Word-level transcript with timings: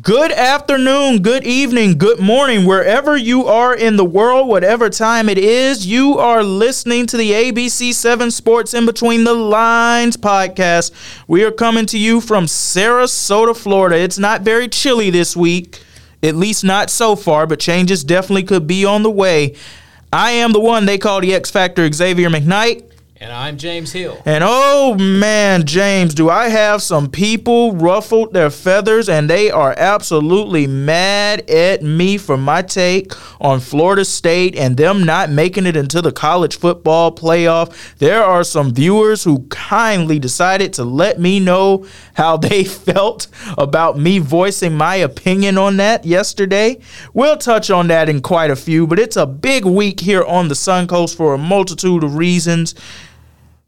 Good 0.00 0.30
afternoon, 0.30 1.20
good 1.20 1.44
evening, 1.44 1.98
good 1.98 2.20
morning, 2.20 2.64
wherever 2.64 3.16
you 3.16 3.46
are 3.48 3.74
in 3.74 3.96
the 3.96 4.04
world, 4.04 4.48
whatever 4.48 4.88
time 4.88 5.28
it 5.28 5.36
is, 5.36 5.84
you 5.84 6.16
are 6.16 6.44
listening 6.44 7.06
to 7.08 7.16
the 7.16 7.32
ABC 7.32 7.92
7 7.92 8.30
Sports 8.30 8.72
in 8.72 8.86
Between 8.86 9.24
the 9.24 9.34
Lines 9.34 10.16
podcast. 10.16 10.92
We 11.26 11.42
are 11.42 11.50
coming 11.50 11.86
to 11.86 11.98
you 11.98 12.20
from 12.20 12.46
Sarasota, 12.46 13.54
Florida. 13.54 13.98
It's 13.98 14.16
not 14.16 14.42
very 14.42 14.68
chilly 14.68 15.10
this 15.10 15.36
week, 15.36 15.82
at 16.22 16.36
least 16.36 16.62
not 16.62 16.88
so 16.88 17.16
far, 17.16 17.48
but 17.48 17.58
changes 17.58 18.04
definitely 18.04 18.44
could 18.44 18.68
be 18.68 18.84
on 18.84 19.02
the 19.02 19.10
way. 19.10 19.56
I 20.12 20.30
am 20.30 20.52
the 20.52 20.60
one 20.60 20.86
they 20.86 20.98
call 20.98 21.20
the 21.20 21.34
X 21.34 21.50
Factor, 21.50 21.90
Xavier 21.92 22.30
McKnight. 22.30 22.89
And 23.22 23.34
I'm 23.34 23.58
James 23.58 23.92
Hill. 23.92 24.18
And 24.24 24.42
oh 24.42 24.94
man, 24.94 25.66
James, 25.66 26.14
do 26.14 26.30
I 26.30 26.48
have 26.48 26.80
some 26.80 27.10
people 27.10 27.76
ruffled 27.76 28.32
their 28.32 28.48
feathers 28.48 29.10
and 29.10 29.28
they 29.28 29.50
are 29.50 29.74
absolutely 29.76 30.66
mad 30.66 31.40
at 31.50 31.82
me 31.82 32.16
for 32.16 32.38
my 32.38 32.62
take 32.62 33.12
on 33.38 33.60
Florida 33.60 34.06
State 34.06 34.56
and 34.56 34.74
them 34.74 35.04
not 35.04 35.28
making 35.28 35.66
it 35.66 35.76
into 35.76 36.00
the 36.00 36.12
college 36.12 36.58
football 36.58 37.14
playoff. 37.14 37.94
There 37.98 38.24
are 38.24 38.42
some 38.42 38.72
viewers 38.72 39.22
who 39.22 39.40
kindly 39.50 40.18
decided 40.18 40.72
to 40.74 40.84
let 40.84 41.20
me 41.20 41.40
know 41.40 41.86
how 42.14 42.36
they 42.38 42.64
felt 42.64 43.26
about 43.58 43.98
me 43.98 44.18
voicing 44.18 44.74
my 44.74 44.94
opinion 44.94 45.58
on 45.58 45.76
that 45.76 46.06
yesterday. 46.06 46.80
We'll 47.12 47.36
touch 47.36 47.70
on 47.70 47.88
that 47.88 48.08
in 48.08 48.22
quite 48.22 48.50
a 48.50 48.56
few, 48.56 48.86
but 48.86 48.98
it's 48.98 49.18
a 49.18 49.26
big 49.26 49.66
week 49.66 50.00
here 50.00 50.24
on 50.24 50.48
the 50.48 50.54
Suncoast 50.54 51.14
for 51.14 51.34
a 51.34 51.38
multitude 51.38 52.02
of 52.02 52.16
reasons. 52.16 52.74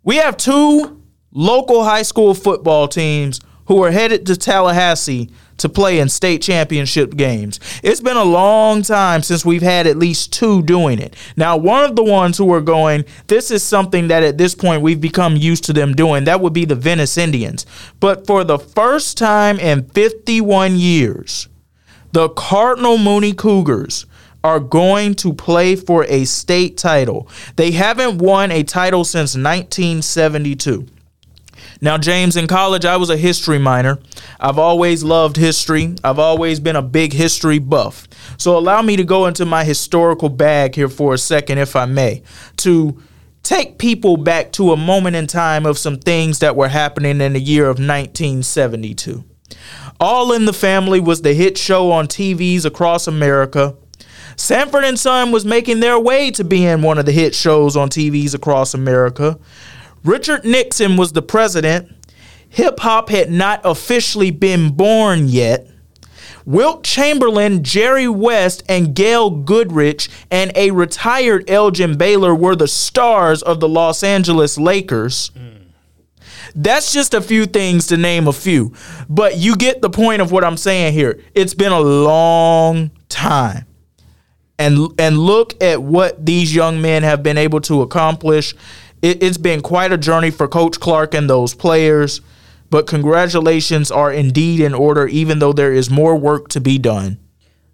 We 0.05 0.17
have 0.17 0.37
two 0.37 1.01
local 1.31 1.85
high 1.85 2.03
school 2.03 2.35
football 2.35 2.89
teams 2.89 3.41
who 3.67 3.83
are 3.85 3.93
headed 3.93 4.27
to 4.27 4.37
Tallahassee 4.37 5.31
to 5.59 5.69
play 5.69 6.01
in 6.01 6.09
state 6.09 6.43
championship 6.43 7.15
games. 7.15 7.61
It's 7.85 8.01
been 8.01 8.17
a 8.17 8.25
long 8.25 8.83
time 8.83 9.23
since 9.23 9.45
we've 9.45 9.63
had 9.63 9.87
at 9.87 9.97
least 9.97 10.33
two 10.33 10.63
doing 10.63 10.99
it. 10.99 11.15
Now, 11.37 11.57
one 11.57 11.85
of 11.85 11.95
the 11.95 12.03
ones 12.03 12.37
who 12.37 12.53
are 12.53 12.61
going, 12.61 13.05
this 13.29 13.53
is 13.53 13.63
something 13.63 14.09
that 14.09 14.25
at 14.25 14.39
this 14.39 14.57
point 14.57 14.83
we've 14.83 15.01
become 15.01 15.37
used 15.37 15.65
to 15.65 15.73
them 15.73 15.95
doing. 15.95 16.25
That 16.25 16.41
would 16.41 16.53
be 16.53 16.65
the 16.65 16.75
Venice 16.75 17.17
Indians. 17.17 17.65
But 18.01 18.27
for 18.27 18.43
the 18.43 18.59
first 18.59 19.17
time 19.17 19.61
in 19.61 19.85
51 19.91 20.77
years, 20.77 21.49
the 22.11 22.29
Cardinal 22.31 22.99
Mooney 22.99 23.35
Cougars 23.35 24.07
are 24.45 24.61
going 24.61 25.15
to 25.15 25.33
play 25.33 25.77
for 25.77 26.05
a 26.05 26.25
state 26.25 26.77
title. 26.77 27.29
They 27.57 27.71
haven't 27.73 28.19
won 28.19 28.51
a 28.51 28.63
title 28.63 29.05
since 29.05 29.35
1972. 29.37 30.87
Now, 31.81 31.99
James, 31.99 32.37
in 32.37 32.47
college, 32.47 32.85
I 32.85 32.97
was 32.97 33.11
a 33.11 33.17
history 33.17 33.59
minor. 33.59 33.99
I've 34.39 34.59
always 34.59 35.03
loved 35.03 35.37
history. 35.37 35.97
I've 36.05 36.19
always 36.19 36.61
been 36.61 36.77
a 36.77 36.83
big 36.83 37.13
history 37.13 37.59
buff. 37.59 38.07
So, 38.37 38.57
allow 38.57 38.83
me 38.83 38.97
to 38.97 39.05
go 39.05 39.27
into 39.27 39.45
my 39.45 39.65
historical 39.65 40.29
bag 40.29 40.77
here 40.77 40.89
for 40.89 41.15
a 41.15 41.19
second, 41.19 41.59
if 41.59 41.75
I 41.75 41.87
may, 41.87 42.23
to 42.59 43.03
take 43.43 43.79
people 43.79 44.17
back 44.17 44.53
to 44.53 44.73
a 44.73 44.77
moment 44.77 45.17
in 45.17 45.27
time 45.27 45.67
of 45.67 45.77
some 45.77 45.99
things 45.99 46.39
that 46.39 46.55
were 46.55 46.69
happening 46.69 47.21
in 47.21 47.33
the 47.33 47.41
year 47.41 47.65
of 47.65 47.79
1972. 47.79 49.25
All 49.99 50.33
in 50.33 50.45
the 50.45 50.53
Family 50.53 51.01
was 51.01 51.23
the 51.23 51.35
hit 51.35 51.59
show 51.59 51.91
on 51.91 52.07
TVs 52.07 52.65
across 52.65 53.07
America. 53.07 53.77
Sanford 54.37 54.85
and 54.85 54.99
Son 54.99 55.33
was 55.33 55.45
making 55.45 55.81
their 55.81 55.99
way 55.99 56.31
to 56.33 56.45
being 56.45 56.83
one 56.83 56.99
of 56.99 57.07
the 57.07 57.13
hit 57.13 57.35
shows 57.35 57.77
on 57.77 57.89
TVs 57.89 58.35
across 58.35 58.75
America. 58.75 59.39
Richard 60.05 60.45
Nixon 60.45 60.97
was 60.97 61.13
the 61.13 61.23
president. 61.23 61.95
Hip 62.49 62.81
hop 62.81 63.09
had 63.09 63.31
not 63.31 63.61
officially 63.65 64.31
been 64.31 64.73
born 64.75 65.29
yet. 65.29 65.69
Wilt 66.45 66.83
Chamberlain, 66.83 67.63
Jerry 67.63 68.09
West, 68.09 68.65
and 68.69 68.95
Gail 68.95 69.31
Goodrich, 69.31 70.09
and 70.31 70.51
a 70.57 70.73
retired 70.73 71.49
Elgin 71.49 71.97
Baylor 71.97 72.35
were 72.35 72.57
the 72.57 72.67
stars 72.67 73.43
of 73.43 73.61
the 73.61 73.69
Los 73.69 74.03
Angeles 74.03 74.59
Lakers. 74.59 75.31
Mm. 75.31 75.67
That's 76.55 76.93
just 76.93 77.15
a 77.15 77.21
few 77.21 77.47
things 77.47 77.87
to 77.87 77.97
name 77.97 78.27
a 78.27 78.33
few. 78.33 78.73
But 79.09 79.37
you 79.37 79.57
get 79.57 79.81
the 79.81 79.89
point 79.89 80.21
of 80.21 80.33
what 80.33 80.45
I'm 80.45 80.57
saying 80.57 80.95
here. 80.95 81.21
It's 81.35 81.55
been 81.55 81.73
a 81.73 81.81
long 81.81 82.91
time 83.09 83.67
and 84.59 84.89
and 84.99 85.19
look 85.19 85.61
at 85.63 85.83
what 85.83 86.25
these 86.25 86.55
young 86.55 86.81
men 86.81 87.03
have 87.03 87.23
been 87.23 87.39
able 87.39 87.61
to 87.63 87.83
accomplish. 87.83 88.55
It, 89.01 89.23
has 89.23 89.37
been 89.37 89.63
quite 89.63 89.91
a 89.91 89.99
journey 89.99 90.31
for 90.31 90.47
Coach 90.47 90.79
Clark 90.79 91.13
and 91.15 91.29
those 91.29 91.55
players, 91.55 92.21
but 92.71 92.87
congratulations 92.87 93.91
are 93.91 94.13
indeed 94.13 94.61
in 94.61 94.75
order, 94.75 95.09
even 95.09 95.41
though 95.41 95.53
there 95.53 95.73
is 95.73 95.91
more 95.91 96.17
work 96.17 96.49
to 96.51 96.61
be 96.61 96.79
done. 96.79 97.19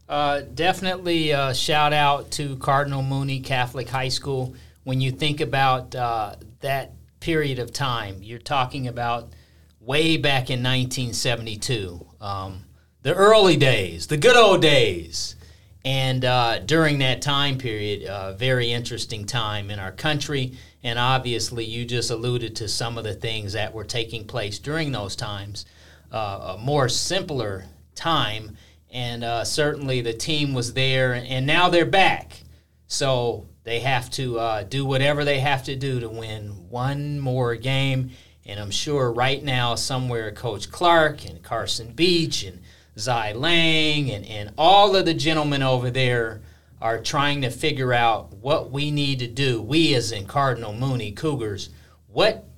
Uh, 0.09 0.41
definitely 0.55 1.33
a 1.33 1.55
shout 1.55 1.93
out 1.93 2.31
to 2.31 2.57
Cardinal 2.57 3.03
Mooney 3.03 3.41
Catholic 3.41 3.91
High 3.91 4.09
School. 4.09 4.55
When 4.85 5.03
you 5.03 5.11
think 5.11 5.43
about 5.43 5.95
uh, 5.95 6.37
that 6.61 6.93
period 7.21 7.59
of 7.59 7.75
time, 7.75 8.23
you're 8.23 8.39
talking 8.39 8.89
about 8.89 9.29
way 9.81 10.17
back 10.17 10.51
in 10.51 10.63
1972, 10.63 12.07
um, 12.23 12.65
the 13.03 13.15
early 13.15 13.57
days, 13.57 14.07
the 14.07 14.17
good 14.17 14.37
old 14.37 14.63
days. 14.63 15.37
And 15.85 16.25
uh, 16.25 16.59
during 16.61 16.99
that 16.99 17.23
time 17.23 17.59
period, 17.59 18.05
uh, 18.05 18.33
very 18.33 18.73
interesting 18.73 19.25
time 19.25 19.71
in 19.71 19.79
our 19.79 19.93
country. 19.93 20.53
And 20.83 20.99
obviously, 20.99 21.65
you 21.65 21.85
just 21.85 22.11
alluded 22.11 22.57
to 22.57 22.69
some 22.69 22.99
of 22.99 23.05
the 23.05 23.15
things 23.15 23.53
that 23.53 23.73
were 23.73 23.85
taking 23.85 24.27
place 24.27 24.59
during 24.59 24.93
those 24.93 25.17
times. 25.17 25.67
Uh, 26.11 26.57
a 26.57 26.59
more 26.59 26.89
simpler 26.89 27.67
time. 27.95 28.57
And 28.91 29.23
uh, 29.23 29.45
certainly 29.45 30.01
the 30.01 30.15
team 30.15 30.55
was 30.55 30.73
there, 30.73 31.13
and 31.15 31.47
now 31.47 31.69
they're 31.69 31.85
back. 31.85 32.43
So 32.87 33.47
they 33.65 33.81
have 33.81 34.11
to 34.13 34.39
uh, 34.39 34.63
do 34.63 34.87
whatever 34.87 35.25
they 35.25 35.41
have 35.41 35.63
to 35.65 35.77
do 35.77 36.01
to 36.01 36.09
win 36.09 36.69
one 36.71 37.21
more 37.21 37.55
game. 37.55 38.11
And 38.47 38.59
I'm 38.59 38.71
sure 38.71 39.13
right 39.13 39.45
now, 39.45 39.75
somewhere, 39.75 40.33
Coach 40.33 40.71
Clark 40.71 41.27
and 41.27 41.43
Carson 41.43 41.93
Beach 41.93 42.45
and 42.45 42.63
Zai 42.99 43.33
Lang 43.33 44.11
and, 44.11 44.27
and 44.27 44.53
all 44.59 44.97
of 44.97 45.05
the 45.05 45.15
gentlemen 45.15 45.63
over 45.63 45.91
there 45.91 46.43
are 46.81 47.01
trying 47.01 47.43
to 47.43 47.51
figure 47.51 47.93
out 47.93 48.33
what 48.35 48.71
we 48.71 48.91
need 48.91 49.19
to 49.19 49.27
do, 49.27 49.61
we 49.61 49.95
as 49.95 50.13
in 50.13 50.27
Cardinal 50.27 50.73
Mooney 50.73 51.13
Cougars, 51.13 51.71
what 52.07 52.49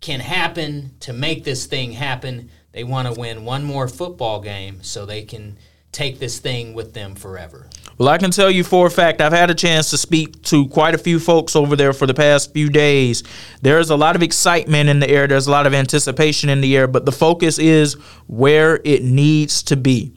can 0.00 0.20
happen 0.20 0.94
to 1.00 1.12
make 1.12 1.44
this 1.44 1.66
thing 1.66 1.92
happen. 1.92 2.50
They 2.72 2.84
want 2.84 3.12
to 3.12 3.20
win 3.20 3.44
one 3.44 3.64
more 3.64 3.88
football 3.88 4.40
game 4.40 4.82
so 4.82 5.04
they 5.04 5.22
can 5.22 5.58
take 5.92 6.18
this 6.18 6.38
thing 6.38 6.74
with 6.74 6.94
them 6.94 7.14
forever. 7.14 7.68
Well, 8.00 8.08
I 8.08 8.16
can 8.16 8.30
tell 8.30 8.50
you 8.50 8.64
for 8.64 8.86
a 8.86 8.90
fact, 8.90 9.20
I've 9.20 9.34
had 9.34 9.50
a 9.50 9.54
chance 9.54 9.90
to 9.90 9.98
speak 9.98 10.40
to 10.44 10.66
quite 10.68 10.94
a 10.94 10.98
few 10.98 11.20
folks 11.20 11.54
over 11.54 11.76
there 11.76 11.92
for 11.92 12.06
the 12.06 12.14
past 12.14 12.54
few 12.54 12.70
days. 12.70 13.22
There's 13.60 13.90
a 13.90 13.94
lot 13.94 14.16
of 14.16 14.22
excitement 14.22 14.88
in 14.88 15.00
the 15.00 15.10
air, 15.10 15.26
there's 15.26 15.46
a 15.46 15.50
lot 15.50 15.66
of 15.66 15.74
anticipation 15.74 16.48
in 16.48 16.62
the 16.62 16.78
air, 16.78 16.86
but 16.86 17.04
the 17.04 17.12
focus 17.12 17.58
is 17.58 17.98
where 18.26 18.80
it 18.86 19.04
needs 19.04 19.62
to 19.64 19.76
be. 19.76 20.14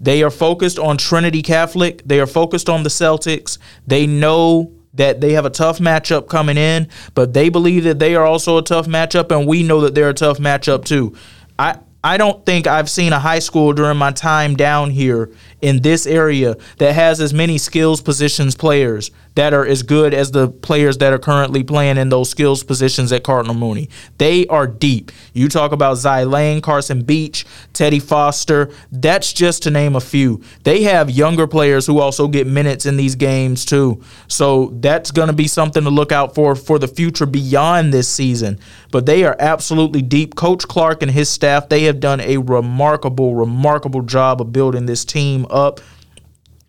They 0.00 0.22
are 0.22 0.30
focused 0.30 0.78
on 0.78 0.96
Trinity 0.96 1.42
Catholic, 1.42 2.00
they 2.06 2.18
are 2.18 2.26
focused 2.26 2.70
on 2.70 2.82
the 2.82 2.88
Celtics. 2.88 3.58
They 3.86 4.06
know 4.06 4.72
that 4.94 5.20
they 5.20 5.34
have 5.34 5.44
a 5.44 5.50
tough 5.50 5.80
matchup 5.80 6.28
coming 6.28 6.56
in, 6.56 6.88
but 7.14 7.34
they 7.34 7.50
believe 7.50 7.84
that 7.84 7.98
they 7.98 8.14
are 8.14 8.24
also 8.24 8.56
a 8.56 8.62
tough 8.62 8.86
matchup, 8.86 9.30
and 9.38 9.46
we 9.46 9.62
know 9.62 9.82
that 9.82 9.94
they're 9.94 10.08
a 10.08 10.14
tough 10.14 10.38
matchup 10.38 10.86
too. 10.86 11.14
I, 11.58 11.78
I 12.02 12.16
don't 12.16 12.46
think 12.46 12.66
I've 12.66 12.88
seen 12.88 13.12
a 13.12 13.18
high 13.18 13.40
school 13.40 13.72
during 13.72 13.98
my 13.98 14.12
time 14.12 14.54
down 14.54 14.90
here 14.90 15.30
in 15.60 15.82
this 15.82 16.06
area 16.06 16.56
that 16.78 16.94
has 16.94 17.20
as 17.20 17.34
many 17.34 17.58
skills 17.58 18.00
positions 18.00 18.54
players 18.54 19.10
that 19.38 19.54
are 19.54 19.64
as 19.64 19.84
good 19.84 20.14
as 20.14 20.32
the 20.32 20.48
players 20.48 20.98
that 20.98 21.12
are 21.12 21.18
currently 21.18 21.62
playing 21.62 21.96
in 21.96 22.08
those 22.08 22.28
skills 22.28 22.64
positions 22.64 23.12
at 23.12 23.22
Cardinal 23.22 23.54
Mooney. 23.54 23.88
They 24.18 24.48
are 24.48 24.66
deep. 24.66 25.12
You 25.32 25.48
talk 25.48 25.70
about 25.70 25.94
Zai 25.94 26.24
Lane, 26.24 26.60
Carson 26.60 27.04
Beach, 27.04 27.46
Teddy 27.72 28.00
Foster. 28.00 28.68
That's 28.90 29.32
just 29.32 29.62
to 29.62 29.70
name 29.70 29.94
a 29.94 30.00
few. 30.00 30.42
They 30.64 30.82
have 30.82 31.08
younger 31.08 31.46
players 31.46 31.86
who 31.86 32.00
also 32.00 32.26
get 32.26 32.48
minutes 32.48 32.84
in 32.84 32.96
these 32.96 33.14
games 33.14 33.64
too. 33.64 34.02
So 34.26 34.72
that's 34.80 35.12
going 35.12 35.28
to 35.28 35.32
be 35.32 35.46
something 35.46 35.84
to 35.84 35.90
look 35.90 36.10
out 36.10 36.34
for 36.34 36.56
for 36.56 36.80
the 36.80 36.88
future 36.88 37.24
beyond 37.24 37.94
this 37.94 38.08
season. 38.08 38.58
But 38.90 39.06
they 39.06 39.22
are 39.22 39.36
absolutely 39.38 40.02
deep. 40.02 40.34
Coach 40.34 40.66
Clark 40.66 41.00
and 41.00 41.12
his 41.12 41.30
staff, 41.30 41.68
they 41.68 41.84
have 41.84 42.00
done 42.00 42.20
a 42.22 42.38
remarkable, 42.38 43.36
remarkable 43.36 44.02
job 44.02 44.40
of 44.40 44.50
building 44.52 44.86
this 44.86 45.04
team 45.04 45.46
up. 45.48 45.78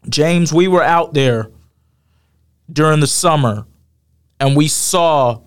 James, 0.08 0.54
we 0.54 0.68
were 0.68 0.84
out 0.84 1.16
there 1.16 1.50
during 2.72 3.00
the 3.00 3.08
summer 3.08 3.66
and 4.40 4.56
we 4.56 4.68
saw 4.68 5.42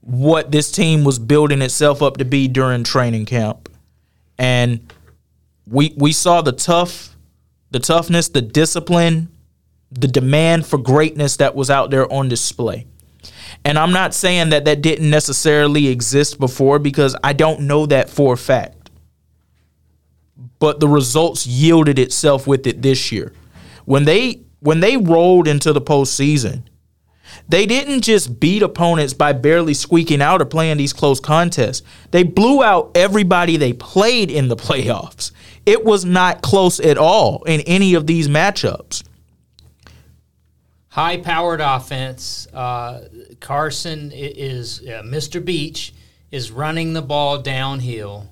what 0.00 0.52
this 0.52 0.70
team 0.72 1.04
was 1.04 1.18
building 1.18 1.62
itself 1.62 2.02
up 2.02 2.16
to 2.18 2.24
be 2.24 2.48
during 2.48 2.84
training 2.84 3.26
camp. 3.26 3.68
And 4.38 4.92
we 5.66 5.94
we 5.96 6.12
saw 6.12 6.42
the 6.42 6.52
tough 6.52 7.16
the 7.70 7.80
toughness, 7.80 8.28
the 8.30 8.42
discipline, 8.42 9.28
the 9.90 10.08
demand 10.08 10.66
for 10.66 10.78
greatness 10.78 11.36
that 11.38 11.54
was 11.54 11.70
out 11.70 11.90
there 11.90 12.10
on 12.12 12.28
display. 12.28 12.86
And 13.64 13.78
I'm 13.78 13.92
not 13.92 14.14
saying 14.14 14.50
that 14.50 14.64
that 14.66 14.82
didn't 14.82 15.10
necessarily 15.10 15.88
exist 15.88 16.38
before 16.40 16.78
because 16.78 17.16
I 17.24 17.32
don't 17.34 17.62
know 17.62 17.86
that 17.86 18.08
for 18.10 18.34
a 18.34 18.36
fact. 18.38 18.90
but 20.58 20.80
the 20.80 20.88
results 20.88 21.46
yielded 21.46 21.98
itself 21.98 22.46
with 22.46 22.66
it 22.66 22.82
this 22.82 23.12
year. 23.12 23.32
When 23.84 24.04
they 24.04 24.42
when 24.60 24.80
they 24.80 24.96
rolled 24.96 25.48
into 25.48 25.72
the 25.72 25.80
postseason, 25.80 26.62
they 27.48 27.66
didn't 27.66 28.02
just 28.02 28.40
beat 28.40 28.62
opponents 28.62 29.14
by 29.14 29.32
barely 29.32 29.74
squeaking 29.74 30.22
out 30.22 30.42
or 30.42 30.46
playing 30.46 30.76
these 30.76 30.92
close 30.92 31.20
contests. 31.20 31.82
They 32.10 32.22
blew 32.22 32.62
out 32.62 32.90
everybody 32.94 33.56
they 33.56 33.72
played 33.72 34.30
in 34.30 34.48
the 34.48 34.56
playoffs. 34.56 35.32
It 35.66 35.84
was 35.84 36.04
not 36.04 36.42
close 36.42 36.80
at 36.80 36.98
all 36.98 37.44
in 37.44 37.60
any 37.62 37.94
of 37.94 38.06
these 38.06 38.28
matchups. 38.28 39.04
High 40.88 41.18
powered 41.18 41.60
offense. 41.60 42.48
Uh, 42.52 43.08
Carson 43.40 44.10
is 44.12 44.80
uh, 44.80 45.02
Mr. 45.04 45.44
Beach 45.44 45.94
is 46.30 46.50
running 46.50 46.92
the 46.92 47.02
ball 47.02 47.38
downhill, 47.38 48.28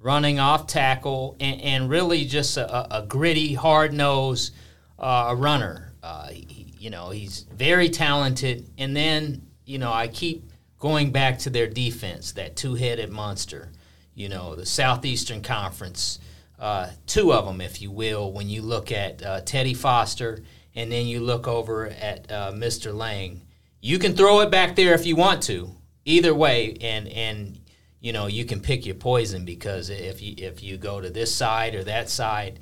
running 0.00 0.38
off 0.38 0.66
tackle, 0.66 1.36
and, 1.40 1.60
and 1.60 1.90
really 1.90 2.24
just 2.24 2.56
a, 2.56 2.96
a 2.96 3.02
gritty, 3.02 3.54
hard 3.54 3.92
nose 3.92 4.52
uh, 4.98 5.26
a 5.28 5.36
runner. 5.36 5.92
Uh, 6.02 6.28
he, 6.28 6.74
you 6.78 6.90
know, 6.90 7.10
he's 7.10 7.46
very 7.52 7.88
talented. 7.88 8.68
And 8.78 8.96
then, 8.96 9.42
you 9.64 9.78
know, 9.78 9.92
I 9.92 10.08
keep 10.08 10.50
going 10.78 11.10
back 11.10 11.38
to 11.40 11.50
their 11.50 11.66
defense, 11.66 12.32
that 12.32 12.56
two 12.56 12.74
headed 12.74 13.10
monster. 13.10 13.72
You 14.14 14.28
know, 14.28 14.54
the 14.54 14.66
Southeastern 14.66 15.42
Conference, 15.42 16.18
uh, 16.58 16.90
two 17.06 17.32
of 17.32 17.44
them, 17.44 17.60
if 17.60 17.82
you 17.82 17.90
will, 17.90 18.32
when 18.32 18.48
you 18.48 18.62
look 18.62 18.90
at 18.90 19.22
uh, 19.22 19.40
Teddy 19.42 19.74
Foster 19.74 20.42
and 20.76 20.92
then 20.92 21.06
you 21.06 21.20
look 21.20 21.48
over 21.48 21.86
at 21.86 22.30
uh, 22.30 22.52
Mr. 22.52 22.94
Lang. 22.94 23.40
You 23.80 23.98
can 23.98 24.14
throw 24.14 24.40
it 24.40 24.50
back 24.50 24.76
there 24.76 24.94
if 24.94 25.06
you 25.06 25.16
want 25.16 25.42
to, 25.44 25.70
either 26.04 26.34
way, 26.34 26.76
and 26.80 27.08
and 27.08 27.58
you 28.00 28.12
know 28.12 28.26
you 28.26 28.44
can 28.44 28.60
pick 28.60 28.84
your 28.84 28.94
poison 28.94 29.44
because 29.44 29.90
if 29.90 30.20
you 30.20 30.34
if 30.36 30.62
you 30.62 30.76
go 30.76 31.00
to 31.00 31.08
this 31.08 31.34
side 31.34 31.74
or 31.74 31.84
that 31.84 32.10
side, 32.10 32.60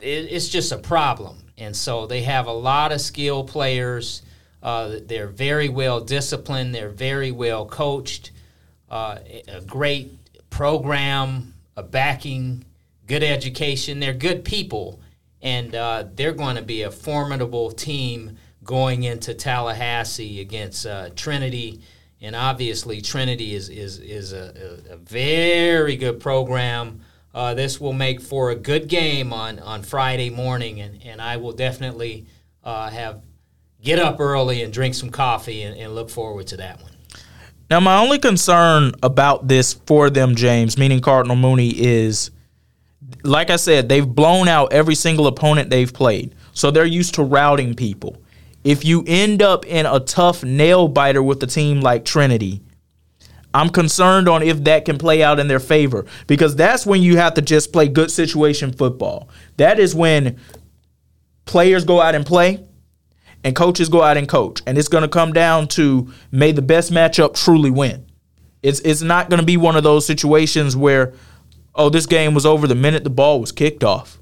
it, 0.00 0.04
it's 0.30 0.48
just 0.48 0.72
a 0.72 0.78
problem. 0.78 1.44
And 1.62 1.76
so 1.76 2.06
they 2.06 2.22
have 2.22 2.46
a 2.46 2.52
lot 2.52 2.92
of 2.92 3.00
skilled 3.00 3.48
players. 3.48 4.22
Uh, 4.62 4.96
they're 5.06 5.28
very 5.28 5.68
well 5.68 6.00
disciplined. 6.00 6.74
They're 6.74 6.88
very 6.88 7.30
well 7.30 7.66
coached. 7.66 8.32
Uh, 8.90 9.18
a 9.48 9.60
great 9.62 10.12
program, 10.50 11.54
a 11.76 11.82
backing, 11.82 12.64
good 13.06 13.22
education. 13.22 14.00
They're 14.00 14.12
good 14.12 14.44
people, 14.44 15.00
and 15.40 15.74
uh, 15.74 16.04
they're 16.14 16.32
going 16.32 16.56
to 16.56 16.62
be 16.62 16.82
a 16.82 16.90
formidable 16.90 17.70
team 17.70 18.36
going 18.62 19.04
into 19.04 19.34
Tallahassee 19.34 20.40
against 20.40 20.86
uh, 20.86 21.10
Trinity 21.16 21.80
and 22.22 22.36
obviously 22.36 23.00
Trinity 23.00 23.54
is 23.54 23.68
is 23.68 23.98
is 23.98 24.32
a, 24.32 24.80
a, 24.90 24.94
a 24.94 24.96
very 24.96 25.96
good 25.96 26.20
program. 26.20 27.00
Uh, 27.34 27.54
this 27.54 27.80
will 27.80 27.92
make 27.92 28.20
for 28.20 28.50
a 28.50 28.54
good 28.54 28.88
game 28.88 29.32
on, 29.32 29.58
on 29.58 29.82
Friday 29.82 30.30
morning, 30.30 30.80
and, 30.80 31.00
and 31.04 31.20
I 31.20 31.38
will 31.38 31.52
definitely 31.52 32.26
uh, 32.62 32.90
have 32.90 33.22
get 33.82 33.98
up 33.98 34.20
early 34.20 34.62
and 34.62 34.72
drink 34.72 34.94
some 34.94 35.10
coffee 35.10 35.62
and, 35.62 35.76
and 35.76 35.94
look 35.94 36.10
forward 36.10 36.46
to 36.48 36.56
that 36.58 36.80
one. 36.82 36.92
Now, 37.70 37.80
my 37.80 37.98
only 37.98 38.18
concern 38.18 38.92
about 39.02 39.48
this 39.48 39.72
for 39.72 40.10
them, 40.10 40.34
James, 40.34 40.76
meaning 40.76 41.00
Cardinal 41.00 41.36
Mooney, 41.36 41.70
is 41.70 42.30
like 43.24 43.50
I 43.50 43.56
said, 43.56 43.88
they've 43.88 44.06
blown 44.06 44.46
out 44.46 44.72
every 44.72 44.94
single 44.94 45.26
opponent 45.26 45.70
they've 45.70 45.92
played, 45.92 46.34
so 46.52 46.70
they're 46.70 46.84
used 46.84 47.14
to 47.14 47.22
routing 47.22 47.74
people 47.74 48.22
if 48.64 48.84
you 48.84 49.04
end 49.06 49.42
up 49.42 49.66
in 49.66 49.86
a 49.86 50.00
tough 50.00 50.44
nail 50.44 50.88
biter 50.88 51.22
with 51.22 51.42
a 51.42 51.46
team 51.46 51.80
like 51.80 52.04
Trinity, 52.04 52.62
I'm 53.54 53.68
concerned 53.68 54.28
on 54.28 54.42
if 54.42 54.64
that 54.64 54.84
can 54.84 54.98
play 54.98 55.22
out 55.22 55.38
in 55.38 55.48
their 55.48 55.60
favor 55.60 56.06
because 56.26 56.56
that's 56.56 56.86
when 56.86 57.02
you 57.02 57.16
have 57.16 57.34
to 57.34 57.42
just 57.42 57.72
play 57.72 57.88
good 57.88 58.10
situation 58.10 58.72
football. 58.72 59.28
That 59.56 59.78
is 59.78 59.94
when 59.94 60.38
players 61.44 61.84
go 61.84 62.00
out 62.00 62.14
and 62.14 62.24
play 62.24 62.64
and 63.44 63.54
coaches 63.54 63.88
go 63.88 64.02
out 64.02 64.16
and 64.16 64.28
coach. 64.28 64.62
And 64.66 64.78
it's 64.78 64.88
going 64.88 65.02
to 65.02 65.08
come 65.08 65.32
down 65.32 65.68
to 65.68 66.12
may 66.30 66.52
the 66.52 66.62
best 66.62 66.92
matchup 66.92 67.34
truly 67.34 67.70
win. 67.70 68.06
It's 68.62 68.80
it's 68.80 69.02
not 69.02 69.28
going 69.28 69.40
to 69.40 69.46
be 69.46 69.56
one 69.56 69.76
of 69.76 69.82
those 69.82 70.06
situations 70.06 70.76
where 70.76 71.14
oh 71.74 71.88
this 71.88 72.06
game 72.06 72.32
was 72.32 72.46
over 72.46 72.66
the 72.66 72.74
minute 72.74 73.04
the 73.04 73.10
ball 73.10 73.40
was 73.40 73.52
kicked 73.52 73.82
off. 73.82 74.18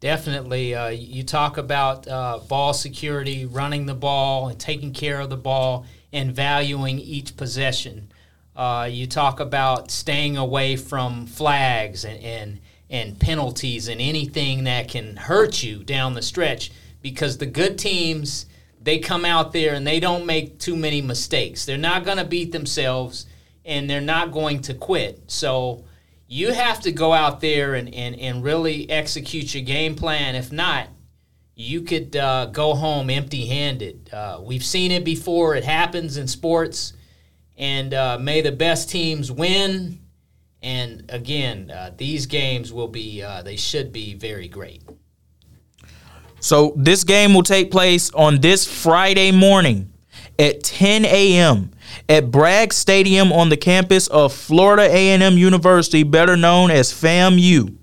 Definitely. 0.00 0.74
Uh, 0.74 0.88
you 0.88 1.22
talk 1.22 1.56
about 1.56 2.06
uh, 2.06 2.38
ball 2.48 2.74
security, 2.74 3.46
running 3.46 3.86
the 3.86 3.94
ball, 3.94 4.48
and 4.48 4.58
taking 4.58 4.92
care 4.92 5.20
of 5.20 5.30
the 5.30 5.36
ball, 5.36 5.86
and 6.12 6.30
valuing 6.30 6.98
each 6.98 7.36
possession. 7.36 8.10
Uh, 8.54 8.88
you 8.90 9.06
talk 9.06 9.40
about 9.40 9.90
staying 9.90 10.36
away 10.36 10.76
from 10.76 11.26
flags 11.26 12.04
and, 12.04 12.22
and, 12.22 12.60
and 12.88 13.18
penalties 13.18 13.88
and 13.88 14.00
anything 14.00 14.64
that 14.64 14.88
can 14.88 15.16
hurt 15.16 15.62
you 15.62 15.82
down 15.82 16.14
the 16.14 16.22
stretch 16.22 16.70
because 17.02 17.38
the 17.38 17.46
good 17.46 17.78
teams, 17.78 18.46
they 18.80 18.98
come 18.98 19.24
out 19.24 19.52
there 19.52 19.74
and 19.74 19.86
they 19.86 19.98
don't 19.98 20.24
make 20.24 20.58
too 20.58 20.76
many 20.76 21.02
mistakes. 21.02 21.64
They're 21.64 21.76
not 21.76 22.04
going 22.04 22.18
to 22.18 22.24
beat 22.24 22.52
themselves 22.52 23.26
and 23.64 23.90
they're 23.90 24.00
not 24.00 24.30
going 24.30 24.60
to 24.62 24.74
quit. 24.74 25.22
So, 25.26 25.84
you 26.26 26.52
have 26.52 26.80
to 26.80 26.92
go 26.92 27.12
out 27.12 27.40
there 27.40 27.74
and, 27.74 27.94
and, 27.94 28.18
and 28.18 28.42
really 28.42 28.88
execute 28.90 29.54
your 29.54 29.62
game 29.62 29.94
plan. 29.94 30.34
If 30.34 30.50
not, 30.50 30.88
you 31.54 31.82
could 31.82 32.16
uh, 32.16 32.46
go 32.46 32.74
home 32.74 33.10
empty 33.10 33.46
handed. 33.46 34.10
Uh, 34.12 34.40
we've 34.42 34.64
seen 34.64 34.90
it 34.90 35.04
before, 35.04 35.54
it 35.54 35.64
happens 35.64 36.16
in 36.16 36.26
sports. 36.26 36.92
And 37.56 37.94
uh, 37.94 38.18
may 38.18 38.40
the 38.40 38.52
best 38.52 38.90
teams 38.90 39.30
win. 39.30 40.00
And 40.62 41.04
again, 41.08 41.70
uh, 41.70 41.92
these 41.96 42.26
games 42.26 42.72
will 42.72 42.88
be, 42.88 43.22
uh, 43.22 43.42
they 43.42 43.56
should 43.56 43.92
be 43.92 44.14
very 44.14 44.48
great. 44.48 44.82
So 46.40 46.74
this 46.76 47.04
game 47.04 47.34
will 47.34 47.42
take 47.42 47.70
place 47.70 48.10
on 48.12 48.40
this 48.40 48.66
Friday 48.66 49.30
morning 49.30 49.92
at 50.38 50.62
10 50.62 51.04
a.m 51.04 51.70
at 52.08 52.30
Bragg 52.30 52.72
Stadium 52.72 53.32
on 53.32 53.48
the 53.48 53.56
campus 53.56 54.06
of 54.08 54.32
Florida 54.32 54.82
A&M 54.82 55.38
University, 55.38 56.02
better 56.02 56.36
known 56.36 56.70
as 56.70 56.92
FAMU. 56.92 57.76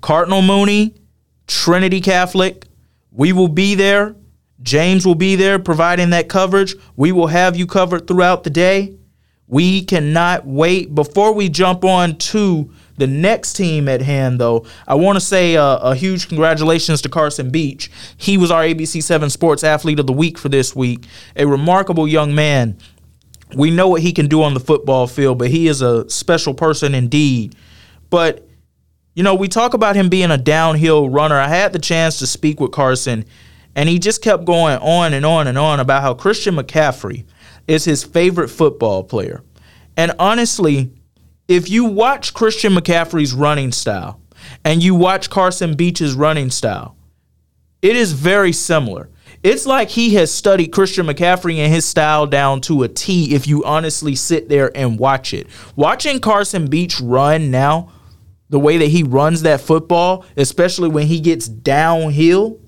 Cardinal 0.00 0.42
Mooney, 0.42 0.94
Trinity 1.46 2.00
Catholic, 2.00 2.66
we 3.10 3.32
will 3.32 3.48
be 3.48 3.74
there. 3.74 4.14
James 4.62 5.06
will 5.06 5.14
be 5.14 5.36
there 5.36 5.58
providing 5.58 6.10
that 6.10 6.28
coverage. 6.28 6.74
We 6.96 7.12
will 7.12 7.28
have 7.28 7.56
you 7.56 7.66
covered 7.66 8.06
throughout 8.06 8.44
the 8.44 8.50
day. 8.50 8.96
We 9.46 9.84
cannot 9.84 10.46
wait. 10.46 10.94
Before 10.94 11.32
we 11.32 11.48
jump 11.48 11.84
on 11.84 12.16
to 12.16 12.70
the 12.98 13.06
next 13.06 13.54
team 13.54 13.88
at 13.88 14.02
hand, 14.02 14.40
though, 14.40 14.66
I 14.86 14.96
want 14.96 15.16
to 15.16 15.20
say 15.20 15.54
a, 15.54 15.62
a, 15.62 15.94
huge 15.94 16.28
congratulations 16.28 17.00
to 17.02 17.08
Carson 17.08 17.50
Beach. 17.50 17.90
He 18.16 18.36
was 18.36 18.50
our 18.50 18.62
ABC7 18.62 19.30
Sports 19.30 19.64
Athlete 19.64 20.00
of 20.00 20.06
the 20.06 20.12
Week 20.12 20.36
for 20.36 20.48
this 20.48 20.76
week. 20.76 21.06
A 21.36 21.46
remarkable 21.46 22.06
young 22.06 22.34
man 22.34 22.76
we 23.54 23.70
know 23.70 23.88
what 23.88 24.02
he 24.02 24.12
can 24.12 24.26
do 24.26 24.42
on 24.42 24.54
the 24.54 24.60
football 24.60 25.06
field, 25.06 25.38
but 25.38 25.48
he 25.48 25.68
is 25.68 25.80
a 25.80 26.08
special 26.10 26.54
person 26.54 26.94
indeed. 26.94 27.54
But 28.10 28.46
you 29.14 29.24
know, 29.24 29.34
we 29.34 29.48
talk 29.48 29.74
about 29.74 29.96
him 29.96 30.08
being 30.08 30.30
a 30.30 30.38
downhill 30.38 31.08
runner. 31.08 31.36
I 31.36 31.48
had 31.48 31.72
the 31.72 31.80
chance 31.80 32.20
to 32.20 32.26
speak 32.26 32.60
with 32.60 32.70
Carson, 32.70 33.24
and 33.78 33.88
he 33.88 34.00
just 34.00 34.22
kept 34.22 34.44
going 34.44 34.76
on 34.78 35.14
and 35.14 35.24
on 35.24 35.46
and 35.46 35.56
on 35.56 35.78
about 35.78 36.02
how 36.02 36.12
Christian 36.12 36.56
McCaffrey 36.56 37.24
is 37.68 37.84
his 37.84 38.02
favorite 38.02 38.48
football 38.48 39.04
player. 39.04 39.44
And 39.96 40.10
honestly, 40.18 40.90
if 41.46 41.70
you 41.70 41.84
watch 41.84 42.34
Christian 42.34 42.72
McCaffrey's 42.72 43.32
running 43.32 43.70
style 43.70 44.20
and 44.64 44.82
you 44.82 44.96
watch 44.96 45.30
Carson 45.30 45.76
Beach's 45.76 46.14
running 46.14 46.50
style, 46.50 46.96
it 47.80 47.94
is 47.94 48.10
very 48.10 48.52
similar. 48.52 49.10
It's 49.44 49.64
like 49.64 49.90
he 49.90 50.14
has 50.14 50.34
studied 50.34 50.72
Christian 50.72 51.06
McCaffrey 51.06 51.58
and 51.58 51.72
his 51.72 51.84
style 51.84 52.26
down 52.26 52.60
to 52.62 52.82
a 52.82 52.88
T 52.88 53.32
if 53.32 53.46
you 53.46 53.62
honestly 53.62 54.16
sit 54.16 54.48
there 54.48 54.76
and 54.76 54.98
watch 54.98 55.32
it. 55.32 55.46
Watching 55.76 56.18
Carson 56.18 56.66
Beach 56.66 57.00
run 57.00 57.52
now, 57.52 57.92
the 58.48 58.58
way 58.58 58.76
that 58.78 58.88
he 58.88 59.04
runs 59.04 59.42
that 59.42 59.60
football, 59.60 60.24
especially 60.36 60.88
when 60.88 61.06
he 61.06 61.20
gets 61.20 61.46
downhill, 61.46 62.58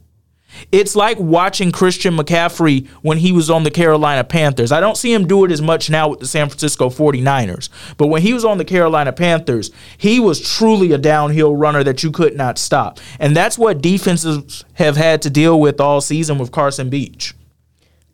it's 0.73 0.97
like 0.97 1.19
watching 1.19 1.73
Christian 1.73 2.16
McCaffrey 2.16 2.87
when 3.02 3.19
he 3.19 3.33
was 3.33 3.50
on 3.50 3.64
the 3.64 3.71
Carolina 3.71 4.25
Panthers. 4.25 4.73
I 4.73 4.80
don't 4.80 4.97
see 4.97 5.12
him 5.12 5.26
do 5.26 5.45
it 5.45 5.50
as 5.50 5.62
much 5.62 5.90
now 5.90 6.09
with 6.09 6.21
the 6.21 6.26
San 6.26 6.49
Francisco 6.49 6.88
49ers, 6.90 7.69
but 7.97 8.09
when 8.09 8.23
he 8.23 8.33
was 8.33 8.45
on 8.45 8.59
the 8.59 8.64
Carolina 8.64 9.12
Panthers, 9.12 9.71
he 9.97 10.21
was 10.21 10.40
truly 10.40 10.92
a 10.92 10.99
downhill 10.99 11.57
runner 11.57 11.85
that 11.85 12.02
you 12.02 12.11
could 12.11 12.37
not 12.37 12.59
stop. 12.59 13.00
And 13.19 13.37
that's 13.37 13.59
what 13.59 13.80
defenses 13.80 14.64
have 14.75 14.97
had 14.97 15.23
to 15.23 15.30
deal 15.30 15.61
with 15.61 15.80
all 15.80 16.00
season 16.00 16.38
with 16.38 16.52
Carson 16.52 16.90
Beach. 16.90 17.35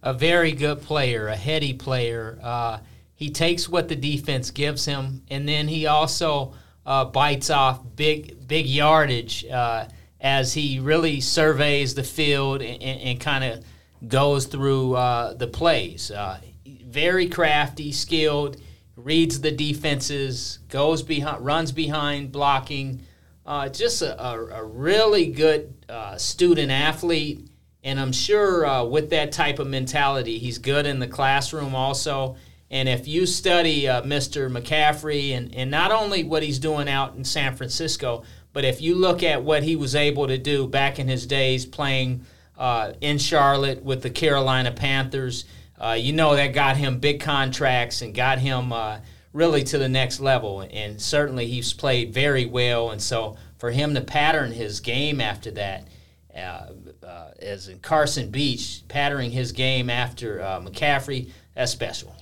A 0.03 0.15
very 0.15 0.53
good 0.53 0.83
player, 0.83 1.29
a 1.29 1.37
heady 1.37 1.73
player. 1.73 2.39
Uh, 2.43 2.79
he 3.15 3.31
takes 3.31 3.69
what 3.69 3.89
the 3.89 3.97
defense 3.97 4.51
gives 4.51 4.85
him, 4.85 5.23
and 5.31 5.49
then 5.49 5.69
he 5.69 5.87
also 5.87 6.55
uh, 6.85 7.05
bites 7.07 7.51
off 7.51 7.81
big, 7.97 8.47
big 8.47 8.67
yardage. 8.67 9.45
Uh, 9.47 9.87
as 10.21 10.55
he 10.55 10.79
really 10.81 11.21
surveys 11.21 11.95
the 11.95 12.03
field 12.03 12.63
and, 12.63 12.83
and, 12.83 13.01
and 13.01 13.21
kind 13.21 13.45
of 13.45 13.65
goes 14.09 14.47
through 14.47 14.95
uh, 14.95 15.35
the 15.35 15.47
plays. 15.47 16.11
Uh, 16.11 16.39
very 16.65 17.29
crafty, 17.29 17.93
skilled, 17.93 18.61
reads 18.97 19.41
the 19.41 19.51
defenses, 19.51 20.59
goes 20.69 21.03
behind, 21.03 21.45
runs 21.45 21.73
behind 21.73 22.33
blocking. 22.33 23.03
Uh, 23.45 23.69
just 23.69 24.03
a, 24.03 24.21
a, 24.21 24.63
a, 24.63 24.65
really 24.65 25.27
good 25.27 25.73
uh, 25.89 26.17
student 26.17 26.73
athlete. 26.73 27.49
And 27.85 28.01
I'm 28.01 28.11
sure 28.11 28.67
uh, 28.67 28.85
with 28.85 29.11
that 29.11 29.31
type 29.31 29.61
of 29.61 29.69
mentality, 29.69 30.39
he's 30.39 30.59
good 30.59 30.87
in 30.87 30.99
the 30.99 31.07
classroom 31.07 31.75
also. 31.75 32.37
And 32.71 32.89
if 32.89 33.07
you 33.07 33.27
study 33.27 33.87
uh, 33.87 34.03
Mr. 34.03 34.51
McCaffrey 34.51 35.37
and, 35.37 35.55
and 35.55 35.71
not 35.71 35.93
only 35.93 36.25
what 36.25 36.43
he's 36.43 36.59
doing 36.59 36.89
out 36.89 37.15
in 37.15 37.23
San 37.23 37.55
Francisco, 37.55 38.25
but 38.57 38.65
if 38.65 38.81
you 38.81 38.95
look 38.95 39.23
at 39.23 39.43
what 39.43 39.63
he 39.63 39.77
was 39.77 39.95
able 39.95 40.27
to 40.29 40.39
do 40.39 40.67
back 40.67 40.99
in 40.99 41.09
his 41.09 41.27
days 41.27 41.67
playing 41.67 42.25
uh, 42.57 42.95
in 43.03 43.19
Charlotte 43.19 43.85
with 43.85 44.01
the 44.01 44.09
Carolina 44.09 44.73
Panthers, 44.73 45.45
uh, 45.79 45.91
you 45.91 46.15
know 46.15 46.35
that 46.35 46.55
got 46.55 46.79
him 46.79 46.99
big 46.99 47.21
contracts 47.21 48.01
and 48.01 48.15
got 48.15 48.39
him 48.39 48.73
uh, 48.73 49.01
really 49.35 49.63
to 49.63 49.77
the 49.77 49.91
next 49.91 50.21
level. 50.21 50.67
And 50.73 50.99
certainly 50.99 51.47
he's 51.47 51.75
played 51.75 52.15
very 52.15 52.47
well. 52.47 52.93
And 52.93 53.03
so 53.03 53.37
for 53.59 53.71
him 53.71 53.93
to 53.93 54.01
pattern 54.01 54.53
his 54.53 54.81
game 54.81 55.21
after 55.21 55.51
that, 55.51 55.89
uh, 56.35 56.69
uh, 57.07 57.33
as 57.39 57.69
in 57.69 57.79
Carson 57.81 58.31
Beach 58.31 58.85
patterning 58.89 59.33
his 59.33 59.53
game 59.53 59.91
after 59.91 60.39
McCaffrey, 60.39 61.29
that's 61.55 61.73
special. 61.73 62.17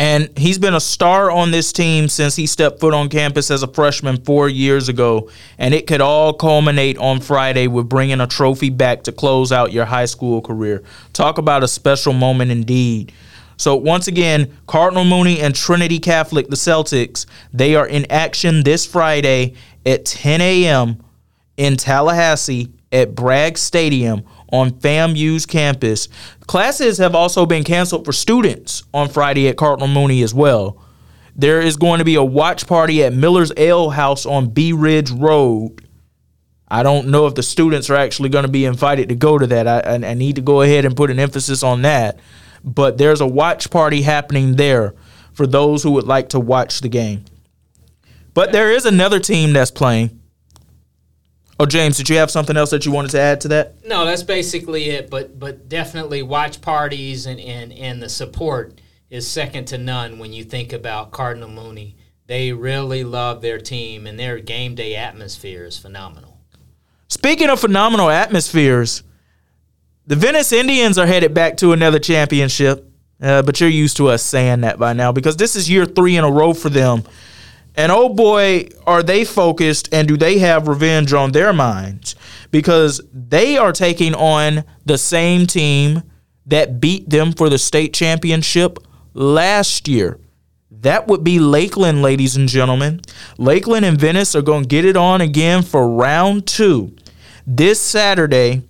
And 0.00 0.30
he's 0.38 0.56
been 0.56 0.72
a 0.72 0.80
star 0.80 1.30
on 1.30 1.50
this 1.50 1.74
team 1.74 2.08
since 2.08 2.34
he 2.34 2.46
stepped 2.46 2.80
foot 2.80 2.94
on 2.94 3.10
campus 3.10 3.50
as 3.50 3.62
a 3.62 3.68
freshman 3.68 4.16
four 4.16 4.48
years 4.48 4.88
ago. 4.88 5.28
And 5.58 5.74
it 5.74 5.86
could 5.86 6.00
all 6.00 6.32
culminate 6.32 6.96
on 6.96 7.20
Friday 7.20 7.66
with 7.66 7.86
bringing 7.86 8.18
a 8.18 8.26
trophy 8.26 8.70
back 8.70 9.02
to 9.02 9.12
close 9.12 9.52
out 9.52 9.72
your 9.72 9.84
high 9.84 10.06
school 10.06 10.40
career. 10.40 10.82
Talk 11.12 11.36
about 11.36 11.62
a 11.62 11.68
special 11.68 12.14
moment 12.14 12.50
indeed. 12.50 13.12
So, 13.58 13.76
once 13.76 14.08
again, 14.08 14.56
Cardinal 14.66 15.04
Mooney 15.04 15.38
and 15.38 15.54
Trinity 15.54 15.98
Catholic, 15.98 16.48
the 16.48 16.56
Celtics, 16.56 17.26
they 17.52 17.74
are 17.74 17.86
in 17.86 18.10
action 18.10 18.62
this 18.62 18.86
Friday 18.86 19.52
at 19.84 20.06
10 20.06 20.40
a.m. 20.40 21.04
in 21.58 21.76
Tallahassee 21.76 22.72
at 22.90 23.14
Bragg 23.14 23.58
Stadium 23.58 24.24
on 24.52 24.70
FAMU's 24.70 25.46
campus. 25.46 26.08
Classes 26.46 26.98
have 26.98 27.14
also 27.14 27.46
been 27.46 27.64
canceled 27.64 28.04
for 28.04 28.12
students 28.12 28.82
on 28.92 29.08
Friday 29.08 29.48
at 29.48 29.56
Cardinal 29.56 29.88
Mooney 29.88 30.22
as 30.22 30.34
well. 30.34 30.82
There 31.36 31.60
is 31.60 31.76
going 31.76 31.98
to 31.98 32.04
be 32.04 32.16
a 32.16 32.24
watch 32.24 32.66
party 32.66 33.02
at 33.04 33.14
Miller's 33.14 33.52
Ale 33.56 33.90
House 33.90 34.26
on 34.26 34.50
Bee 34.50 34.72
Ridge 34.72 35.10
Road. 35.10 35.86
I 36.68 36.82
don't 36.82 37.08
know 37.08 37.26
if 37.26 37.34
the 37.34 37.42
students 37.42 37.90
are 37.90 37.96
actually 37.96 38.28
going 38.28 38.44
to 38.44 38.50
be 38.50 38.64
invited 38.64 39.08
to 39.08 39.14
go 39.14 39.38
to 39.38 39.46
that. 39.48 39.66
I, 39.66 39.80
I, 39.80 40.10
I 40.10 40.14
need 40.14 40.36
to 40.36 40.42
go 40.42 40.62
ahead 40.62 40.84
and 40.84 40.96
put 40.96 41.10
an 41.10 41.18
emphasis 41.18 41.62
on 41.62 41.82
that. 41.82 42.20
But 42.62 42.98
there's 42.98 43.20
a 43.20 43.26
watch 43.26 43.70
party 43.70 44.02
happening 44.02 44.56
there 44.56 44.94
for 45.32 45.46
those 45.46 45.82
who 45.82 45.92
would 45.92 46.06
like 46.06 46.28
to 46.30 46.40
watch 46.40 46.80
the 46.80 46.88
game. 46.88 47.24
But 48.34 48.52
there 48.52 48.70
is 48.70 48.84
another 48.84 49.18
team 49.18 49.52
that's 49.52 49.70
playing. 49.70 50.19
Oh, 51.60 51.66
James, 51.66 51.98
did 51.98 52.08
you 52.08 52.16
have 52.16 52.30
something 52.30 52.56
else 52.56 52.70
that 52.70 52.86
you 52.86 52.90
wanted 52.90 53.10
to 53.10 53.20
add 53.20 53.42
to 53.42 53.48
that? 53.48 53.84
No, 53.86 54.06
that's 54.06 54.22
basically 54.22 54.88
it. 54.88 55.10
But 55.10 55.38
but 55.38 55.68
definitely 55.68 56.22
watch 56.22 56.62
parties 56.62 57.26
and, 57.26 57.38
and, 57.38 57.70
and 57.70 58.02
the 58.02 58.08
support 58.08 58.80
is 59.10 59.30
second 59.30 59.66
to 59.66 59.76
none 59.76 60.18
when 60.18 60.32
you 60.32 60.42
think 60.42 60.72
about 60.72 61.10
Cardinal 61.10 61.50
Mooney. 61.50 61.96
They 62.28 62.54
really 62.54 63.04
love 63.04 63.42
their 63.42 63.58
team, 63.58 64.06
and 64.06 64.18
their 64.18 64.38
game 64.38 64.74
day 64.74 64.96
atmosphere 64.96 65.66
is 65.66 65.76
phenomenal. 65.76 66.38
Speaking 67.08 67.50
of 67.50 67.60
phenomenal 67.60 68.08
atmospheres, 68.08 69.02
the 70.06 70.16
Venice 70.16 70.54
Indians 70.54 70.96
are 70.96 71.06
headed 71.06 71.34
back 71.34 71.58
to 71.58 71.72
another 71.72 71.98
championship. 71.98 72.90
Uh, 73.20 73.42
but 73.42 73.60
you're 73.60 73.68
used 73.68 73.98
to 73.98 74.08
us 74.08 74.22
saying 74.22 74.62
that 74.62 74.78
by 74.78 74.94
now 74.94 75.12
because 75.12 75.36
this 75.36 75.54
is 75.54 75.68
year 75.68 75.84
three 75.84 76.16
in 76.16 76.24
a 76.24 76.30
row 76.30 76.54
for 76.54 76.70
them 76.70 77.02
and 77.76 77.92
oh 77.92 78.08
boy, 78.08 78.68
are 78.86 79.02
they 79.02 79.24
focused 79.24 79.88
and 79.92 80.08
do 80.08 80.16
they 80.16 80.38
have 80.38 80.68
revenge 80.68 81.12
on 81.12 81.32
their 81.32 81.52
minds? 81.52 82.14
Because 82.50 83.00
they 83.12 83.56
are 83.56 83.72
taking 83.72 84.14
on 84.14 84.64
the 84.84 84.98
same 84.98 85.46
team 85.46 86.02
that 86.46 86.80
beat 86.80 87.08
them 87.08 87.32
for 87.32 87.48
the 87.48 87.58
state 87.58 87.94
championship 87.94 88.78
last 89.14 89.88
year. 89.88 90.18
That 90.70 91.08
would 91.08 91.22
be 91.22 91.38
Lakeland, 91.38 92.02
ladies 92.02 92.36
and 92.36 92.48
gentlemen. 92.48 93.02
Lakeland 93.38 93.84
and 93.84 93.98
Venice 93.98 94.34
are 94.34 94.42
going 94.42 94.62
to 94.62 94.68
get 94.68 94.84
it 94.84 94.96
on 94.96 95.20
again 95.20 95.62
for 95.62 95.88
round 95.88 96.46
two. 96.46 96.96
This 97.46 97.80
Saturday, 97.80 98.62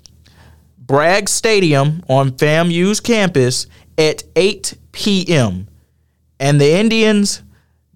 Bragg 0.78 1.28
Stadium 1.28 2.02
on 2.08 2.32
FAMU's 2.32 2.98
campus 3.00 3.66
at 3.96 4.24
8 4.34 4.76
p.m. 4.92 5.68
And 6.40 6.60
the 6.60 6.72
Indians 6.72 7.42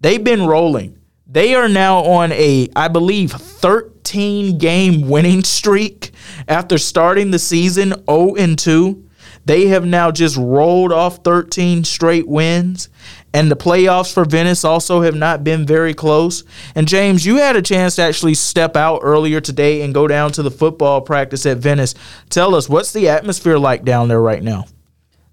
They've 0.04 0.22
been 0.22 0.46
rolling. 0.46 0.98
They 1.26 1.54
are 1.54 1.66
now 1.66 2.00
on 2.00 2.30
a, 2.32 2.68
I 2.76 2.88
believe, 2.88 3.32
13 3.32 4.58
game 4.58 5.08
winning 5.08 5.42
streak 5.42 6.10
after 6.46 6.76
starting 6.76 7.30
the 7.30 7.38
season 7.38 7.94
0 8.04 8.34
and 8.34 8.58
2. 8.58 9.02
They 9.46 9.68
have 9.68 9.86
now 9.86 10.10
just 10.10 10.36
rolled 10.36 10.92
off 10.92 11.24
13 11.24 11.84
straight 11.84 12.28
wins. 12.28 12.90
And 13.32 13.50
the 13.50 13.56
playoffs 13.56 14.12
for 14.12 14.26
Venice 14.26 14.62
also 14.62 15.00
have 15.00 15.14
not 15.14 15.42
been 15.42 15.64
very 15.64 15.94
close. 15.94 16.44
And 16.74 16.86
James, 16.86 17.24
you 17.24 17.36
had 17.36 17.56
a 17.56 17.62
chance 17.62 17.96
to 17.96 18.02
actually 18.02 18.34
step 18.34 18.76
out 18.76 19.00
earlier 19.02 19.40
today 19.40 19.80
and 19.80 19.94
go 19.94 20.06
down 20.06 20.32
to 20.32 20.42
the 20.42 20.50
football 20.50 21.00
practice 21.00 21.46
at 21.46 21.56
Venice. 21.56 21.94
Tell 22.28 22.54
us, 22.54 22.68
what's 22.68 22.92
the 22.92 23.08
atmosphere 23.08 23.56
like 23.56 23.86
down 23.86 24.08
there 24.08 24.20
right 24.20 24.42
now? 24.42 24.66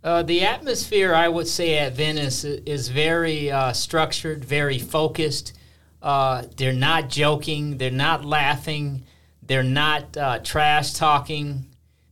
Uh, 0.04 0.24
the 0.24 0.44
atmosphere, 0.44 1.14
I 1.14 1.28
would 1.28 1.48
say, 1.48 1.78
at 1.78 1.94
Venice 1.94 2.44
is 2.44 2.90
very 2.90 3.52
uh, 3.52 3.72
structured, 3.72 4.44
very 4.44 4.80
focused. 4.80 5.54
Uh, 6.02 6.44
they're 6.58 6.74
not 6.74 7.08
joking, 7.08 7.78
they're 7.78 7.92
not 7.92 8.26
laughing, 8.26 9.04
they're 9.44 9.62
not 9.62 10.18
uh, 10.18 10.40
trash 10.40 10.94
talking. 10.94 11.68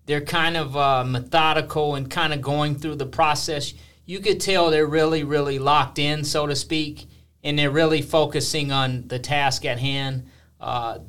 They're 0.06 0.22
kind 0.22 0.56
of 0.58 0.78
uh, 0.78 1.04
methodical 1.04 1.96
and 1.96 2.10
kind 2.10 2.34
of 2.34 2.42
going 2.42 2.76
through 2.76 2.96
the 2.96 3.06
process. 3.06 3.74
You 4.06 4.20
could 4.20 4.40
tell 4.40 4.70
they're 4.70 4.86
really, 4.86 5.24
really 5.24 5.58
locked 5.58 5.98
in, 5.98 6.24
so 6.24 6.46
to 6.46 6.56
speak, 6.56 7.08
and 7.44 7.58
they're 7.58 7.72
really 7.72 8.02
focusing 8.02 8.72
on 8.72 9.08
the 9.08 9.20
task 9.20 9.66
at 9.66 9.80
hand. 9.80 10.28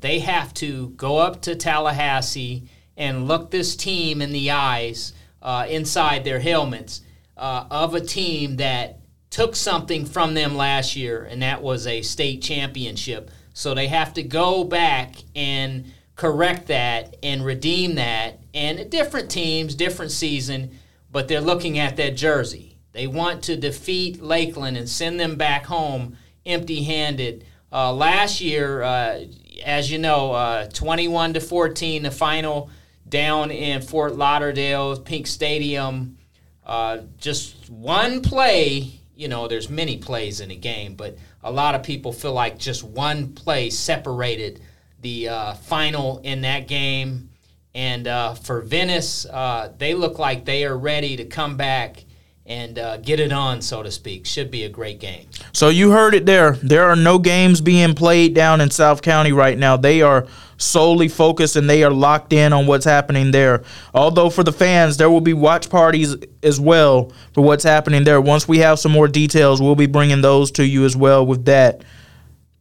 They 0.00 0.20
have 0.20 0.54
to 0.54 0.90
go 0.90 1.18
up 1.18 1.42
to 1.42 1.56
Tallahassee 1.56 2.68
and 2.96 3.26
look 3.26 3.50
this 3.50 3.74
team 3.74 4.20
in 4.20 4.32
the 4.32 4.50
eyes 4.50 5.14
uh, 5.42 5.66
inside 5.68 6.24
their 6.24 6.40
helmets 6.40 7.02
uh, 7.36 7.64
of 7.70 7.94
a 7.94 8.00
team 8.00 8.56
that 8.56 8.98
took 9.30 9.54
something 9.54 10.04
from 10.04 10.34
them 10.34 10.56
last 10.56 10.96
year, 10.96 11.22
and 11.22 11.42
that 11.42 11.62
was 11.62 11.86
a 11.86 12.02
state 12.02 12.42
championship. 12.42 13.30
So 13.54 13.74
they 13.74 13.88
have 13.88 14.14
to 14.14 14.22
go 14.22 14.64
back 14.64 15.16
and 15.34 15.92
correct 16.16 16.66
that 16.68 17.16
and 17.22 17.44
redeem 17.44 17.94
that. 17.94 18.40
And 18.52 18.90
different 18.90 19.30
teams, 19.30 19.74
different 19.74 20.10
season, 20.10 20.78
but 21.10 21.28
they're 21.28 21.40
looking 21.40 21.78
at 21.78 21.96
that 21.96 22.16
jersey. 22.16 22.76
They 22.92 23.06
want 23.06 23.42
to 23.44 23.56
defeat 23.56 24.20
Lakeland 24.20 24.76
and 24.76 24.88
send 24.88 25.20
them 25.20 25.36
back 25.36 25.66
home 25.66 26.16
empty 26.44 26.82
handed. 26.82 27.46
Uh, 27.72 27.92
last 27.92 28.40
year, 28.40 28.82
uh, 28.82 29.24
as 29.64 29.90
you 29.90 29.98
know, 29.98 30.32
uh, 30.32 30.68
21 30.68 31.34
to 31.34 31.40
14, 31.40 32.02
the 32.02 32.10
final 32.10 32.70
down 33.10 33.50
in 33.50 33.82
Fort 33.82 34.16
Lauderdale, 34.16 34.98
Pink 34.98 35.26
Stadium. 35.26 36.16
Uh, 36.64 36.98
just 37.18 37.68
one 37.68 38.22
play, 38.22 39.00
you 39.16 39.28
know, 39.28 39.48
there's 39.48 39.68
many 39.68 39.98
plays 39.98 40.40
in 40.40 40.50
a 40.50 40.56
game, 40.56 40.94
but 40.94 41.18
a 41.42 41.50
lot 41.50 41.74
of 41.74 41.82
people 41.82 42.12
feel 42.12 42.32
like 42.32 42.58
just 42.58 42.84
one 42.84 43.32
play 43.32 43.70
separated 43.70 44.60
the 45.00 45.28
uh, 45.28 45.54
final 45.54 46.18
in 46.18 46.42
that 46.42 46.68
game. 46.68 47.30
And 47.74 48.06
uh, 48.08 48.34
for 48.34 48.60
Venice, 48.62 49.26
uh, 49.26 49.72
they 49.78 49.94
look 49.94 50.18
like 50.18 50.44
they 50.44 50.64
are 50.64 50.76
ready 50.76 51.16
to 51.16 51.24
come 51.24 51.56
back 51.56 52.04
and 52.50 52.80
uh, 52.80 52.96
get 52.96 53.20
it 53.20 53.32
on, 53.32 53.62
so 53.62 53.80
to 53.80 53.90
speak. 53.92 54.26
Should 54.26 54.50
be 54.50 54.64
a 54.64 54.68
great 54.68 54.98
game. 54.98 55.26
So 55.52 55.68
you 55.68 55.92
heard 55.92 56.14
it 56.14 56.26
there. 56.26 56.52
There 56.54 56.84
are 56.84 56.96
no 56.96 57.16
games 57.18 57.60
being 57.60 57.94
played 57.94 58.34
down 58.34 58.60
in 58.60 58.72
South 58.72 59.02
County 59.02 59.30
right 59.30 59.56
now. 59.56 59.76
They 59.76 60.02
are 60.02 60.26
solely 60.56 61.06
focused 61.06 61.54
and 61.54 61.70
they 61.70 61.84
are 61.84 61.92
locked 61.92 62.32
in 62.32 62.52
on 62.52 62.66
what's 62.66 62.84
happening 62.84 63.30
there. 63.30 63.62
Although 63.94 64.30
for 64.30 64.42
the 64.42 64.52
fans, 64.52 64.96
there 64.96 65.08
will 65.08 65.20
be 65.20 65.32
watch 65.32 65.70
parties 65.70 66.16
as 66.42 66.58
well 66.58 67.12
for 67.32 67.42
what's 67.42 67.62
happening 67.62 68.02
there. 68.02 68.20
Once 68.20 68.48
we 68.48 68.58
have 68.58 68.80
some 68.80 68.90
more 68.90 69.06
details, 69.06 69.62
we'll 69.62 69.76
be 69.76 69.86
bringing 69.86 70.20
those 70.20 70.50
to 70.52 70.66
you 70.66 70.84
as 70.84 70.96
well 70.96 71.24
with 71.24 71.44
that. 71.44 71.82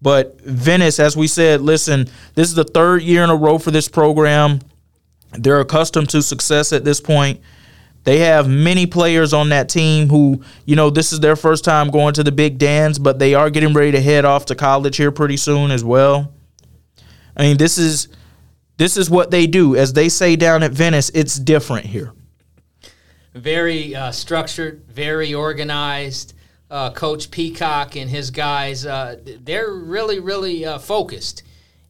But 0.03 0.39
Venice, 0.41 0.99
as 0.99 1.17
we 1.17 1.25
said, 1.25 1.61
listen, 1.61 2.07
this 2.35 2.47
is 2.47 2.53
the 2.53 2.63
third 2.63 3.01
year 3.01 3.23
in 3.23 3.31
a 3.31 3.35
row 3.35 3.57
for 3.57 3.71
this 3.71 3.89
program. 3.89 4.59
They're 5.31 5.59
accustomed 5.59 6.09
to 6.11 6.21
success 6.21 6.71
at 6.71 6.85
this 6.85 7.01
point. 7.01 7.41
They 8.09 8.17
have 8.21 8.49
many 8.49 8.87
players 8.87 9.33
on 9.33 9.49
that 9.49 9.69
team 9.69 10.09
who, 10.09 10.41
you 10.65 10.75
know, 10.75 10.89
this 10.89 11.13
is 11.13 11.19
their 11.19 11.35
first 11.35 11.63
time 11.63 11.91
going 11.91 12.15
to 12.15 12.23
the 12.23 12.31
big 12.31 12.57
dance, 12.57 12.97
but 12.97 13.19
they 13.19 13.35
are 13.35 13.51
getting 13.51 13.71
ready 13.71 13.91
to 13.91 14.01
head 14.01 14.25
off 14.25 14.47
to 14.47 14.55
college 14.55 14.97
here 14.97 15.11
pretty 15.11 15.37
soon 15.37 15.69
as 15.69 15.83
well. 15.83 16.33
I 17.37 17.43
mean, 17.43 17.57
this 17.57 17.77
is 17.77 18.07
this 18.77 18.97
is 18.97 19.11
what 19.11 19.29
they 19.29 19.45
do. 19.45 19.75
As 19.75 19.93
they 19.93 20.09
say 20.09 20.35
down 20.35 20.63
at 20.63 20.71
Venice, 20.71 21.11
it's 21.13 21.35
different 21.35 21.85
here. 21.85 22.11
Very 23.35 23.95
uh, 23.95 24.11
structured, 24.11 24.83
very 24.87 25.35
organized. 25.35 26.33
Uh, 26.71 26.89
Coach 26.89 27.29
Peacock 27.29 27.95
and 27.95 28.09
his 28.09 28.31
guys, 28.31 28.87
uh, 28.87 29.17
they're 29.41 29.71
really, 29.71 30.19
really 30.19 30.65
uh, 30.65 30.79
focused. 30.79 31.43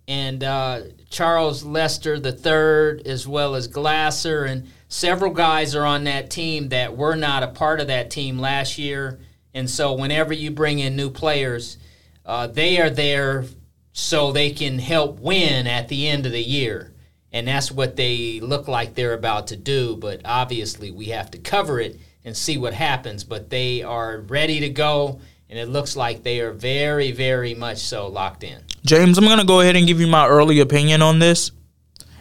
and 0.10 0.44
uh, 0.44 0.82
Charles 1.10 1.64
Lester 1.64 2.16
III, 2.16 3.06
as 3.10 3.26
well 3.26 3.56
as 3.56 3.70
Glasser, 3.70 4.44
and 4.44 4.68
several 4.90 5.32
guys 5.32 5.76
are 5.76 5.86
on 5.86 6.04
that 6.04 6.30
team 6.30 6.70
that 6.70 6.98
were 6.98 7.16
not 7.16 7.44
a 7.44 7.48
part 7.48 7.80
of 7.80 7.88
that 7.88 8.12
team 8.12 8.38
last 8.38 8.78
year. 8.78 9.20
And 9.54 9.70
so, 9.70 9.94
whenever 9.94 10.34
you 10.34 10.52
bring 10.52 10.80
in 10.80 10.96
new 10.96 11.10
players, 11.10 11.78
uh, 12.26 12.48
they 12.48 12.80
are 12.82 12.90
there 12.90 13.46
so 13.94 14.32
they 14.32 14.52
can 14.52 14.78
help 14.78 15.20
win 15.20 15.66
at 15.66 15.88
the 15.88 16.08
end 16.08 16.26
of 16.26 16.32
the 16.32 16.44
year. 16.44 16.94
And 17.32 17.48
that's 17.48 17.72
what 17.72 17.96
they 17.96 18.40
look 18.40 18.68
like 18.68 18.94
they're 18.94 19.14
about 19.14 19.48
to 19.48 19.56
do. 19.56 19.96
But 19.96 20.22
obviously, 20.26 20.92
we 20.92 21.06
have 21.06 21.32
to 21.32 21.38
cover 21.38 21.80
it 21.80 22.00
and 22.26 22.36
see 22.36 22.58
what 22.58 22.74
happens. 22.74 23.24
But 23.24 23.50
they 23.50 23.82
are 23.82 24.20
ready 24.20 24.60
to 24.62 24.70
go, 24.70 25.22
and 25.50 25.58
it 25.58 25.70
looks 25.70 25.96
like 25.96 26.24
they 26.24 26.42
are 26.42 26.52
very, 26.52 27.12
very 27.12 27.54
much 27.54 27.80
so 27.80 28.08
locked 28.08 28.44
in. 28.44 28.64
James, 28.86 29.18
I'm 29.18 29.26
going 29.26 29.40
to 29.40 29.46
go 29.46 29.62
ahead 29.62 29.76
and 29.76 29.88
give 29.88 30.00
you 30.00 30.08
my 30.08 30.28
early 30.28 30.60
opinion 30.60 31.02
on 31.02 31.20
this. 31.20 31.52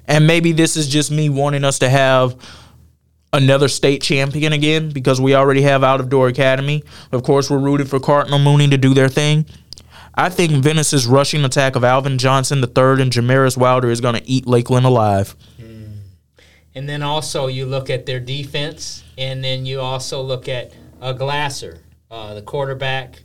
And 0.09 0.27
maybe 0.27 0.53
this 0.53 0.77
is 0.77 0.89
just 0.89 1.13
me 1.13 1.29
wanting 1.29 1.63
us 1.63 1.79
to 1.81 1.89
have 1.89 2.35
another 3.33 3.69
state 3.69 4.03
champion 4.03 4.53
again 4.53 4.91
because 4.91 5.21
we 5.21 5.35
already 5.35 5.63
have 5.63 5.85
Out 5.85 6.01
of 6.01 6.09
Door 6.09 6.29
Academy. 6.29 6.83
Of 7.13 7.23
course, 7.23 7.51
we're 7.51 7.59
rooting 7.59 7.87
for 7.87 8.01
Cardinal 8.01 8.39
Mooney 8.39 8.69
to 8.69 8.79
do 8.79 8.95
their 8.95 9.09
thing. 9.09 9.47
I 10.15 10.31
think 10.31 10.65
Venice's 10.65 11.07
rushing 11.07 11.45
attack 11.45 11.77
of 11.77 11.85
Alvin 11.85 12.19
Johnson 12.19 12.59
III 12.59 13.03
and 13.03 13.13
Jamaris 13.13 13.57
Wilder 13.57 13.91
is 13.91 14.01
going 14.01 14.17
to 14.17 14.29
eat 14.29 14.49
Lakeland 14.49 14.87
alive. 14.87 15.37
And 16.75 16.89
then 16.89 17.03
also 17.03 17.49
you 17.49 17.67
look 17.67 17.91
at 17.91 18.07
their 18.07 18.21
defense, 18.21 19.03
and 19.17 19.43
then 19.43 19.67
you 19.67 19.81
also 19.81 20.23
look 20.23 20.49
at 20.49 20.73
uh, 21.01 21.13
Glasser, 21.13 21.81
uh, 22.09 22.35
the 22.35 22.43
quarterback. 22.43 23.21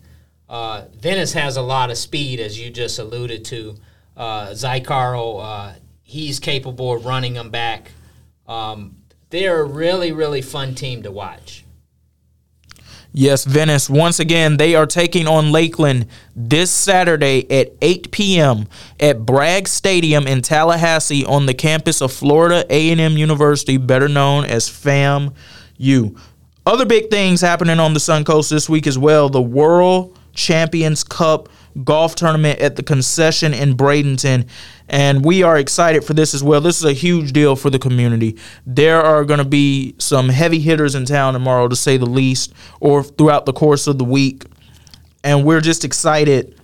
Uh, 0.50 0.86
Venice 1.00 1.34
has 1.34 1.56
a 1.56 1.62
lot 1.62 1.92
of 1.92 1.98
speed, 1.98 2.40
as 2.40 2.60
you 2.60 2.72
just 2.72 2.98
alluded 2.98 3.46
to. 3.46 3.75
Uh, 4.18 4.56
uh, 4.56 5.74
he's 6.13 6.39
capable 6.39 6.93
of 6.93 7.05
running 7.05 7.34
them 7.34 7.50
back. 7.50 7.91
Um, 8.48 8.98
they're 9.32 9.62
a 9.62 9.65
really, 9.65 10.12
really 10.12 10.43
fun 10.43 10.75
team 10.75 11.01
to 11.03 11.12
watch. 11.12 11.65
Yes, 13.12 13.46
Venice. 13.46 13.89
Once 13.89 14.20
again, 14.20 14.58
they 14.58 14.75
are 14.75 14.86
taking 14.86 15.27
on 15.27 15.51
Lakeland 15.51 16.08
this 16.36 16.72
Saturday 16.72 17.50
at 17.51 17.72
8 17.82 18.12
p.m. 18.12 18.67
at 19.00 19.25
Bragg 19.25 19.67
Stadium 19.67 20.25
in 20.27 20.41
Tallahassee 20.41 21.25
on 21.25 21.46
the 21.46 21.53
campus 21.53 22.01
of 22.01 22.12
Florida 22.12 22.65
A&M 22.70 23.17
University, 23.17 23.77
better 23.77 24.08
known 24.08 24.46
as 24.46 24.70
FAMU. 24.70 26.17
Other 26.65 26.86
big 26.86 27.10
things 27.10 27.41
happening 27.41 27.79
on 27.79 27.93
the 27.93 28.00
Suncoast 28.00 28.50
this 28.50 28.70
week 28.70 28.88
as 28.88 28.98
well. 28.98 29.29
The 29.29 29.41
World 29.41 30.17
Champions 30.34 31.03
Cup 31.03 31.50
golf 31.84 32.15
tournament 32.15 32.60
at 32.60 32.75
the 32.75 32.84
concession 32.84 33.53
in 33.53 33.75
Bradenton. 33.75 34.48
And 34.89 35.24
we 35.25 35.44
are 35.44 35.58
excited 35.58 36.03
for 36.03 36.13
this 36.13 36.34
as 36.34 36.44
well. 36.44 36.62
This 36.62 36.77
is 36.77 36.86
a 36.86 36.94
huge 36.94 37.32
deal 37.32 37.56
for 37.56 37.70
the 37.70 37.80
community. 37.80 38.38
There 38.65 39.01
are 39.01 39.24
going 39.24 39.39
to 39.39 39.46
be 39.46 39.96
some 39.98 40.30
heavy 40.30 40.60
hitters 40.60 40.94
in 40.94 41.06
town 41.06 41.34
tomorrow, 41.34 41.68
to 41.68 41.75
say 41.75 41.98
the 41.98 42.06
least, 42.06 42.53
or 42.80 43.03
throughout 43.03 43.46
the 43.46 43.53
course 43.53 43.88
of 43.88 43.98
the 43.98 44.03
week. 44.06 44.46
And 45.24 45.46
we're 45.46 45.62
just 45.62 45.86
excited, 45.86 46.60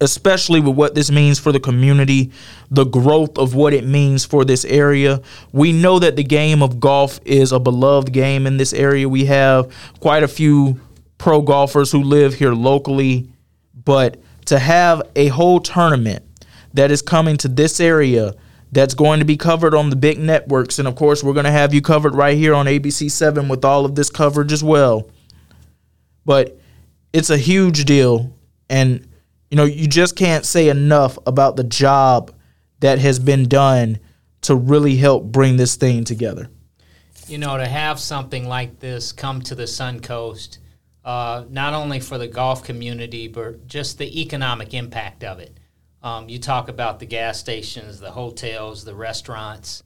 especially 0.00 0.60
with 0.60 0.74
what 0.74 0.94
this 0.94 1.10
means 1.10 1.38
for 1.38 1.52
the 1.52 1.60
community, 1.60 2.32
the 2.70 2.84
growth 2.84 3.38
of 3.38 3.54
what 3.54 3.74
it 3.74 3.84
means 3.84 4.24
for 4.24 4.44
this 4.44 4.64
area. 4.64 5.20
We 5.52 5.72
know 5.72 5.98
that 5.98 6.16
the 6.16 6.24
game 6.24 6.62
of 6.62 6.80
golf 6.80 7.20
is 7.24 7.52
a 7.52 7.60
beloved 7.60 8.12
game 8.12 8.46
in 8.46 8.56
this 8.56 8.72
area. 8.72 9.08
We 9.08 9.26
have 9.26 9.70
quite 10.00 10.22
a 10.22 10.28
few 10.28 10.80
pro 11.18 11.42
golfers 11.42 11.92
who 11.92 12.02
live 12.02 12.34
here 12.34 12.54
locally, 12.54 13.28
but 13.84 14.16
to 14.46 14.58
have 14.58 15.02
a 15.16 15.28
whole 15.28 15.60
tournament 15.60 16.24
that 16.72 16.90
is 16.90 17.02
coming 17.02 17.36
to 17.38 17.48
this 17.48 17.80
area 17.80 18.34
that's 18.72 18.94
going 18.94 19.20
to 19.20 19.24
be 19.24 19.36
covered 19.36 19.74
on 19.74 19.90
the 19.90 19.96
big 19.96 20.18
networks. 20.18 20.78
And 20.78 20.88
of 20.88 20.96
course, 20.96 21.22
we're 21.22 21.32
going 21.32 21.44
to 21.44 21.52
have 21.52 21.72
you 21.72 21.80
covered 21.80 22.14
right 22.14 22.36
here 22.36 22.54
on 22.54 22.66
ABC7 22.66 23.48
with 23.48 23.64
all 23.64 23.84
of 23.84 23.94
this 23.94 24.10
coverage 24.10 24.52
as 24.52 24.64
well. 24.64 25.08
But 26.24 26.58
it's 27.12 27.30
a 27.30 27.38
huge 27.38 27.84
deal. 27.84 28.36
And, 28.68 29.06
you 29.50 29.56
know, 29.56 29.64
you 29.64 29.86
just 29.86 30.16
can't 30.16 30.44
say 30.44 30.68
enough 30.68 31.16
about 31.26 31.56
the 31.56 31.64
job 31.64 32.34
that 32.80 32.98
has 32.98 33.20
been 33.20 33.48
done 33.48 34.00
to 34.42 34.56
really 34.56 34.96
help 34.96 35.24
bring 35.24 35.56
this 35.56 35.76
thing 35.76 36.02
together. 36.04 36.50
You 37.28 37.38
know, 37.38 37.56
to 37.56 37.66
have 37.66 38.00
something 38.00 38.48
like 38.48 38.80
this 38.80 39.12
come 39.12 39.40
to 39.42 39.54
the 39.54 39.66
Sun 39.66 40.00
Coast, 40.00 40.58
uh, 41.04 41.44
not 41.50 41.74
only 41.74 42.00
for 42.00 42.18
the 42.18 42.28
golf 42.28 42.64
community, 42.64 43.28
but 43.28 43.66
just 43.66 43.98
the 43.98 44.20
economic 44.20 44.72
impact 44.72 45.22
of 45.22 45.38
it. 45.38 45.58
Um, 46.02 46.28
you 46.28 46.38
talk 46.38 46.68
about 46.68 46.98
the 46.98 47.06
gas 47.06 47.38
stations, 47.38 48.00
the 48.00 48.10
hotels, 48.10 48.84
the 48.84 48.94
restaurants, 48.94 49.82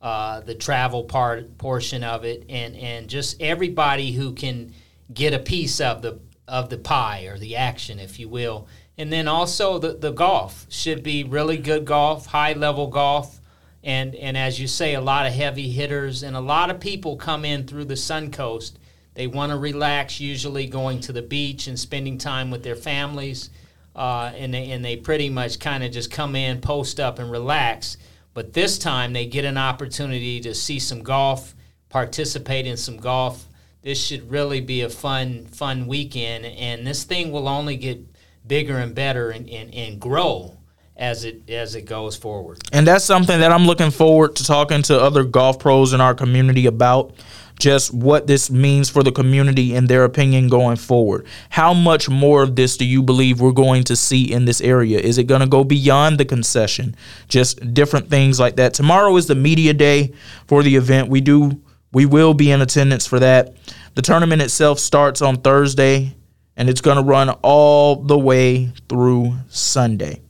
uh, 0.00 0.40
the 0.40 0.54
travel 0.54 1.04
part 1.04 1.58
portion 1.58 2.04
of 2.04 2.24
it, 2.24 2.44
and 2.48 2.76
and 2.76 3.08
just 3.08 3.40
everybody 3.40 4.12
who 4.12 4.32
can 4.32 4.72
get 5.12 5.34
a 5.34 5.38
piece 5.38 5.80
of 5.80 6.02
the 6.02 6.20
of 6.46 6.70
the 6.70 6.78
pie 6.78 7.24
or 7.24 7.38
the 7.38 7.56
action, 7.56 7.98
if 7.98 8.18
you 8.18 8.28
will. 8.28 8.66
And 8.96 9.12
then 9.12 9.28
also 9.28 9.78
the, 9.78 9.92
the 9.92 10.10
golf 10.10 10.66
should 10.68 11.02
be 11.02 11.22
really 11.22 11.58
good 11.58 11.84
golf, 11.84 12.26
high 12.26 12.54
level 12.54 12.86
golf, 12.86 13.40
and 13.82 14.14
and 14.14 14.36
as 14.36 14.60
you 14.60 14.66
say, 14.66 14.94
a 14.94 15.00
lot 15.00 15.26
of 15.26 15.32
heavy 15.32 15.70
hitters 15.70 16.22
and 16.22 16.36
a 16.36 16.40
lot 16.40 16.70
of 16.70 16.80
people 16.80 17.16
come 17.16 17.44
in 17.44 17.66
through 17.66 17.86
the 17.86 17.96
Sun 17.96 18.32
Coast. 18.32 18.78
They 19.18 19.26
want 19.26 19.52
to 19.52 19.58
relax, 19.58 20.18
usually 20.18 20.66
going 20.66 21.00
to 21.00 21.12
the 21.12 21.20
beach 21.20 21.66
and 21.66 21.78
spending 21.78 22.16
time 22.16 22.50
with 22.50 22.62
their 22.62 22.76
families 22.76 23.50
uh, 23.98 24.30
and 24.36 24.54
they 24.54 24.70
and 24.70 24.84
they 24.84 24.96
pretty 24.96 25.28
much 25.28 25.58
kind 25.58 25.82
of 25.82 25.90
just 25.90 26.10
come 26.10 26.36
in, 26.36 26.60
post 26.60 27.00
up, 27.00 27.18
and 27.18 27.30
relax. 27.30 27.96
But 28.32 28.52
this 28.52 28.78
time 28.78 29.12
they 29.12 29.26
get 29.26 29.44
an 29.44 29.58
opportunity 29.58 30.40
to 30.42 30.54
see 30.54 30.78
some 30.78 31.02
golf, 31.02 31.56
participate 31.88 32.64
in 32.64 32.76
some 32.76 32.96
golf. 32.96 33.46
This 33.82 34.02
should 34.02 34.30
really 34.30 34.60
be 34.60 34.82
a 34.82 34.88
fun 34.88 35.46
fun 35.46 35.88
weekend, 35.88 36.46
and 36.46 36.86
this 36.86 37.02
thing 37.02 37.32
will 37.32 37.48
only 37.48 37.76
get 37.76 37.98
bigger 38.46 38.78
and 38.78 38.94
better 38.94 39.30
and, 39.30 39.50
and, 39.50 39.74
and 39.74 40.00
grow 40.00 40.56
as 40.96 41.24
it 41.24 41.50
as 41.50 41.74
it 41.74 41.82
goes 41.82 42.16
forward. 42.16 42.60
And 42.72 42.86
that's 42.86 43.04
something 43.04 43.40
that 43.40 43.50
I'm 43.50 43.66
looking 43.66 43.90
forward 43.90 44.36
to 44.36 44.44
talking 44.44 44.82
to 44.82 45.00
other 45.00 45.24
golf 45.24 45.58
pros 45.58 45.92
in 45.92 46.00
our 46.00 46.14
community 46.14 46.66
about 46.66 47.14
just 47.58 47.92
what 47.92 48.26
this 48.26 48.50
means 48.50 48.88
for 48.88 49.02
the 49.02 49.12
community 49.12 49.74
and 49.74 49.88
their 49.88 50.04
opinion 50.04 50.48
going 50.48 50.76
forward. 50.76 51.26
How 51.50 51.74
much 51.74 52.08
more 52.08 52.42
of 52.42 52.56
this 52.56 52.76
do 52.76 52.84
you 52.84 53.02
believe 53.02 53.40
we're 53.40 53.52
going 53.52 53.84
to 53.84 53.96
see 53.96 54.30
in 54.32 54.44
this 54.44 54.60
area? 54.60 54.98
Is 54.98 55.18
it 55.18 55.24
going 55.24 55.40
to 55.40 55.46
go 55.46 55.64
beyond 55.64 56.18
the 56.18 56.24
concession? 56.24 56.94
Just 57.28 57.74
different 57.74 58.08
things 58.08 58.38
like 58.38 58.56
that. 58.56 58.74
Tomorrow 58.74 59.16
is 59.16 59.26
the 59.26 59.34
media 59.34 59.74
day 59.74 60.12
for 60.46 60.62
the 60.62 60.76
event. 60.76 61.08
We 61.08 61.20
do 61.20 61.60
we 61.92 62.04
will 62.04 62.34
be 62.34 62.50
in 62.50 62.60
attendance 62.60 63.06
for 63.06 63.18
that. 63.18 63.54
The 63.94 64.02
tournament 64.02 64.42
itself 64.42 64.78
starts 64.78 65.22
on 65.22 65.36
Thursday 65.36 66.14
and 66.56 66.68
it's 66.68 66.80
going 66.80 66.96
to 66.96 67.02
run 67.02 67.30
all 67.42 67.96
the 67.96 68.18
way 68.18 68.72
through 68.88 69.36
Sunday. 69.48 70.20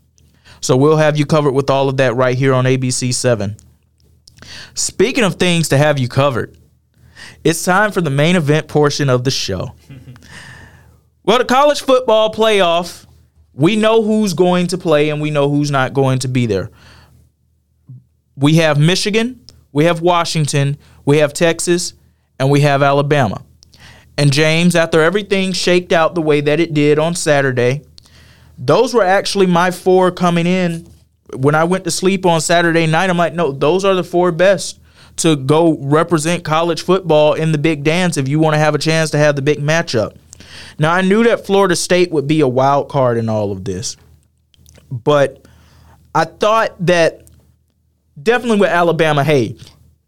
So 0.60 0.76
we'll 0.76 0.98
have 0.98 1.16
you 1.16 1.26
covered 1.26 1.52
with 1.52 1.70
all 1.70 1.88
of 1.88 1.96
that 1.96 2.14
right 2.14 2.36
here 2.36 2.52
on 2.52 2.64
ABC 2.64 3.12
7. 3.14 3.56
Speaking 4.74 5.24
of 5.24 5.36
things 5.36 5.68
to 5.70 5.78
have 5.78 5.98
you 5.98 6.08
covered, 6.08 6.58
it's 7.44 7.64
time 7.64 7.92
for 7.92 8.01
the 8.01 8.11
main 8.11 8.37
event 8.37 8.68
portion 8.68 9.09
of 9.09 9.24
the 9.24 9.31
show. 9.31 9.74
well, 11.24 11.38
the 11.38 11.44
college 11.44 11.81
football 11.81 12.33
playoff, 12.33 13.07
we 13.53 13.77
know 13.77 14.03
who's 14.03 14.35
going 14.35 14.66
to 14.68 14.79
play 14.79 15.11
and 15.11 15.20
we 15.20 15.31
know 15.31 15.48
who's 15.48 15.70
not 15.70 15.94
going 15.94 16.18
to 16.20 16.29
be 16.29 16.46
there. 16.46 16.70
We 18.37 18.57
have 18.57 18.79
Michigan, 18.79 19.44
we 19.72 19.85
have 19.85 20.01
Washington, 20.01 20.79
we 21.05 21.18
have 21.18 21.33
Texas, 21.33 21.94
and 22.38 22.51
we 22.51 22.61
have 22.61 22.83
Alabama. 22.83 23.44
And 24.16 24.33
James, 24.33 24.74
after 24.74 25.01
everything 25.01 25.53
shaked 25.53 25.92
out 25.92 26.14
the 26.14 26.22
way 26.22 26.40
that 26.40 26.61
it 26.61 26.74
did 26.74 26.98
on 26.98 27.14
Saturday, 27.14 27.85
those 28.59 28.92
were 28.92 29.05
actually 29.05 29.46
my 29.46 29.70
four 29.70 30.11
coming 30.11 30.46
in. 30.46 30.87
When 31.37 31.55
I 31.55 31.64
went 31.64 31.85
to 31.85 31.90
sleep 31.90 32.27
on 32.27 32.40
Saturday 32.40 32.87
night, 32.87 33.11
I'm 33.11 33.18
like, 33.18 33.35
no, 33.35 33.53
those 33.53 33.85
are 33.85 33.94
the 33.94 34.03
four 34.05 34.33
best 34.33 34.81
to 35.18 35.37
go 35.37 35.76
represent 35.81 36.44
college 36.44 36.83
football 36.83 37.35
in 37.35 37.52
the 37.52 37.59
big 37.59 37.85
dance 37.85 38.16
if 38.16 38.28
you 38.28 38.38
want 38.38 38.54
to 38.54 38.59
have 38.59 38.74
a 38.74 38.78
chance 38.78 39.11
to 39.11 39.18
have 39.18 39.37
the 39.37 39.42
big 39.42 39.59
matchup. 39.59 40.16
Now, 40.78 40.92
I 40.92 41.02
knew 41.02 41.24
that 41.24 41.46
Florida 41.46 41.76
State 41.76 42.11
would 42.11 42.26
be 42.26 42.40
a 42.40 42.48
wild 42.48 42.88
card 42.88 43.18
in 43.18 43.28
all 43.28 43.52
of 43.52 43.64
this, 43.64 43.96
but 44.90 45.46
I 46.14 46.24
thought 46.24 46.74
that 46.87 47.28
definitely 48.20 48.61
with 48.61 48.70
Alabama, 48.70 49.24
hey, 49.24 49.57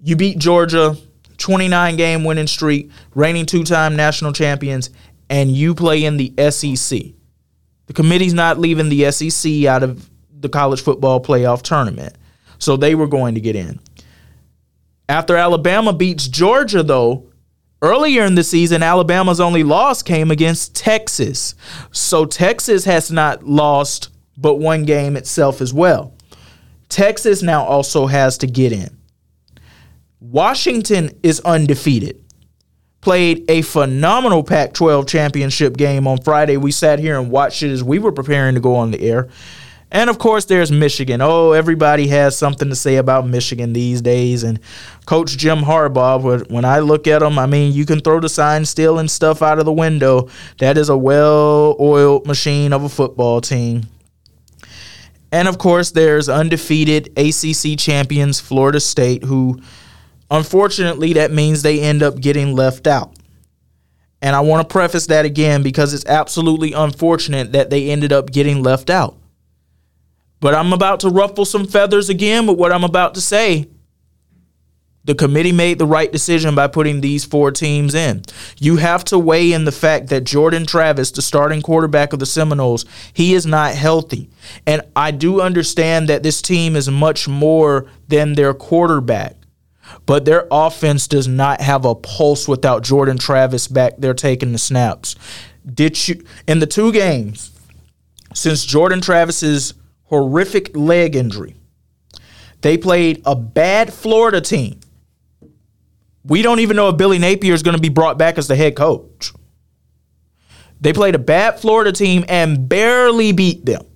you 0.03 0.17
beat 0.17 0.39
Georgia, 0.39 0.97
29 1.39 1.97
game 1.97 2.25
winning 2.25 2.47
streak, 2.47 2.91
reigning 3.15 3.47
two 3.47 3.65
time 3.65 3.97
national 3.97 4.33
champions, 4.33 4.91
and 5.29 5.51
you 5.51 5.75
play 5.75 6.05
in 6.05 6.17
the 6.17 6.33
SEC. 6.51 7.01
The 7.87 7.93
committee's 7.93 8.35
not 8.35 8.59
leaving 8.59 8.89
the 8.89 9.11
SEC 9.11 9.65
out 9.65 9.83
of 9.83 10.09
the 10.33 10.49
college 10.49 10.81
football 10.81 11.21
playoff 11.23 11.63
tournament. 11.63 12.17
So 12.59 12.77
they 12.77 12.95
were 12.95 13.07
going 13.07 13.35
to 13.35 13.41
get 13.41 13.57
in. 13.57 13.81
After 15.11 15.37
Alabama 15.37 15.93
beats 15.93 16.29
Georgia, 16.29 16.85
though, 16.85 17.33
earlier 17.83 18.25
in 18.25 18.37
the 18.37 18.45
season, 18.45 18.81
Alabama's 18.81 19.41
only 19.41 19.65
loss 19.65 20.05
came 20.05 20.31
against 20.31 20.77
Texas. 20.77 21.57
So 21.91 22.25
Texas 22.25 22.85
has 22.85 23.11
not 23.11 23.43
lost 23.43 24.11
but 24.37 24.61
one 24.61 24.85
game 24.85 25.17
itself 25.17 25.61
as 25.61 25.75
well. 25.75 26.15
Texas 26.89 27.43
now 27.43 27.65
also 27.65 28.07
has 28.07 28.39
to 28.39 28.47
get 28.47 28.71
in. 28.71 28.97
Washington 30.21 31.11
is 31.25 31.41
undefeated. 31.41 32.25
Played 33.01 33.51
a 33.51 33.63
phenomenal 33.63 34.45
Pac 34.45 34.75
12 34.75 35.09
championship 35.09 35.77
game 35.77 36.07
on 36.07 36.21
Friday. 36.21 36.57
We 36.57 36.71
sat 36.71 37.01
here 37.01 37.19
and 37.19 37.33
watched 37.33 37.65
it 37.65 37.73
as 37.73 37.83
we 37.83 37.99
were 37.99 38.13
preparing 38.13 38.55
to 38.55 38.61
go 38.61 38.77
on 38.77 38.93
the 38.93 39.01
air. 39.01 39.29
And 39.93 40.09
of 40.09 40.19
course, 40.19 40.45
there's 40.45 40.71
Michigan. 40.71 41.21
Oh, 41.21 41.53
everybody 41.53 42.07
has 42.09 42.39
something 42.39 42.69
to 42.69 42.77
say 42.77 42.97
about 42.97 43.27
Michigan 43.27 43.73
these 43.73 44.01
days. 44.01 44.45
And 44.45 44.61
Coach 45.05 45.37
Jim 45.37 45.61
Harbaugh, 45.61 46.49
when 46.51 46.65
I 46.65 46.79
look 46.79 47.09
at 47.09 47.23
him, 47.23 47.39
I 47.39 47.47
mean, 47.47 47.73
you 47.73 47.85
can 47.85 48.01
throw 48.01 48.21
the 48.21 48.29
sign 48.29 48.65
still 48.65 48.99
and 48.99 49.11
stuff 49.11 49.43
out 49.43 49.59
of 49.59 49.65
the 49.65 49.73
window. 49.73 50.29
That 50.59 50.79
is 50.79 50.89
a 50.89 50.97
well 50.97 51.77
oiled 51.81 52.27
machine 52.27 52.73
of 52.73 52.85
a 52.85 52.89
football 52.89 53.41
team. 53.41 53.83
And 55.33 55.49
of 55.49 55.59
course, 55.59 55.91
there's 55.91 56.29
undefeated 56.29 57.09
ACC 57.19 57.79
champions 57.79 58.41
Florida 58.41 58.81
State, 58.81 59.25
who 59.25 59.61
unfortunately 60.31 61.15
that 61.15 61.33
means 61.33 61.63
they 61.63 61.81
end 61.81 62.03
up 62.03 62.21
getting 62.21 62.55
left 62.55 62.87
out. 62.87 63.17
And 64.23 64.37
I 64.37 64.41
want 64.41 64.69
to 64.69 64.73
preface 64.73 65.07
that 65.07 65.25
again 65.25 65.63
because 65.63 65.95
it's 65.95 66.05
absolutely 66.07 66.73
unfortunate 66.73 67.53
that 67.53 67.71
they 67.71 67.91
ended 67.91 68.13
up 68.13 68.31
getting 68.31 68.63
left 68.63 68.91
out. 68.91 69.17
But 70.41 70.55
I'm 70.55 70.73
about 70.73 71.01
to 71.01 71.09
ruffle 71.09 71.45
some 71.45 71.67
feathers 71.67 72.09
again 72.09 72.47
with 72.47 72.59
what 72.59 72.73
I'm 72.73 72.85
about 72.85 73.15
to 73.15 73.21
say. 73.21 73.69
The 75.05 75.15
committee 75.15 75.53
made 75.53 75.79
the 75.79 75.87
right 75.87 76.13
decision 76.13 76.55
by 76.55 76.67
putting 76.67 77.01
these 77.01 77.25
four 77.25 77.51
teams 77.53 77.95
in. 77.95 78.23
You 78.59 78.77
have 78.77 79.03
to 79.07 79.19
weigh 79.19 79.53
in 79.53 79.65
the 79.65 79.73
fact 79.73 80.09
that 80.09 80.25
Jordan 80.25 80.67
Travis, 80.67 81.11
the 81.11 81.23
starting 81.23 81.63
quarterback 81.63 82.13
of 82.13 82.19
the 82.19 82.27
Seminoles, 82.27 82.85
he 83.15 83.35
is 83.35 83.47
not 83.47 83.75
healthy. 83.75 84.29
And 84.67 84.83
I 84.95 85.11
do 85.11 85.41
understand 85.41 86.09
that 86.09 86.23
this 86.23 86.43
team 86.43 86.77
is 86.77 86.91
much 86.91 87.27
more 87.27 87.87
than 88.09 88.35
their 88.35 88.53
quarterback. 88.53 89.37
But 90.05 90.27
their 90.27 90.47
offense 90.51 91.09
does 91.09 91.27
not 91.27 91.61
have 91.61 91.85
a 91.85 91.95
pulse 91.95 92.47
without 92.47 92.85
Jordan 92.85 93.19
Travis 93.19 93.69
back 93.69 93.95
there 93.99 94.15
taking 94.15 94.53
the 94.53 94.59
snaps. 94.59 95.17
Did 95.67 96.09
you 96.09 96.23
in 96.47 96.59
the 96.59 96.67
two 96.67 96.93
games 96.93 97.51
since 98.35 98.65
Jordan 98.65 99.01
Travis's 99.01 99.75
horrific 100.11 100.77
leg 100.77 101.17
injury. 101.17 101.55
They 102.61 102.77
played 102.77 103.23
a 103.25 103.35
bad 103.35 103.93
Florida 103.95 104.41
team. 104.41 104.81
We 106.25 106.43
don't 106.43 106.61
even 106.61 106.77
know 106.77 106.91
if 106.91 106.99
Billy 106.99 107.19
Napier 107.19 107.55
is 107.55 107.63
going 107.63 107.77
to 107.77 107.81
be 107.81 107.89
brought 107.89 108.19
back 108.19 108.37
as 108.37 108.47
the 108.47 108.57
head 108.57 108.77
coach. 108.77 109.33
They 110.81 110.93
played 110.93 111.15
a 111.15 111.19
bad 111.19 111.61
Florida 111.61 111.93
team 111.93 112.25
and 112.29 112.69
barely 112.69 113.33
beat 113.33 113.65
them. 113.65 113.87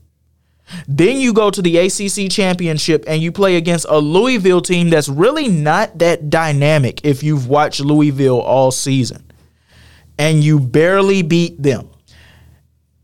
Then 0.88 1.18
you 1.18 1.32
go 1.32 1.50
to 1.50 1.60
the 1.60 1.76
ACC 1.76 2.30
championship 2.30 3.04
and 3.06 3.22
you 3.22 3.32
play 3.32 3.56
against 3.56 3.86
a 3.88 3.98
Louisville 3.98 4.62
team 4.62 4.90
that's 4.90 5.08
really 5.08 5.48
not 5.48 5.98
that 5.98 6.30
dynamic 6.30 7.04
if 7.04 7.22
you've 7.22 7.48
watched 7.48 7.80
Louisville 7.80 8.40
all 8.40 8.70
season. 8.70 9.30
And 10.18 10.42
you 10.42 10.60
barely 10.60 11.22
beat 11.22 11.62
them. 11.62 11.90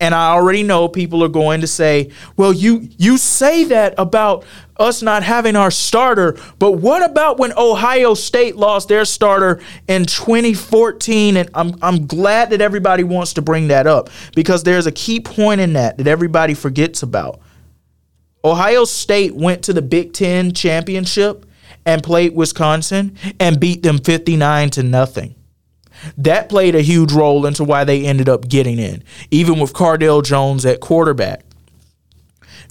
And 0.01 0.15
I 0.15 0.31
already 0.31 0.63
know 0.63 0.89
people 0.89 1.23
are 1.23 1.29
going 1.29 1.61
to 1.61 1.67
say, 1.67 2.11
"Well, 2.37 2.53
you 2.53 2.89
you 2.97 3.19
say 3.19 3.65
that 3.65 3.95
about 3.99 4.45
us 4.79 5.03
not 5.03 5.23
having 5.23 5.57
our 5.57 5.71
starter, 5.71 6.39
but 6.59 6.73
what 6.73 7.09
about 7.09 7.39
when 7.39 7.53
Ohio 7.53 8.15
State 8.15 8.57
lost 8.57 8.89
their 8.89 9.05
starter 9.05 9.61
in 9.89 10.07
2014?" 10.07 11.37
And 11.37 11.51
I'm 11.55 11.77
I'm 11.83 12.07
glad 12.07 12.51
that 12.51 12.61
everybody 12.61 13.05
wants 13.05 13.35
to 13.35 13.43
bring 13.43 13.69
that 13.69 13.87
up 13.87 14.09
because 14.35 14.63
there's 14.63 14.87
a 14.87 14.93
key 14.93 15.21
point 15.21 15.61
in 15.61 15.75
that 15.75 15.99
that 15.99 16.07
everybody 16.07 16.55
forgets 16.55 17.03
about. 17.03 17.41
Ohio 18.43 18.85
State 18.85 19.35
went 19.35 19.63
to 19.65 19.75
the 19.75 19.83
Big 19.83 20.15
10 20.15 20.53
championship 20.53 21.45
and 21.85 22.03
played 22.03 22.35
Wisconsin 22.35 23.17
and 23.39 23.61
beat 23.61 23.83
them 23.83 23.99
59 23.99 24.71
to 24.71 24.83
nothing. 24.83 25.35
That 26.17 26.49
played 26.49 26.75
a 26.75 26.81
huge 26.81 27.13
role 27.13 27.47
into 27.47 27.65
why 27.65 27.85
they 27.85 28.05
ended 28.05 28.29
up 28.29 28.49
getting 28.49 28.79
in, 28.79 29.03
even 29.31 29.59
with 29.59 29.73
Cardale 29.73 30.25
Jones 30.25 30.65
at 30.65 30.81
quarterback. 30.81 31.45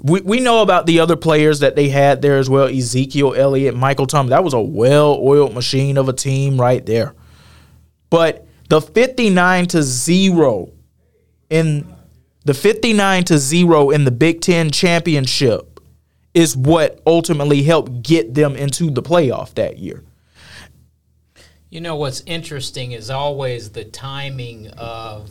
We, 0.02 0.22
we 0.22 0.40
know 0.40 0.62
about 0.62 0.86
the 0.86 1.00
other 1.00 1.18
players 1.18 1.60
that 1.60 1.76
they 1.76 1.90
had 1.90 2.22
there 2.22 2.38
as 2.38 2.50
well 2.50 2.68
Ezekiel 2.68 3.34
Elliott, 3.36 3.76
Michael 3.76 4.08
Thomas. 4.08 4.30
That 4.30 4.44
was 4.44 4.54
a 4.54 4.62
well 4.62 5.20
oiled 5.22 5.54
machine 5.54 5.98
of 5.98 6.08
a 6.08 6.14
team 6.14 6.60
right 6.60 6.86
there. 6.86 7.14
But 8.10 8.48
the 8.70 8.82
59 8.82 9.68
to 9.68 9.84
0 9.84 10.72
in 11.50 11.94
the 12.46 12.54
59 12.54 13.24
to 13.26 13.38
0 13.38 13.90
in 13.90 14.06
the 14.06 14.12
Big 14.12 14.42
Ten 14.42 14.72
championship 14.72 15.80
is 16.34 16.56
what 16.56 17.02
ultimately 17.06 17.64
helped 17.64 18.02
get 18.02 18.34
them 18.34 18.56
into 18.56 18.90
the 18.90 19.02
playoff 19.02 19.54
that 19.56 19.80
year. 19.80 20.04
You 21.72 21.82
know 21.82 21.98
what's 21.98 22.24
interesting 22.26 22.94
is 22.94 23.12
always 23.12 23.70
the 23.70 23.86
timing 23.86 24.70
of 24.70 25.30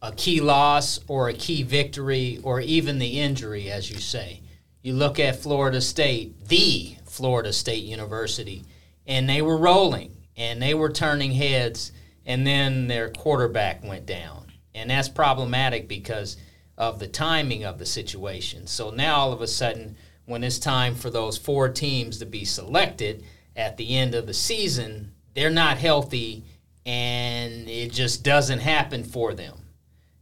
a 0.00 0.10
key 0.10 0.40
loss 0.40 1.00
or 1.06 1.28
a 1.28 1.34
key 1.34 1.64
victory 1.64 2.40
or 2.42 2.62
even 2.62 2.98
the 2.98 3.20
injury, 3.20 3.70
as 3.70 3.90
you 3.90 3.98
say. 3.98 4.40
You 4.80 4.94
look 4.94 5.20
at 5.20 5.42
Florida 5.42 5.82
State, 5.82 6.48
the 6.48 6.96
Florida 7.04 7.52
State 7.52 7.84
University, 7.84 8.64
and 9.06 9.28
they 9.28 9.42
were 9.42 9.58
rolling 9.58 10.16
and 10.34 10.62
they 10.62 10.72
were 10.72 10.88
turning 10.88 11.32
heads, 11.32 11.92
and 12.24 12.46
then 12.46 12.86
their 12.86 13.10
quarterback 13.10 13.84
went 13.84 14.06
down. 14.06 14.52
And 14.74 14.88
that's 14.88 15.10
problematic 15.10 15.88
because 15.88 16.38
of 16.78 16.98
the 16.98 17.06
timing 17.06 17.64
of 17.64 17.78
the 17.78 17.86
situation. 17.86 18.66
So 18.66 18.90
now 18.90 19.16
all 19.16 19.32
of 19.34 19.42
a 19.42 19.46
sudden, 19.46 19.98
when 20.24 20.42
it's 20.42 20.58
time 20.58 20.94
for 20.94 21.10
those 21.10 21.36
four 21.36 21.68
teams 21.68 22.18
to 22.20 22.26
be 22.26 22.46
selected 22.46 23.24
at 23.54 23.76
the 23.76 23.94
end 23.94 24.14
of 24.14 24.26
the 24.26 24.34
season, 24.34 25.12
they're 25.36 25.50
not 25.50 25.76
healthy 25.76 26.42
and 26.86 27.68
it 27.68 27.92
just 27.92 28.24
doesn't 28.24 28.60
happen 28.60 29.04
for 29.04 29.34
them. 29.34 29.54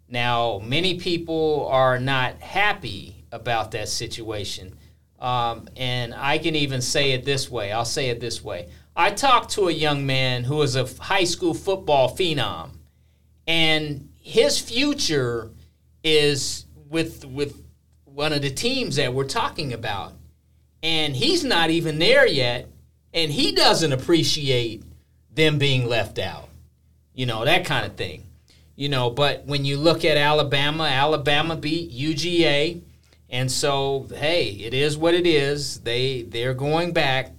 Now, 0.09 0.61
many 0.63 0.99
people 0.99 1.69
are 1.71 1.99
not 2.01 2.41
happy 2.41 3.25
about 3.31 3.71
that 3.71 3.89
situation. 3.89 4.77
Um, 5.21 5.69
and 5.77 6.15
I 6.15 6.39
can 6.39 6.57
even 6.57 6.83
say 6.83 7.13
it 7.13 7.25
this 7.25 7.51
way 7.51 7.71
I'll 7.71 7.85
say 7.85 8.11
it 8.11 8.21
this 8.21 8.43
way. 8.43 8.69
I 8.97 9.11
talked 9.11 9.53
to 9.53 9.69
a 9.69 9.73
young 9.73 10.05
man 10.05 10.45
who 10.45 10.61
is 10.63 10.77
a 10.77 10.85
high 11.01 11.25
school 11.25 11.55
football 11.55 12.15
phenom, 12.15 12.71
and 13.47 14.09
his 14.21 14.59
future 14.59 15.51
is 16.03 16.67
with, 16.89 17.25
with 17.25 17.63
one 18.05 18.33
of 18.33 18.43
the 18.43 18.51
teams 18.51 18.97
that 18.97 19.15
we're 19.15 19.25
talking 19.25 19.73
about. 19.73 20.13
And 20.83 21.17
he's 21.17 21.45
not 21.45 21.71
even 21.71 21.99
there 21.99 22.27
yet, 22.27 22.69
and 23.13 23.33
he 23.33 23.53
doesn't 23.53 23.93
appreciate 23.93 24.85
them 25.35 25.59
being 25.59 25.89
left 25.89 26.19
out. 26.19 26.49
You 27.15 27.27
know, 27.27 27.45
that 27.45 27.65
kind 27.65 27.87
of 27.87 27.97
thing. 27.97 28.25
You 28.77 28.89
know, 28.89 29.11
but 29.11 29.47
when 29.47 29.65
you 29.65 29.77
look 29.77 30.05
at 30.05 30.17
Alabama, 30.17 30.85
Alabama 30.85 31.57
beat 31.57 31.93
UGA. 31.93 32.81
And 33.31 33.51
so, 33.51 34.07
hey, 34.15 34.49
it 34.51 34.75
is 34.75 34.97
what 34.97 35.15
it 35.15 35.27
is. 35.27 35.81
They 35.81 36.23
they're 36.23 36.55
going 36.55 36.93
back. 36.93 37.33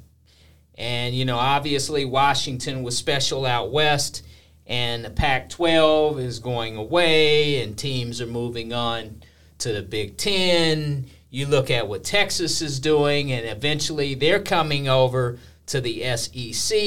And 0.77 1.15
you 1.15 1.25
know, 1.25 1.38
obviously 1.38 2.05
Washington 2.05 2.84
was 2.84 2.97
special 2.97 3.45
out 3.45 3.71
west 3.71 4.23
and 4.67 5.05
the 5.05 5.10
Pac-12 5.10 6.19
is 6.19 6.39
going 6.39 6.75
away 6.75 7.62
and 7.62 7.77
teams 7.77 8.19
are 8.19 8.27
moving 8.27 8.73
on 8.73 9.21
to 9.60 9.71
the 9.71 9.81
Big 9.81 10.17
10. 10.17 11.05
You 11.29 11.45
look 11.45 11.69
at 11.69 11.88
what 11.88 12.03
Texas 12.03 12.62
is 12.62 12.79
doing 12.79 13.31
and 13.31 13.45
eventually 13.45 14.15
they're 14.15 14.41
coming 14.41 14.88
over 14.88 15.38
to 15.67 15.82
the 15.82 16.04
SEC, 16.15 16.78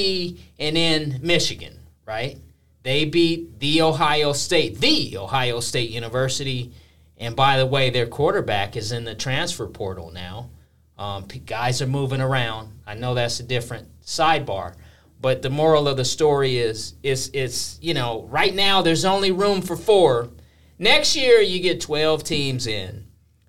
and 0.57 0.75
then 0.75 1.19
Michigan, 1.21 1.79
right? 2.05 2.37
They 2.83 3.05
beat 3.05 3.59
the 3.59 3.81
Ohio 3.81 4.33
State, 4.33 4.79
the 4.79 5.17
Ohio 5.17 5.59
State 5.59 5.89
University. 5.89 6.71
And 7.17 7.35
by 7.35 7.57
the 7.57 7.65
way, 7.65 7.89
their 7.89 8.07
quarterback 8.07 8.77
is 8.77 8.91
in 8.91 9.03
the 9.03 9.15
transfer 9.15 9.67
portal 9.67 10.11
now. 10.11 10.49
Um, 10.97 11.25
guys 11.45 11.81
are 11.81 11.87
moving 11.87 12.21
around. 12.21 12.73
I 12.85 12.93
know 12.93 13.13
that's 13.13 13.39
a 13.39 13.43
different 13.43 13.87
sidebar, 14.01 14.75
but 15.21 15.41
the 15.41 15.49
moral 15.49 15.87
of 15.87 15.97
the 15.97 16.05
story 16.05 16.57
is, 16.57 16.95
is 17.03 17.29
it's 17.33 17.77
you 17.81 17.93
know 17.93 18.23
right 18.29 18.53
now 18.53 18.81
there's 18.81 19.05
only 19.05 19.31
room 19.31 19.61
for 19.61 19.77
four. 19.77 20.29
Next 20.77 21.15
year 21.15 21.39
you 21.39 21.61
get 21.61 21.79
12 21.81 22.23
teams 22.23 22.67
in. 22.67 23.05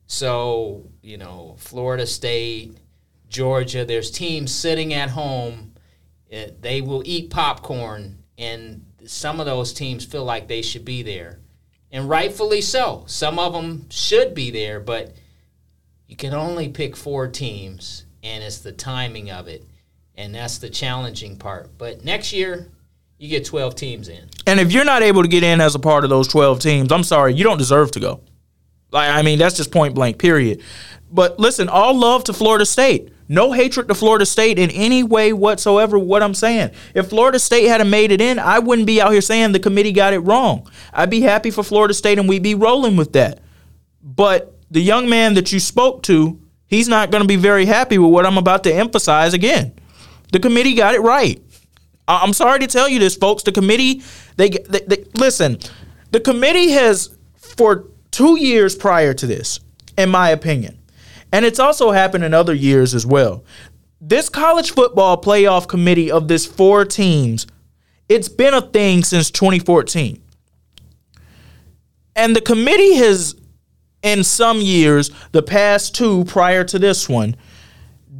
So 0.07 0.87
you 1.03 1.17
know 1.17 1.57
Florida 1.59 2.07
State, 2.07 2.77
Georgia, 3.31 3.85
there's 3.85 4.11
teams 4.11 4.55
sitting 4.55 4.93
at 4.93 5.11
home. 5.11 5.73
Uh, 6.31 6.47
they 6.61 6.81
will 6.83 7.03
eat 7.07 7.31
popcorn, 7.31 8.19
and 8.37 8.85
some 9.07 9.41
of 9.41 9.47
those 9.47 9.73
teams 9.73 10.05
feel 10.05 10.25
like 10.25 10.49
they 10.49 10.63
should 10.63 10.85
be 10.85 11.03
there. 11.03 11.39
And 11.91 12.09
rightfully 12.09 12.61
so. 12.61 13.05
Some 13.07 13.39
of 13.39 13.53
them 13.53 13.87
should 13.91 14.35
be 14.35 14.51
there, 14.51 14.79
but 14.79 15.15
you 16.07 16.17
can 16.17 16.35
only 16.35 16.69
pick 16.69 16.97
four 16.97 17.27
teams, 17.29 18.05
and 18.23 18.45
it's 18.45 18.59
the 18.59 18.73
timing 18.73 19.31
of 19.31 19.49
it. 19.49 19.65
And 20.17 20.35
that's 20.35 20.59
the 20.59 20.69
challenging 20.69 21.37
part. 21.37 21.71
But 21.79 22.05
next 22.05 22.33
year, 22.33 22.69
you 23.19 23.29
get 23.29 23.45
12 23.45 23.75
teams 23.75 24.09
in. 24.09 24.29
And 24.47 24.61
if 24.61 24.73
you're 24.73 24.85
not 24.85 25.03
able 25.03 25.23
to 25.23 25.29
get 25.29 25.43
in 25.43 25.61
as 25.61 25.75
a 25.75 25.79
part 25.79 26.05
of 26.05 26.11
those 26.11 26.29
12 26.29 26.61
teams, 26.61 26.93
I'm 26.93 27.05
sorry, 27.05 27.35
you 27.35 27.45
don't 27.45 27.59
deserve 27.59 27.91
to 27.93 28.01
go. 28.01 28.21
Like 28.93 29.11
I 29.11 29.23
mean, 29.23 29.39
that's 29.39 29.57
just 29.57 29.71
point 29.71 29.95
blank 29.95 30.19
period. 30.19 30.63
But 31.13 31.39
listen, 31.39 31.69
all 31.69 31.95
love 31.95 32.25
to 32.25 32.33
Florida 32.33 32.67
State. 32.67 33.13
No 33.31 33.53
hatred 33.53 33.87
to 33.87 33.95
Florida 33.95 34.27
State 34.27 34.59
in 34.59 34.71
any 34.71 35.05
way 35.05 35.33
whatsoever. 35.33 35.97
What 36.01 36.21
I'm 36.21 36.35
saying, 36.35 36.73
if 36.97 37.11
Florida 37.11 37.39
State 37.39 37.69
hadn't 37.69 37.89
made 37.89 38.11
it 38.11 38.21
in, 38.21 38.41
I 38.41 38.59
wouldn't 38.59 38.89
be 38.89 39.01
out 39.01 39.13
here 39.13 39.21
saying 39.21 39.53
the 39.53 39.61
committee 39.61 39.93
got 39.93 40.13
it 40.13 40.19
wrong. 40.19 40.69
I'd 40.93 41.11
be 41.11 41.21
happy 41.21 41.53
for 41.53 41.63
Florida 41.63 41.95
State 41.95 42.19
and 42.19 42.29
we'd 42.29 42.43
be 42.43 42.57
rolling 42.57 42.97
with 42.97 43.13
that. 43.13 43.39
But 44.03 44.59
the 44.73 44.81
young 44.81 45.09
man 45.09 45.35
that 45.35 45.53
you 45.53 45.61
spoke 45.61 46.03
to, 46.05 46.41
he's 46.67 46.89
not 46.89 47.13
going 47.13 47.23
to 47.23 47.29
be 47.29 47.37
very 47.37 47.67
happy 47.67 47.99
with 47.99 48.11
what 48.11 48.27
I'm 48.27 48.37
about 48.37 48.65
to 48.65 48.75
emphasize 48.75 49.33
again. 49.33 49.75
The 50.33 50.41
committee 50.41 50.75
got 50.75 50.97
it 50.97 51.01
right. 51.01 51.41
I'm 52.09 52.33
sorry 52.33 52.59
to 52.59 52.67
tell 52.67 52.89
you 52.89 52.99
this, 52.99 53.15
folks. 53.15 53.45
The 53.45 53.53
committee, 53.53 54.03
they, 54.39 54.51
they, 54.51 54.81
they 54.81 55.05
listen. 55.15 55.61
The 56.11 56.19
committee 56.19 56.71
has 56.73 57.17
for 57.37 57.85
two 58.11 58.41
years 58.41 58.75
prior 58.75 59.15
to 59.15 59.25
this, 59.25 59.61
in 59.97 60.09
my 60.09 60.31
opinion, 60.31 60.80
and 61.33 61.45
it's 61.45 61.59
also 61.59 61.91
happened 61.91 62.25
in 62.25 62.35
other 62.35 62.55
years 62.55 62.95
as 62.95 63.07
well. 63.07 63.45
This 64.01 64.29
college 64.29 64.73
football 64.73 65.21
playoff 65.21 65.69
committee 65.69 66.11
of 66.11 66.29
this 66.29 66.47
four 66.47 66.85
teams, 66.85 67.47
it's 68.09 68.29
been 68.29 68.55
a 68.55 68.63
thing 68.63 69.05
since 69.05 69.31
2014. 69.31 70.23
And 72.17 72.35
the 72.35 72.41
committee 72.41 72.95
has, 72.95 73.37
in 74.03 74.25
some 74.25 74.61
years, 74.61 75.11
the 75.33 75.43
past 75.43 75.95
two 75.95 76.25
prior 76.25 76.65
to 76.65 76.79
this 76.79 77.09
one, 77.09 77.37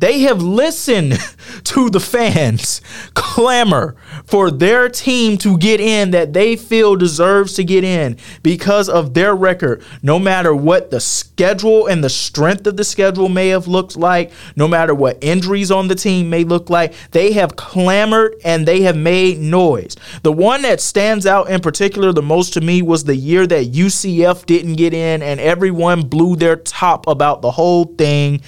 they 0.01 0.21
have 0.21 0.43
listened 0.43 1.19
to 1.65 1.91
the 1.91 2.01
fans 2.01 2.81
clamor 3.15 3.95
for 4.25 4.51
their 4.51 4.89
team 4.89 5.37
to 5.39 5.57
get 5.59 5.81
in 5.81 6.11
that 6.11 6.33
they 6.33 6.57
feel 6.57 6.97
deserves 6.97 7.53
to 7.55 7.65
get 7.65 7.85
in 7.85 8.17
because 8.43 8.89
of 8.89 9.15
their 9.15 9.35
record, 9.35 9.83
no 10.03 10.19
matter 10.19 10.55
what 10.55 10.91
the 10.91 11.01
schedule 11.01 11.87
and 11.87 12.03
the 12.03 12.09
strength 12.09 12.67
of 12.67 12.77
the 12.77 12.85
schedule 12.85 13.29
may 13.29 13.49
have 13.49 13.69
looked 13.69 13.97
like, 13.97 14.33
no 14.57 14.67
matter 14.67 14.95
what 14.95 15.19
injuries 15.21 15.71
on 15.71 15.89
the 15.89 15.95
team 15.95 16.31
may 16.31 16.45
look 16.45 16.71
like. 16.71 16.95
They 17.11 17.33
have 17.33 17.57
clamored 17.57 18.37
and 18.43 18.67
they 18.67 18.83
have 18.83 18.97
made 18.97 19.39
noise. 19.39 19.97
The 20.23 20.33
one 20.33 20.63
that 20.63 20.81
stands 20.81 21.27
out 21.27 21.51
in 21.51 21.61
particular 21.61 22.13
the 22.13 22.23
most 22.23 22.55
to 22.55 22.61
me 22.61 22.83
was 22.83 23.05
the 23.05 23.17
year 23.17 23.47
that 23.47 23.73
UCF 23.73 24.47
didn't 24.47 24.75
get 24.77 24.95
in 24.95 25.23
and 25.23 25.39
everyone 25.41 26.09
blew 26.09 26.37
their 26.37 26.57
top 26.57 27.07
about 27.07 27.43
the 27.43 27.51
whole 27.51 27.85
thing. 27.85 28.41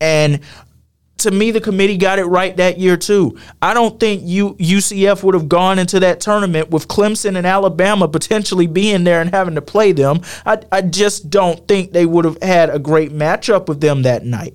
And 0.00 0.40
to 1.18 1.30
me, 1.30 1.50
the 1.50 1.60
committee 1.60 1.96
got 1.96 2.18
it 2.18 2.24
right 2.24 2.56
that 2.56 2.78
year 2.78 2.96
too. 2.96 3.38
I 3.60 3.74
don't 3.74 3.98
think 3.98 4.22
U- 4.24 4.54
UCF 4.54 5.22
would 5.22 5.34
have 5.34 5.48
gone 5.48 5.78
into 5.78 6.00
that 6.00 6.20
tournament 6.20 6.70
with 6.70 6.88
Clemson 6.88 7.36
and 7.36 7.46
Alabama 7.46 8.08
potentially 8.08 8.66
being 8.66 9.04
there 9.04 9.20
and 9.20 9.30
having 9.30 9.56
to 9.56 9.62
play 9.62 9.92
them. 9.92 10.20
I, 10.46 10.60
I 10.70 10.82
just 10.82 11.28
don't 11.30 11.66
think 11.66 11.92
they 11.92 12.06
would 12.06 12.24
have 12.24 12.40
had 12.42 12.70
a 12.70 12.78
great 12.78 13.12
matchup 13.12 13.68
with 13.68 13.80
them 13.80 14.02
that 14.02 14.24
night. 14.24 14.54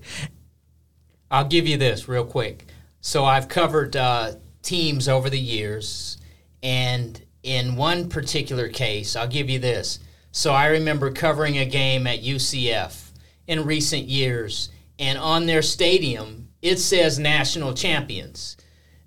I'll 1.29 1.47
give 1.47 1.67
you 1.67 1.77
this 1.77 2.07
real 2.07 2.25
quick. 2.25 2.67
So 3.01 3.25
I've 3.25 3.49
covered 3.49 3.95
uh, 3.95 4.33
teams 4.61 5.09
over 5.09 5.29
the 5.29 5.39
years, 5.39 6.17
and 6.61 7.21
in 7.43 7.75
one 7.75 8.07
particular 8.07 8.69
case, 8.69 9.15
I'll 9.15 9.27
give 9.27 9.49
you 9.49 9.59
this. 9.59 9.99
So 10.31 10.53
I 10.53 10.67
remember 10.67 11.11
covering 11.11 11.57
a 11.57 11.65
game 11.65 12.07
at 12.07 12.21
UCF 12.23 13.09
in 13.47 13.65
recent 13.65 14.07
years, 14.07 14.69
and 14.97 15.17
on 15.17 15.45
their 15.45 15.61
stadium, 15.61 16.42
it 16.63 16.79
says 16.79 17.19
national 17.19 17.73
champions. 17.73 18.57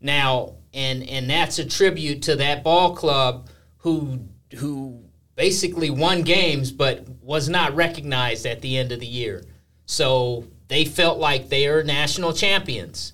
Now, 0.01 0.57
and 0.73 1.03
and 1.09 1.29
that's 1.29 1.59
a 1.59 1.65
tribute 1.65 2.23
to 2.23 2.37
that 2.37 2.63
ball 2.63 2.95
club 2.95 3.49
who 3.79 4.21
who 4.59 5.03
basically 5.35 5.91
won 5.91 6.23
games 6.23 6.71
but 6.71 7.09
was 7.23 7.49
not 7.49 7.75
recognized 7.75 8.47
at 8.47 8.61
the 8.61 8.77
end 8.77 8.93
of 8.93 9.01
the 9.01 9.07
year. 9.07 9.43
So 9.87 10.45
they 10.69 10.85
felt 10.85 11.19
like 11.19 11.49
they 11.49 11.67
are 11.67 11.83
national 11.83 12.33
champions. 12.33 13.13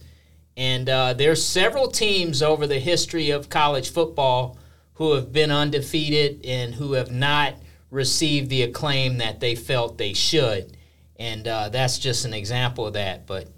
And 0.57 0.89
uh, 0.89 1.15
there's 1.15 1.45
several 1.45 1.89
teams 1.89 2.43
over 2.43 2.67
the 2.67 2.79
history 2.79 3.31
of 3.31 3.49
college 3.49 3.91
football 3.91 4.59
who 4.95 5.15
have 5.15 5.33
been 5.33 5.51
undefeated 5.51 6.45
and 6.45 6.75
who 6.75 6.93
have 6.93 7.11
not 7.11 7.55
received 7.91 8.51
the 8.51 8.63
acclaim 8.63 9.19
that 9.19 9.41
they 9.41 9.55
felt 9.55 9.99
they 9.99 10.13
should. 10.13 10.77
And 11.17 11.47
uh, 11.49 11.69
that's 11.71 11.99
just 11.99 12.25
an 12.25 12.35
example 12.35 12.87
of 12.87 12.95
that. 12.95 13.27
But 13.27 13.49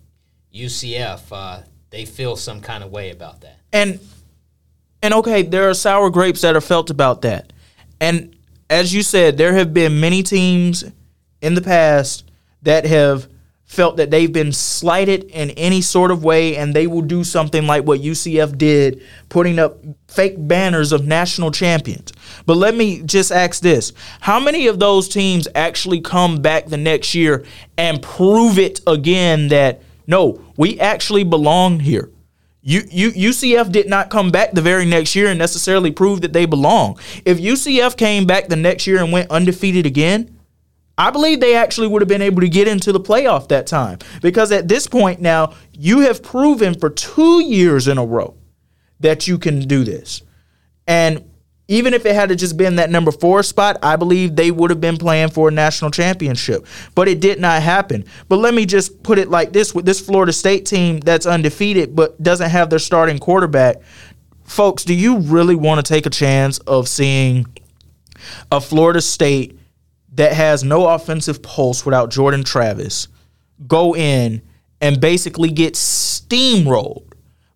UCF, 0.54 1.20
uh, 1.32 1.62
they 1.90 2.04
feel 2.04 2.36
some 2.36 2.60
kind 2.60 2.84
of 2.84 2.90
way 2.90 3.10
about 3.10 3.40
that. 3.40 3.58
And 3.72 4.00
and 5.02 5.12
okay, 5.14 5.42
there 5.42 5.68
are 5.68 5.74
sour 5.74 6.08
grapes 6.08 6.40
that 6.40 6.56
are 6.56 6.60
felt 6.60 6.88
about 6.90 7.22
that. 7.22 7.52
And 8.00 8.36
as 8.70 8.94
you 8.94 9.02
said, 9.02 9.36
there 9.36 9.52
have 9.54 9.74
been 9.74 10.00
many 10.00 10.22
teams 10.22 10.84
in 11.42 11.54
the 11.54 11.60
past 11.60 12.30
that 12.62 12.86
have 12.86 13.28
felt 13.64 13.96
that 13.96 14.10
they've 14.10 14.32
been 14.32 14.52
slighted 14.52 15.24
in 15.24 15.50
any 15.50 15.80
sort 15.80 16.10
of 16.10 16.22
way 16.22 16.56
and 16.56 16.74
they 16.74 16.86
will 16.86 17.02
do 17.02 17.24
something 17.24 17.66
like 17.66 17.84
what 17.84 18.00
UCF 18.00 18.56
did, 18.56 19.02
putting 19.28 19.58
up 19.58 19.78
fake 20.08 20.34
banners 20.38 20.92
of 20.92 21.06
national 21.06 21.50
champions. 21.50 22.12
But 22.46 22.56
let 22.56 22.74
me 22.74 23.02
just 23.02 23.32
ask 23.32 23.60
this 23.62 23.92
How 24.20 24.40
many 24.40 24.68
of 24.68 24.78
those 24.78 25.08
teams 25.08 25.48
actually 25.54 26.00
come 26.00 26.40
back 26.40 26.66
the 26.66 26.76
next 26.76 27.14
year 27.14 27.44
and 27.76 28.00
prove 28.00 28.58
it 28.58 28.80
again 28.86 29.48
that 29.48 29.82
no, 30.06 30.40
we 30.56 30.78
actually 30.80 31.24
belong 31.24 31.80
here. 31.80 32.10
U, 32.66 32.80
U, 32.90 33.12
UCF 33.12 33.70
did 33.70 33.88
not 33.88 34.08
come 34.08 34.30
back 34.30 34.52
the 34.52 34.62
very 34.62 34.86
next 34.86 35.14
year 35.14 35.28
and 35.28 35.38
necessarily 35.38 35.90
prove 35.90 36.22
that 36.22 36.32
they 36.32 36.46
belong. 36.46 36.98
If 37.26 37.38
UCF 37.38 37.96
came 37.96 38.24
back 38.26 38.48
the 38.48 38.56
next 38.56 38.86
year 38.86 39.02
and 39.02 39.12
went 39.12 39.30
undefeated 39.30 39.84
again, 39.84 40.38
I 40.96 41.10
believe 41.10 41.40
they 41.40 41.56
actually 41.56 41.88
would 41.88 42.00
have 42.00 42.08
been 42.08 42.22
able 42.22 42.40
to 42.40 42.48
get 42.48 42.66
into 42.66 42.90
the 42.92 43.00
playoff 43.00 43.48
that 43.48 43.66
time. 43.66 43.98
Because 44.22 44.50
at 44.50 44.68
this 44.68 44.86
point 44.86 45.20
now, 45.20 45.54
you 45.72 46.00
have 46.00 46.22
proven 46.22 46.78
for 46.78 46.88
two 46.88 47.42
years 47.42 47.86
in 47.86 47.98
a 47.98 48.04
row 48.04 48.34
that 49.00 49.26
you 49.28 49.36
can 49.36 49.60
do 49.60 49.84
this. 49.84 50.22
And 50.86 51.28
even 51.66 51.94
if 51.94 52.04
it 52.04 52.14
had 52.14 52.36
just 52.38 52.56
been 52.56 52.76
that 52.76 52.90
number 52.90 53.10
four 53.10 53.42
spot, 53.42 53.78
I 53.82 53.96
believe 53.96 54.36
they 54.36 54.50
would 54.50 54.70
have 54.70 54.80
been 54.80 54.98
playing 54.98 55.30
for 55.30 55.48
a 55.48 55.50
national 55.50 55.90
championship. 55.90 56.66
But 56.94 57.08
it 57.08 57.20
did 57.20 57.40
not 57.40 57.62
happen. 57.62 58.04
But 58.28 58.36
let 58.36 58.52
me 58.52 58.66
just 58.66 59.02
put 59.02 59.18
it 59.18 59.30
like 59.30 59.52
this 59.52 59.74
with 59.74 59.86
this 59.86 60.00
Florida 60.00 60.32
State 60.32 60.66
team 60.66 61.00
that's 61.00 61.26
undefeated 61.26 61.96
but 61.96 62.22
doesn't 62.22 62.50
have 62.50 62.68
their 62.68 62.78
starting 62.78 63.18
quarterback. 63.18 63.76
Folks, 64.44 64.84
do 64.84 64.92
you 64.92 65.18
really 65.20 65.54
want 65.54 65.84
to 65.84 65.90
take 65.90 66.04
a 66.04 66.10
chance 66.10 66.58
of 66.58 66.86
seeing 66.86 67.46
a 68.52 68.60
Florida 68.60 69.00
State 69.00 69.58
that 70.14 70.32
has 70.34 70.64
no 70.64 70.86
offensive 70.86 71.42
pulse 71.42 71.84
without 71.84 72.10
Jordan 72.10 72.44
Travis 72.44 73.08
go 73.66 73.96
in 73.96 74.42
and 74.80 75.00
basically 75.00 75.50
get 75.50 75.74
steamrolled 75.74 77.13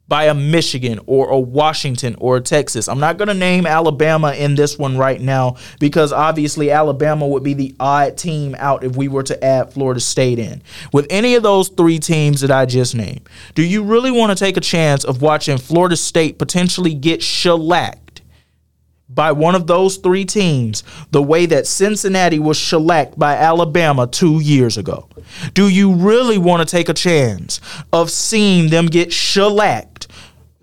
by 0.09 0.25
a 0.25 0.35
Michigan 0.35 0.99
or 1.07 1.29
a 1.29 1.39
Washington 1.39 2.17
or 2.19 2.39
a 2.39 2.41
Texas. 2.41 2.89
I'm 2.89 2.99
not 2.99 3.19
going 3.19 3.29
to 3.29 3.35
name 3.35 3.67
Alabama 3.67 4.33
in 4.33 4.55
this 4.55 4.79
one 4.79 4.97
right 4.97 5.21
now 5.21 5.57
because 5.79 6.13
obviously 6.13 6.71
Alabama 6.71 7.27
would 7.27 7.45
be 7.45 7.55
the 7.55 7.75
odd 7.79 8.17
team 8.17 8.57
out 8.59 8.83
if 8.83 8.97
we 8.97 9.07
were 9.07 9.23
to 9.25 9.45
add 9.45 9.73
Florida 9.73 10.01
State 10.01 10.39
in. 10.39 10.63
With 10.93 11.07
any 11.11 11.35
of 11.35 11.43
those 11.43 11.69
three 11.69 11.99
teams 11.99 12.41
that 12.41 12.51
I 12.51 12.65
just 12.65 12.95
named, 12.95 13.29
do 13.55 13.63
you 13.63 13.85
really 13.85 14.11
want 14.11 14.37
to 14.37 14.45
take 14.45 14.57
a 14.57 14.63
chance 14.63 15.05
of 15.05 15.21
watching 15.21 15.59
Florida 15.59 15.97
State 15.97 16.39
potentially 16.39 16.95
get 16.95 17.23
shellacked? 17.23 18.09
by 19.09 19.33
one 19.33 19.55
of 19.55 19.67
those 19.67 19.97
three 19.97 20.25
teams 20.25 20.85
the 21.11 21.23
way 21.23 21.47
that 21.47 21.67
Cincinnati 21.67 22.39
was 22.39 22.57
shellacked 22.57 23.19
by 23.19 23.35
Alabama 23.35 24.07
two 24.07 24.41
years 24.41 24.77
ago? 24.77 25.09
Do 25.55 25.69
you 25.69 25.95
really 25.95 26.39
want 26.39 26.67
to 26.67 26.71
take 26.71 26.89
a 26.89 26.95
chance 26.95 27.61
of 27.93 28.11
seeing 28.11 28.69
them 28.71 28.87
get 28.87 29.13
shellacked 29.13 29.98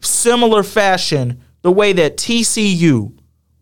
similar 0.05 0.63
fashion 0.63 1.41
the 1.61 1.71
way 1.71 1.93
that 1.93 2.17
TCU 2.17 3.11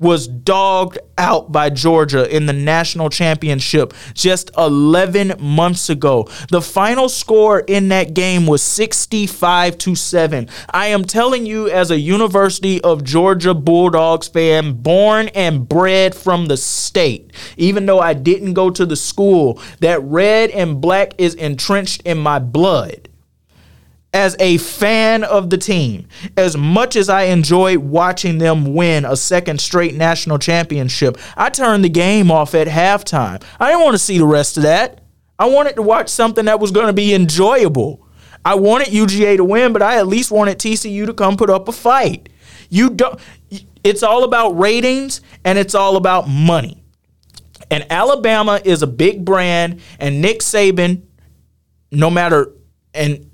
was 0.04 0.28
dogged 0.28 1.00
out 1.18 1.52
by 1.52 1.70
Georgia 1.70 2.30
in 2.36 2.46
the 2.46 2.54
national 2.54 3.10
championship 3.10 3.94
just 4.14 4.52
11 4.58 5.36
months 5.40 5.90
ago. 5.90 6.28
The 6.50 6.62
final 6.62 7.08
score 7.08 7.60
in 7.62 7.88
that 7.90 8.14
game 8.14 8.46
was 8.46 8.62
65 8.62 9.78
to 9.78 9.96
7. 9.96 10.50
I 10.72 10.88
am 10.88 11.06
telling 11.06 11.46
you 11.46 11.70
as 11.70 11.90
a 11.90 12.00
University 12.00 12.82
of 12.82 13.04
Georgia 13.04 13.54
Bulldogs 13.54 14.28
fan, 14.28 14.74
born 14.74 15.30
and 15.30 15.68
bred 15.68 16.14
from 16.14 16.48
the 16.48 16.58
state, 16.58 17.32
even 17.56 17.86
though 17.86 18.00
I 18.00 18.14
didn't 18.14 18.54
go 18.54 18.70
to 18.72 18.86
the 18.86 18.98
school, 18.98 19.62
that 19.80 20.02
red 20.04 20.50
and 20.50 20.82
black 20.82 21.14
is 21.18 21.36
entrenched 21.36 22.02
in 22.02 22.18
my 22.18 22.40
blood 22.40 23.08
as 24.14 24.36
a 24.40 24.58
fan 24.58 25.24
of 25.24 25.50
the 25.50 25.58
team, 25.58 26.08
as 26.38 26.56
much 26.56 26.96
as 26.96 27.10
I 27.10 27.24
enjoy 27.24 27.80
watching 27.80 28.38
them 28.38 28.74
win 28.74 29.06
a 29.06 29.16
second 29.16 29.60
straight 29.60 29.96
national 29.96 30.38
championship, 30.38 31.18
I 31.36 31.50
turned 31.50 31.84
the 31.84 31.90
game 31.90 32.30
off 32.30 32.54
at 32.54 32.68
halftime. 32.68 33.44
I 33.60 33.72
didn't 33.72 33.84
want 33.84 33.96
to 33.96 34.00
see 34.00 34.18
the 34.20 34.26
rest 34.26 34.58
of 34.58 34.64
that. 34.64 35.02
I 35.40 35.48
wanted 35.48 35.76
to 35.76 35.82
watch 35.82 36.10
something 36.10 36.46
that 36.46 36.60
was 36.60 36.72
going 36.72 36.88
to 36.88 36.94
be 36.94 37.14
enjoyable. 37.14 38.08
I 38.46 38.56
wanted 38.56 38.90
UGA 38.90 39.38
to 39.38 39.44
win, 39.44 39.74
but 39.74 39.82
I 39.82 39.98
at 39.98 40.08
least 40.08 40.32
wanted 40.32 40.60
TCU 40.60 41.06
to 41.06 41.14
come 41.14 41.36
put 41.36 41.50
up 41.50 41.68
a 41.68 41.72
fight. 41.72 42.30
You 42.70 42.90
don't 42.92 43.20
it's 43.84 44.04
all 44.04 44.24
about 44.24 44.52
ratings 44.52 45.22
and 45.44 45.58
it's 45.58 45.76
all 45.76 45.98
about 45.98 46.28
money. 46.28 46.82
And 47.70 47.86
Alabama 47.90 48.62
is 48.64 48.82
a 48.82 48.88
big 48.88 49.26
brand 49.26 49.82
and 50.00 50.22
Nick 50.22 50.40
Saban 50.40 51.04
no 51.92 52.10
matter 52.10 52.54
and 52.94 53.30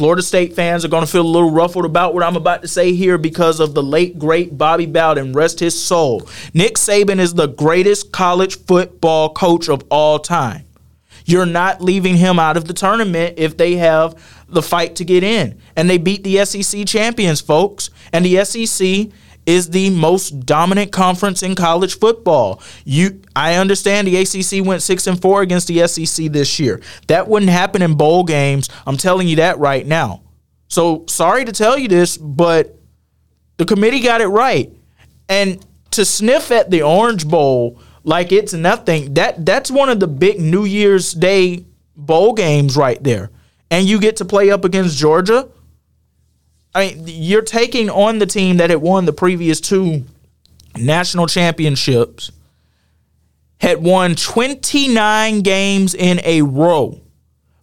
Florida 0.00 0.22
State 0.22 0.54
fans 0.54 0.82
are 0.82 0.88
going 0.88 1.04
to 1.04 1.12
feel 1.12 1.20
a 1.20 1.28
little 1.28 1.50
ruffled 1.50 1.84
about 1.84 2.14
what 2.14 2.22
I'm 2.22 2.34
about 2.34 2.62
to 2.62 2.68
say 2.68 2.94
here 2.94 3.18
because 3.18 3.60
of 3.60 3.74
the 3.74 3.82
late, 3.82 4.18
great 4.18 4.56
Bobby 4.56 4.86
Bowden, 4.86 5.34
rest 5.34 5.60
his 5.60 5.78
soul. 5.78 6.26
Nick 6.54 6.76
Saban 6.76 7.18
is 7.18 7.34
the 7.34 7.48
greatest 7.48 8.10
college 8.10 8.58
football 8.60 9.28
coach 9.34 9.68
of 9.68 9.84
all 9.90 10.18
time. 10.18 10.64
You're 11.26 11.44
not 11.44 11.82
leaving 11.82 12.16
him 12.16 12.38
out 12.38 12.56
of 12.56 12.64
the 12.64 12.72
tournament 12.72 13.34
if 13.36 13.58
they 13.58 13.74
have 13.74 14.14
the 14.48 14.62
fight 14.62 14.96
to 14.96 15.04
get 15.04 15.22
in. 15.22 15.60
And 15.76 15.90
they 15.90 15.98
beat 15.98 16.24
the 16.24 16.46
SEC 16.46 16.86
champions, 16.86 17.42
folks. 17.42 17.90
And 18.10 18.24
the 18.24 18.42
SEC 18.42 19.12
is 19.46 19.70
the 19.70 19.90
most 19.90 20.46
dominant 20.46 20.92
conference 20.92 21.42
in 21.42 21.54
college 21.54 21.98
football. 21.98 22.62
You 22.84 23.20
I 23.34 23.54
understand 23.54 24.06
the 24.06 24.16
ACC 24.16 24.64
went 24.64 24.82
6 24.82 25.06
and 25.06 25.20
4 25.20 25.42
against 25.42 25.68
the 25.68 25.86
SEC 25.86 26.26
this 26.26 26.58
year. 26.58 26.80
That 27.08 27.28
wouldn't 27.28 27.50
happen 27.50 27.82
in 27.82 27.94
bowl 27.94 28.24
games. 28.24 28.68
I'm 28.86 28.96
telling 28.96 29.28
you 29.28 29.36
that 29.36 29.58
right 29.58 29.86
now. 29.86 30.22
So, 30.68 31.04
sorry 31.08 31.44
to 31.44 31.52
tell 31.52 31.76
you 31.76 31.88
this, 31.88 32.16
but 32.16 32.76
the 33.56 33.64
committee 33.64 34.00
got 34.00 34.20
it 34.20 34.28
right. 34.28 34.72
And 35.28 35.64
to 35.92 36.04
sniff 36.04 36.50
at 36.50 36.70
the 36.70 36.82
Orange 36.82 37.26
Bowl 37.26 37.80
like 38.04 38.32
it's 38.32 38.52
nothing, 38.52 39.14
that 39.14 39.44
that's 39.44 39.70
one 39.70 39.88
of 39.88 40.00
the 40.00 40.06
big 40.06 40.40
New 40.40 40.64
Year's 40.64 41.12
Day 41.12 41.66
bowl 41.96 42.32
games 42.32 42.76
right 42.76 43.02
there. 43.02 43.30
And 43.70 43.86
you 43.86 44.00
get 44.00 44.16
to 44.16 44.24
play 44.24 44.50
up 44.50 44.64
against 44.64 44.96
Georgia 44.96 45.48
I 46.74 46.94
mean, 46.94 47.04
you're 47.06 47.42
taking 47.42 47.90
on 47.90 48.18
the 48.18 48.26
team 48.26 48.58
that 48.58 48.70
had 48.70 48.80
won 48.80 49.04
the 49.04 49.12
previous 49.12 49.60
two 49.60 50.04
national 50.76 51.26
championships, 51.26 52.30
had 53.60 53.82
won 53.82 54.14
29 54.14 55.40
games 55.40 55.94
in 55.94 56.20
a 56.24 56.42
row 56.42 57.00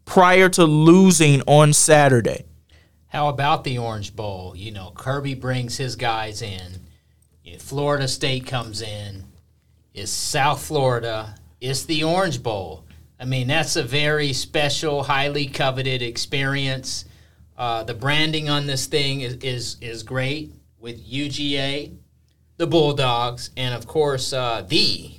prior 0.06 0.50
to 0.50 0.66
losing 0.66 1.42
on 1.44 1.74
Saturday. 1.74 2.46
How 3.08 3.30
about 3.30 3.64
the 3.64 3.78
Orange 3.78 4.16
Bowl? 4.16 4.54
You 4.56 4.72
know, 4.72 4.92
Kirby 4.96 5.36
brings 5.36 5.78
his 5.78 5.96
guys 5.96 6.42
in. 6.42 6.82
Florida 7.60 8.08
State 8.08 8.46
comes 8.46 8.82
in. 8.82 9.24
It's 9.94 10.12
South 10.12 10.64
Florida. 10.64 11.36
It's 11.60 11.86
the 11.86 12.04
Orange 12.04 12.44
Bowl. 12.44 12.86
I 13.20 13.26
mean, 13.26 13.48
that's 13.48 13.76
a 13.76 13.84
very 13.84 14.32
special, 14.34 15.04
highly 15.04 15.48
coveted 15.48 16.02
experience. 16.02 17.06
Uh, 17.58 17.84
the 17.84 17.94
branding 17.94 18.50
on 18.50 18.68
this 18.68 18.86
thing 18.86 19.22
is, 19.22 19.36
is, 19.36 19.78
is 19.82 20.04
great 20.04 20.54
with 20.80 21.04
UGA, 21.04 21.92
the 22.58 22.68
Bulldogs, 22.68 23.50
and 23.58 23.74
of 23.74 23.88
course, 23.88 24.32
uh, 24.32 24.64
the 24.68 25.12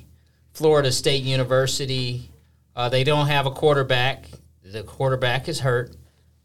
Florida 0.53 0.91
State 0.91 1.23
University. 1.23 2.31
Uh, 2.75 2.87
they 2.87 3.03
don't 3.03 3.27
have 3.27 3.45
a 3.45 3.51
quarterback. 3.51 4.25
The 4.63 4.83
quarterback 4.83 5.49
is 5.49 5.59
hurt, 5.59 5.95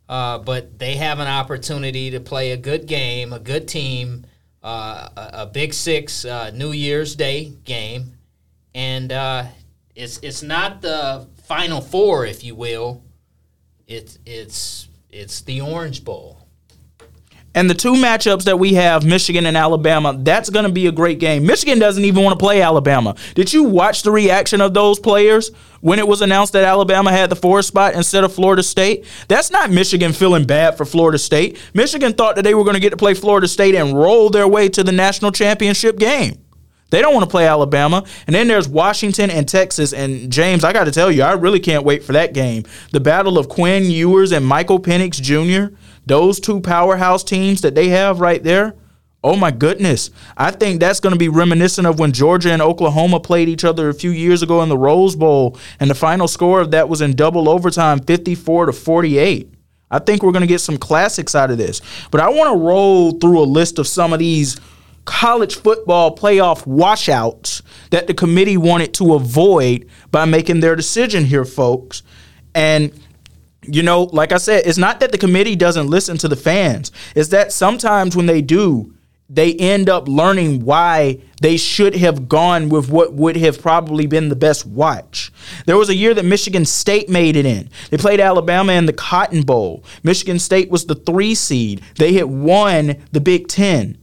uh, 0.08 0.38
but 0.38 0.80
they 0.80 0.96
have 0.96 1.20
an 1.20 1.28
opportunity 1.28 2.10
to 2.10 2.20
play 2.20 2.50
a 2.50 2.56
good 2.56 2.86
game, 2.86 3.32
a 3.32 3.38
good 3.38 3.68
team, 3.68 4.26
uh, 4.64 5.08
a, 5.16 5.30
a, 5.32 5.46
Big 5.46 5.74
Six 5.74 6.24
New 6.54 6.72
Year's 6.72 7.14
Day 7.14 7.52
game, 7.64 8.14
and 8.74 9.12
it's 9.94 10.18
it's 10.22 10.42
not 10.42 10.80
the 10.80 11.28
Final 11.44 11.80
Four, 11.80 12.26
if 12.26 12.42
you 12.42 12.54
will. 12.54 13.02
It's 13.86 14.18
it's 14.24 14.88
it's 15.14 15.42
the 15.42 15.60
Orange 15.60 16.04
Bowl. 16.04 16.40
And 17.56 17.70
the 17.70 17.74
two 17.74 17.92
matchups 17.92 18.42
that 18.44 18.58
we 18.58 18.74
have, 18.74 19.04
Michigan 19.04 19.46
and 19.46 19.56
Alabama, 19.56 20.18
that's 20.18 20.50
going 20.50 20.64
to 20.64 20.72
be 20.72 20.88
a 20.88 20.92
great 20.92 21.20
game. 21.20 21.46
Michigan 21.46 21.78
doesn't 21.78 22.04
even 22.04 22.24
want 22.24 22.36
to 22.36 22.44
play 22.44 22.60
Alabama. 22.60 23.14
Did 23.36 23.52
you 23.52 23.62
watch 23.62 24.02
the 24.02 24.10
reaction 24.10 24.60
of 24.60 24.74
those 24.74 24.98
players 24.98 25.52
when 25.80 26.00
it 26.00 26.08
was 26.08 26.20
announced 26.20 26.52
that 26.54 26.64
Alabama 26.64 27.12
had 27.12 27.30
the 27.30 27.36
fourth 27.36 27.66
spot 27.66 27.94
instead 27.94 28.24
of 28.24 28.34
Florida 28.34 28.64
State? 28.64 29.06
That's 29.28 29.52
not 29.52 29.70
Michigan 29.70 30.12
feeling 30.12 30.46
bad 30.46 30.76
for 30.76 30.84
Florida 30.84 31.16
State. 31.16 31.56
Michigan 31.74 32.12
thought 32.12 32.34
that 32.34 32.42
they 32.42 32.56
were 32.56 32.64
going 32.64 32.74
to 32.74 32.80
get 32.80 32.90
to 32.90 32.96
play 32.96 33.14
Florida 33.14 33.46
State 33.46 33.76
and 33.76 33.96
roll 33.96 34.30
their 34.30 34.48
way 34.48 34.68
to 34.70 34.82
the 34.82 34.90
national 34.90 35.30
championship 35.30 35.96
game. 35.96 36.43
They 36.90 37.02
don't 37.02 37.14
want 37.14 37.24
to 37.24 37.30
play 37.30 37.46
Alabama. 37.46 38.04
And 38.26 38.34
then 38.34 38.46
there's 38.46 38.68
Washington 38.68 39.30
and 39.30 39.48
Texas. 39.48 39.92
And 39.92 40.30
James, 40.30 40.64
I 40.64 40.72
got 40.72 40.84
to 40.84 40.92
tell 40.92 41.10
you, 41.10 41.22
I 41.22 41.32
really 41.32 41.60
can't 41.60 41.84
wait 41.84 42.04
for 42.04 42.12
that 42.12 42.34
game. 42.34 42.64
The 42.92 43.00
battle 43.00 43.38
of 43.38 43.48
Quinn 43.48 43.90
Ewers 43.90 44.32
and 44.32 44.46
Michael 44.46 44.80
Penix 44.80 45.20
Jr., 45.20 45.74
those 46.06 46.38
two 46.38 46.60
powerhouse 46.60 47.24
teams 47.24 47.62
that 47.62 47.74
they 47.74 47.88
have 47.88 48.20
right 48.20 48.42
there. 48.42 48.74
Oh 49.24 49.36
my 49.36 49.50
goodness. 49.50 50.10
I 50.36 50.50
think 50.50 50.80
that's 50.80 51.00
going 51.00 51.14
to 51.14 51.18
be 51.18 51.30
reminiscent 51.30 51.86
of 51.86 51.98
when 51.98 52.12
Georgia 52.12 52.52
and 52.52 52.60
Oklahoma 52.60 53.20
played 53.20 53.48
each 53.48 53.64
other 53.64 53.88
a 53.88 53.94
few 53.94 54.10
years 54.10 54.42
ago 54.42 54.62
in 54.62 54.68
the 54.68 54.76
Rose 54.76 55.16
Bowl. 55.16 55.58
And 55.80 55.88
the 55.88 55.94
final 55.94 56.28
score 56.28 56.60
of 56.60 56.72
that 56.72 56.90
was 56.90 57.00
in 57.00 57.16
double 57.16 57.48
overtime 57.48 58.00
54 58.00 58.66
to 58.66 58.72
48. 58.74 59.50
I 59.90 59.98
think 59.98 60.22
we're 60.22 60.32
going 60.32 60.42
to 60.42 60.46
get 60.46 60.60
some 60.60 60.76
classics 60.76 61.34
out 61.34 61.50
of 61.50 61.56
this. 61.56 61.80
But 62.10 62.20
I 62.20 62.28
want 62.28 62.52
to 62.52 62.58
roll 62.58 63.12
through 63.12 63.40
a 63.40 63.44
list 63.44 63.78
of 63.78 63.86
some 63.88 64.12
of 64.12 64.18
these 64.18 64.60
college 65.04 65.56
football 65.56 66.14
playoff 66.16 66.66
washouts 66.66 67.62
that 67.90 68.06
the 68.06 68.14
committee 68.14 68.56
wanted 68.56 68.94
to 68.94 69.14
avoid 69.14 69.88
by 70.10 70.24
making 70.24 70.60
their 70.60 70.76
decision 70.76 71.24
here, 71.24 71.44
folks. 71.44 72.02
And 72.54 72.92
you 73.66 73.82
know, 73.82 74.04
like 74.04 74.32
I 74.32 74.36
said, 74.36 74.66
it's 74.66 74.78
not 74.78 75.00
that 75.00 75.12
the 75.12 75.18
committee 75.18 75.56
doesn't 75.56 75.88
listen 75.88 76.18
to 76.18 76.28
the 76.28 76.36
fans. 76.36 76.92
It's 77.14 77.30
that 77.30 77.52
sometimes 77.52 78.14
when 78.14 78.26
they 78.26 78.42
do, 78.42 78.94
they 79.28 79.54
end 79.54 79.88
up 79.88 80.06
learning 80.06 80.64
why 80.64 81.18
they 81.40 81.56
should 81.56 81.96
have 81.96 82.28
gone 82.28 82.68
with 82.68 82.90
what 82.90 83.14
would 83.14 83.36
have 83.36 83.60
probably 83.60 84.06
been 84.06 84.28
the 84.28 84.36
best 84.36 84.66
watch. 84.66 85.32
There 85.64 85.78
was 85.78 85.88
a 85.88 85.94
year 85.94 86.12
that 86.12 86.26
Michigan 86.26 86.66
State 86.66 87.08
made 87.08 87.36
it 87.36 87.46
in. 87.46 87.70
They 87.90 87.96
played 87.96 88.20
Alabama 88.20 88.74
in 88.74 88.84
the 88.84 88.92
Cotton 88.92 89.42
Bowl. 89.42 89.82
Michigan 90.02 90.38
State 90.38 90.70
was 90.70 90.84
the 90.84 90.94
three 90.94 91.34
seed. 91.34 91.80
They 91.96 92.12
had 92.12 92.26
won 92.26 92.96
the 93.12 93.20
Big 93.20 93.48
Ten. 93.48 93.98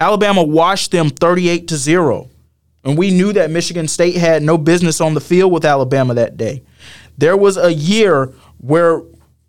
Alabama 0.00 0.42
washed 0.42 0.90
them 0.90 1.10
38 1.10 1.68
to 1.68 1.76
0. 1.76 2.30
And 2.84 2.98
we 2.98 3.10
knew 3.10 3.32
that 3.32 3.50
Michigan 3.50 3.88
State 3.88 4.16
had 4.16 4.42
no 4.42 4.58
business 4.58 5.00
on 5.00 5.14
the 5.14 5.20
field 5.20 5.52
with 5.52 5.64
Alabama 5.64 6.14
that 6.14 6.36
day. 6.36 6.62
There 7.16 7.36
was 7.36 7.56
a 7.56 7.72
year 7.72 8.32
where, 8.58 9.02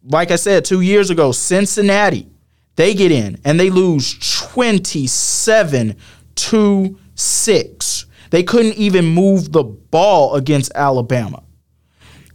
like 0.03 0.31
I 0.31 0.37
said, 0.37 0.63
two 0.63 0.81
years 0.81 1.09
ago, 1.09 1.31
Cincinnati, 1.31 2.29
they 2.75 2.93
get 2.93 3.11
in 3.11 3.39
and 3.43 3.59
they 3.59 3.69
lose 3.69 4.17
27 4.51 5.95
to 6.35 6.99
6. 7.15 8.05
They 8.29 8.43
couldn't 8.43 8.75
even 8.75 9.05
move 9.05 9.51
the 9.51 9.63
ball 9.63 10.35
against 10.35 10.71
Alabama. 10.75 11.43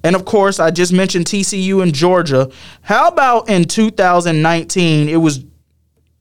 And 0.03 0.17
of 0.17 0.25
course, 0.25 0.59
I 0.59 0.71
just 0.71 0.93
mentioned 0.93 1.27
TCU 1.27 1.83
and 1.83 1.95
Georgia. 1.95 2.51
How 2.83 3.09
about 3.09 3.51
in 3.51 3.65
2019? 3.65 5.09
It 5.09 5.17
was 5.17 5.45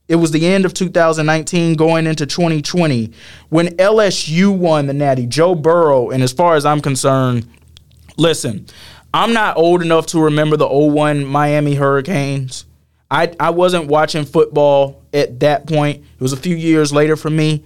it 0.09 0.15
was 0.15 0.31
the 0.31 0.45
end 0.47 0.65
of 0.65 0.73
2019 0.73 1.75
going 1.75 2.07
into 2.07 2.25
2020 2.25 3.13
when 3.49 3.67
LSU 3.77 4.53
won 4.53 4.87
the 4.87 4.93
Natty. 4.93 5.27
Joe 5.27 5.53
Burrow, 5.53 6.09
and 6.09 6.23
as 6.23 6.33
far 6.33 6.55
as 6.55 6.65
I'm 6.65 6.81
concerned, 6.81 7.47
listen, 8.17 8.65
I'm 9.13 9.33
not 9.33 9.55
old 9.55 9.83
enough 9.83 10.07
to 10.07 10.19
remember 10.19 10.57
the 10.57 10.67
old 10.67 10.93
01 10.93 11.25
Miami 11.25 11.75
Hurricanes. 11.75 12.65
I, 13.11 13.33
I 13.39 13.51
wasn't 13.51 13.85
watching 13.85 14.25
football 14.25 15.01
at 15.13 15.39
that 15.41 15.67
point. 15.67 16.03
It 16.15 16.21
was 16.21 16.33
a 16.33 16.37
few 16.37 16.55
years 16.55 16.91
later 16.91 17.15
for 17.15 17.29
me 17.29 17.63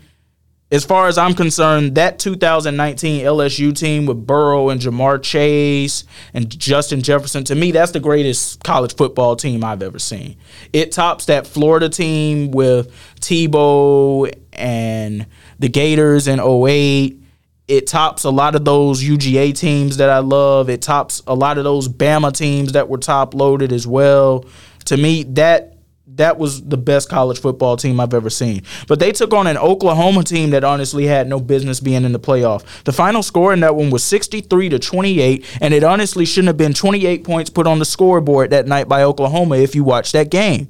as 0.74 0.84
far 0.84 1.08
as 1.08 1.20
I'm 1.20 1.36
concerned, 1.36 1.94
that 1.96 2.18
2019 2.18 3.24
LSU 3.24 3.78
team 3.78 4.08
with 4.08 4.26
Burrow 4.26 4.70
and 4.70 4.82
Ja'Marr 4.82 5.22
Chase 5.22 6.04
and 6.34 6.50
Justin 6.50 7.04
Jefferson, 7.04 7.44
to 7.44 7.54
me, 7.54 7.72
that's 7.72 7.92
the 7.92 8.00
greatest 8.00 8.64
college 8.64 8.96
football 8.96 9.36
team 9.36 9.64
I've 9.64 9.84
ever 9.84 10.00
seen. 10.00 10.36
It 10.74 10.92
tops 10.92 11.26
that 11.26 11.46
Florida 11.46 11.90
team 11.90 12.50
with 12.50 12.92
Tebow 13.22 14.34
and 14.52 15.28
the 15.60 15.70
Gators 15.70 16.28
in 16.28 16.40
08. 16.40 17.22
It 17.68 17.86
tops 17.86 18.24
a 18.24 18.32
lot 18.32 18.56
of 18.56 18.66
those 18.66 19.04
UGA 19.04 19.56
teams 19.56 19.98
that 19.98 20.10
I 20.10 20.20
love. 20.20 20.72
It 20.72 20.82
tops 20.82 21.22
a 21.28 21.36
lot 21.36 21.60
of 21.60 21.66
those 21.66 21.88
Bama 21.88 22.34
teams 22.34 22.72
that 22.72 22.90
were 22.90 22.98
top 22.98 23.36
loaded 23.36 23.72
as 23.72 23.86
well. 23.86 24.46
To 24.86 24.98
me, 24.98 25.22
that 25.36 25.73
that 26.16 26.38
was 26.38 26.62
the 26.64 26.78
best 26.78 27.10
college 27.10 27.40
football 27.40 27.76
team 27.78 28.00
I've 28.00 28.14
ever 28.14 28.30
seen. 28.30 28.62
But 28.88 29.00
they 29.00 29.12
took 29.12 29.34
on 29.34 29.48
an 29.48 29.58
Oklahoma 29.58 30.24
team 30.24 30.52
that 30.52 30.64
honestly 30.64 31.06
had 31.08 31.28
no 31.28 31.40
business 31.40 31.80
being 31.80 32.04
in 32.06 32.12
the 32.12 32.20
playoff. 32.20 32.64
The 32.84 32.94
final 32.94 33.24
score 33.24 33.52
in 33.54 33.62
that 33.62 33.76
one 33.76 33.90
was 33.90 34.04
63 34.04 34.70
to 34.70 34.80
28, 34.80 35.58
and 35.62 35.74
it 35.74 35.84
honestly 35.84 36.26
shouldn't 36.26 36.48
have 36.48 36.58
been 36.58 36.74
28 36.74 37.24
points 37.24 37.50
put 37.50 37.66
on 37.68 37.80
the 37.80 37.86
scoreboard 37.86 38.52
that 38.52 38.68
night 38.68 38.88
by 38.88 39.04
Oklahoma 39.04 39.58
if 39.58 39.74
you 39.76 39.84
watched 39.84 40.14
that 40.14 40.30
game. 40.30 40.68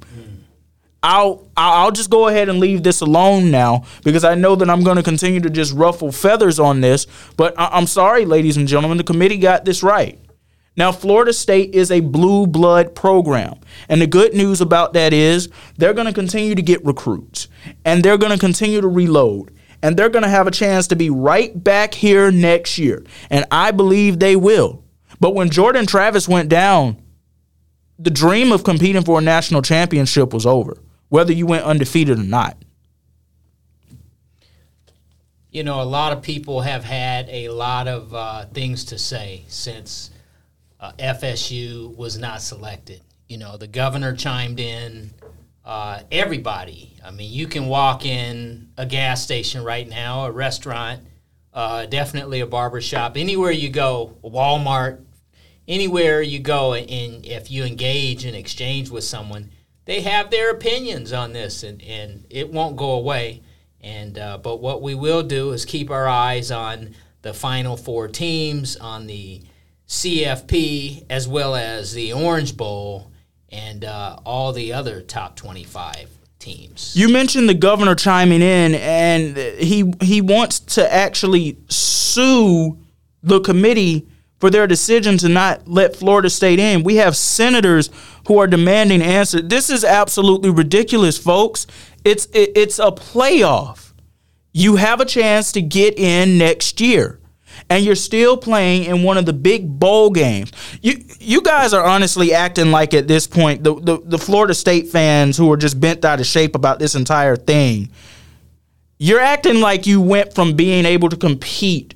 I'll 1.02 1.46
I'll 1.54 1.90
just 1.90 2.08
go 2.08 2.28
ahead 2.28 2.48
and 2.48 2.58
leave 2.58 2.82
this 2.82 3.02
alone 3.02 3.50
now 3.50 3.84
because 4.04 4.24
I 4.24 4.34
know 4.34 4.56
that 4.56 4.70
I'm 4.70 4.82
going 4.82 4.96
to 4.96 5.02
continue 5.02 5.38
to 5.40 5.50
just 5.50 5.74
ruffle 5.74 6.10
feathers 6.10 6.58
on 6.58 6.80
this. 6.80 7.06
But 7.36 7.52
I- 7.58 7.68
I'm 7.72 7.86
sorry, 7.86 8.24
ladies 8.24 8.56
and 8.56 8.66
gentlemen, 8.66 8.96
the 8.96 9.04
committee 9.04 9.36
got 9.36 9.66
this 9.66 9.82
right. 9.82 10.18
Now, 10.76 10.90
Florida 10.90 11.32
State 11.32 11.74
is 11.74 11.90
a 11.90 12.00
blue 12.00 12.46
blood 12.46 12.94
program. 12.94 13.60
And 13.88 14.00
the 14.00 14.06
good 14.06 14.34
news 14.34 14.60
about 14.60 14.92
that 14.94 15.12
is 15.12 15.48
they're 15.76 15.94
going 15.94 16.08
to 16.08 16.12
continue 16.12 16.54
to 16.54 16.62
get 16.62 16.84
recruits 16.84 17.48
and 17.84 18.02
they're 18.02 18.18
going 18.18 18.32
to 18.32 18.38
continue 18.38 18.80
to 18.80 18.88
reload 18.88 19.52
and 19.82 19.96
they're 19.96 20.08
going 20.08 20.22
to 20.22 20.30
have 20.30 20.46
a 20.46 20.50
chance 20.50 20.86
to 20.88 20.96
be 20.96 21.10
right 21.10 21.62
back 21.62 21.94
here 21.94 22.30
next 22.30 22.78
year. 22.78 23.04
And 23.30 23.44
I 23.50 23.70
believe 23.70 24.18
they 24.18 24.34
will. 24.34 24.82
But 25.20 25.34
when 25.34 25.50
Jordan 25.50 25.86
Travis 25.86 26.26
went 26.26 26.48
down, 26.48 27.00
the 27.98 28.10
dream 28.10 28.50
of 28.50 28.64
competing 28.64 29.04
for 29.04 29.18
a 29.18 29.22
national 29.22 29.62
championship 29.62 30.32
was 30.32 30.46
over, 30.46 30.78
whether 31.08 31.32
you 31.32 31.46
went 31.46 31.64
undefeated 31.64 32.18
or 32.18 32.22
not. 32.24 32.56
You 35.50 35.62
know, 35.62 35.80
a 35.80 35.84
lot 35.84 36.12
of 36.12 36.22
people 36.22 36.62
have 36.62 36.82
had 36.82 37.28
a 37.28 37.50
lot 37.50 37.86
of 37.86 38.12
uh, 38.12 38.46
things 38.46 38.86
to 38.86 38.98
say 38.98 39.44
since 39.46 40.10
uh, 40.84 40.92
FSU 40.98 41.96
was 41.96 42.18
not 42.18 42.42
selected. 42.42 43.00
You 43.26 43.38
know, 43.38 43.56
the 43.56 43.66
governor 43.66 44.14
chimed 44.14 44.60
in. 44.60 45.10
Uh, 45.64 46.02
everybody. 46.12 46.94
I 47.02 47.10
mean, 47.10 47.32
you 47.32 47.46
can 47.46 47.68
walk 47.68 48.04
in 48.04 48.68
a 48.76 48.84
gas 48.84 49.22
station 49.22 49.64
right 49.64 49.88
now, 49.88 50.26
a 50.26 50.30
restaurant, 50.30 51.00
uh, 51.54 51.86
definitely 51.86 52.40
a 52.40 52.46
barber 52.46 52.82
shop, 52.82 53.16
anywhere 53.16 53.50
you 53.50 53.70
go, 53.70 54.14
Walmart, 54.22 55.02
anywhere 55.66 56.20
you 56.20 56.38
go, 56.38 56.74
and 56.74 57.24
if 57.24 57.50
you 57.50 57.64
engage 57.64 58.26
and 58.26 58.36
exchange 58.36 58.90
with 58.90 59.04
someone, 59.04 59.52
they 59.86 60.02
have 60.02 60.30
their 60.30 60.50
opinions 60.50 61.14
on 61.14 61.32
this, 61.32 61.62
and, 61.62 61.80
and 61.82 62.26
it 62.28 62.52
won't 62.52 62.76
go 62.76 62.90
away. 62.90 63.40
And 63.80 64.18
uh, 64.18 64.36
but 64.36 64.60
what 64.60 64.82
we 64.82 64.94
will 64.94 65.22
do 65.22 65.52
is 65.52 65.64
keep 65.64 65.90
our 65.90 66.06
eyes 66.06 66.50
on 66.50 66.94
the 67.22 67.32
final 67.32 67.78
four 67.78 68.06
teams, 68.06 68.76
on 68.76 69.06
the 69.06 69.44
CFP, 69.94 71.06
as 71.08 71.28
well 71.28 71.54
as 71.54 71.94
the 71.94 72.12
Orange 72.12 72.56
Bowl, 72.56 73.12
and 73.48 73.84
uh, 73.84 74.18
all 74.24 74.52
the 74.52 74.72
other 74.72 75.00
top 75.00 75.36
25 75.36 76.10
teams. 76.40 76.94
You 76.96 77.08
mentioned 77.08 77.48
the 77.48 77.54
governor 77.54 77.94
chiming 77.94 78.42
in, 78.42 78.74
and 78.74 79.36
he 79.36 79.94
he 80.00 80.20
wants 80.20 80.58
to 80.60 80.92
actually 80.92 81.58
sue 81.68 82.76
the 83.22 83.40
committee 83.40 84.06
for 84.40 84.50
their 84.50 84.66
decision 84.66 85.16
to 85.18 85.28
not 85.28 85.68
let 85.68 85.94
Florida 85.94 86.28
State 86.28 86.58
in. 86.58 86.82
We 86.82 86.96
have 86.96 87.16
senators 87.16 87.88
who 88.26 88.38
are 88.38 88.48
demanding 88.48 89.00
answers. 89.00 89.42
This 89.44 89.70
is 89.70 89.84
absolutely 89.84 90.50
ridiculous, 90.50 91.16
folks. 91.16 91.68
It's 92.04 92.26
it, 92.32 92.50
it's 92.56 92.80
a 92.80 92.90
playoff. 92.90 93.92
You 94.52 94.76
have 94.76 95.00
a 95.00 95.04
chance 95.04 95.52
to 95.52 95.62
get 95.62 95.96
in 95.98 96.36
next 96.36 96.80
year 96.80 97.20
and 97.70 97.84
you're 97.84 97.94
still 97.94 98.36
playing 98.36 98.84
in 98.84 99.02
one 99.02 99.16
of 99.16 99.26
the 99.26 99.32
big 99.32 99.78
bowl 99.78 100.10
games. 100.10 100.52
You 100.82 101.04
you 101.20 101.42
guys 101.42 101.72
are 101.72 101.84
honestly 101.84 102.32
acting 102.32 102.70
like 102.70 102.94
at 102.94 103.08
this 103.08 103.26
point 103.26 103.64
the, 103.64 103.74
the, 103.74 103.98
the 104.04 104.18
Florida 104.18 104.54
State 104.54 104.88
fans 104.88 105.36
who 105.36 105.50
are 105.52 105.56
just 105.56 105.80
bent 105.80 106.04
out 106.04 106.20
of 106.20 106.26
shape 106.26 106.54
about 106.54 106.78
this 106.78 106.94
entire 106.94 107.36
thing. 107.36 107.90
You're 108.98 109.20
acting 109.20 109.60
like 109.60 109.86
you 109.86 110.00
went 110.00 110.34
from 110.34 110.54
being 110.54 110.84
able 110.84 111.08
to 111.08 111.16
compete 111.16 111.94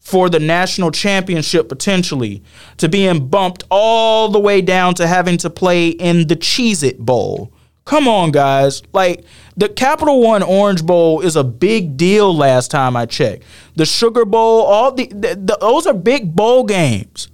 for 0.00 0.28
the 0.28 0.40
national 0.40 0.90
championship 0.90 1.68
potentially 1.68 2.42
to 2.78 2.88
being 2.88 3.28
bumped 3.28 3.62
all 3.70 4.28
the 4.28 4.40
way 4.40 4.60
down 4.60 4.94
to 4.94 5.06
having 5.06 5.36
to 5.38 5.50
play 5.50 5.88
in 5.88 6.26
the 6.26 6.36
Cheez 6.36 6.82
It 6.82 6.98
Bowl. 6.98 7.52
Come 7.90 8.06
on, 8.06 8.30
guys. 8.30 8.84
Like, 8.92 9.24
the 9.56 9.68
Capital 9.68 10.22
One 10.22 10.44
Orange 10.44 10.86
Bowl 10.86 11.22
is 11.22 11.34
a 11.34 11.42
big 11.42 11.96
deal 11.96 12.32
last 12.32 12.70
time 12.70 12.96
I 12.96 13.04
checked. 13.04 13.42
The 13.74 13.84
Sugar 13.84 14.24
Bowl, 14.24 14.62
all 14.62 14.92
the, 14.92 15.06
the, 15.06 15.34
the 15.34 15.58
those 15.60 15.88
are 15.88 15.92
big 15.92 16.36
bowl 16.36 16.62
games. 16.62 17.26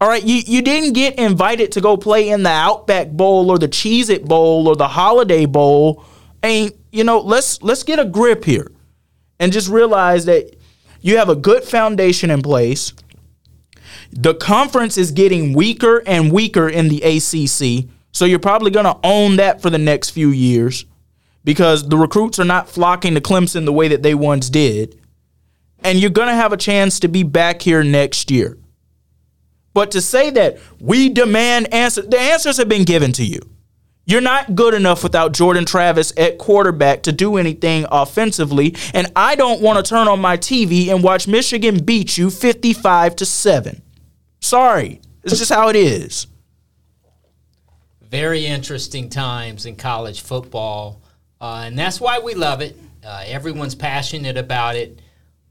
All 0.00 0.08
right, 0.08 0.22
you, 0.22 0.36
you 0.46 0.62
didn't 0.62 0.92
get 0.92 1.18
invited 1.18 1.72
to 1.72 1.80
go 1.80 1.96
play 1.96 2.28
in 2.28 2.44
the 2.44 2.48
Outback 2.48 3.10
Bowl 3.10 3.50
or 3.50 3.58
the 3.58 3.66
Cheez 3.66 4.08
It 4.08 4.24
Bowl 4.24 4.68
or 4.68 4.76
the 4.76 4.86
Holiday 4.86 5.46
Bowl. 5.46 6.04
And 6.44 6.72
you 6.92 7.02
know, 7.02 7.18
let's 7.18 7.60
let's 7.64 7.82
get 7.82 7.98
a 7.98 8.04
grip 8.04 8.44
here 8.44 8.70
and 9.40 9.52
just 9.52 9.68
realize 9.68 10.26
that 10.26 10.54
you 11.00 11.16
have 11.16 11.28
a 11.28 11.34
good 11.34 11.64
foundation 11.64 12.30
in 12.30 12.40
place. 12.40 12.92
The 14.12 14.34
conference 14.36 14.96
is 14.96 15.10
getting 15.10 15.54
weaker 15.54 16.04
and 16.06 16.30
weaker 16.30 16.68
in 16.68 16.86
the 16.86 17.02
ACC. 17.02 17.90
So 18.12 18.24
you're 18.24 18.38
probably 18.38 18.70
going 18.70 18.86
to 18.86 18.98
own 19.04 19.36
that 19.36 19.62
for 19.62 19.70
the 19.70 19.78
next 19.78 20.10
few 20.10 20.30
years 20.30 20.86
because 21.44 21.88
the 21.88 21.96
recruits 21.96 22.38
are 22.38 22.44
not 22.44 22.68
flocking 22.68 23.14
to 23.14 23.20
Clemson 23.20 23.64
the 23.64 23.72
way 23.72 23.88
that 23.88 24.02
they 24.02 24.14
once 24.14 24.50
did. 24.50 25.00
And 25.80 25.98
you're 25.98 26.10
going 26.10 26.28
to 26.28 26.34
have 26.34 26.52
a 26.52 26.56
chance 26.56 27.00
to 27.00 27.08
be 27.08 27.22
back 27.22 27.62
here 27.62 27.84
next 27.84 28.30
year. 28.30 28.58
But 29.72 29.92
to 29.92 30.00
say 30.00 30.30
that 30.30 30.58
we 30.80 31.08
demand 31.08 31.72
answers, 31.72 32.06
the 32.06 32.18
answers 32.18 32.56
have 32.56 32.68
been 32.68 32.84
given 32.84 33.12
to 33.12 33.24
you. 33.24 33.40
You're 34.06 34.20
not 34.22 34.54
good 34.54 34.72
enough 34.72 35.02
without 35.02 35.32
Jordan 35.32 35.66
Travis 35.66 36.14
at 36.16 36.38
quarterback 36.38 37.02
to 37.02 37.12
do 37.12 37.36
anything 37.36 37.84
offensively, 37.92 38.74
and 38.94 39.12
I 39.14 39.34
don't 39.34 39.60
want 39.60 39.84
to 39.84 39.88
turn 39.88 40.08
on 40.08 40.18
my 40.18 40.38
TV 40.38 40.88
and 40.88 41.04
watch 41.04 41.28
Michigan 41.28 41.84
beat 41.84 42.16
you 42.16 42.30
55 42.30 43.16
to 43.16 43.26
7. 43.26 43.82
Sorry. 44.40 45.00
It's 45.22 45.38
just 45.38 45.52
how 45.52 45.68
it 45.68 45.76
is 45.76 46.26
very 48.10 48.46
interesting 48.46 49.10
times 49.10 49.66
in 49.66 49.76
college 49.76 50.22
football, 50.22 51.00
uh, 51.40 51.62
and 51.66 51.78
that's 51.78 52.00
why 52.00 52.18
we 52.18 52.34
love 52.34 52.60
it. 52.60 52.76
Uh, 53.04 53.22
everyone's 53.26 53.74
passionate 53.74 54.36
about 54.36 54.76
it. 54.76 55.00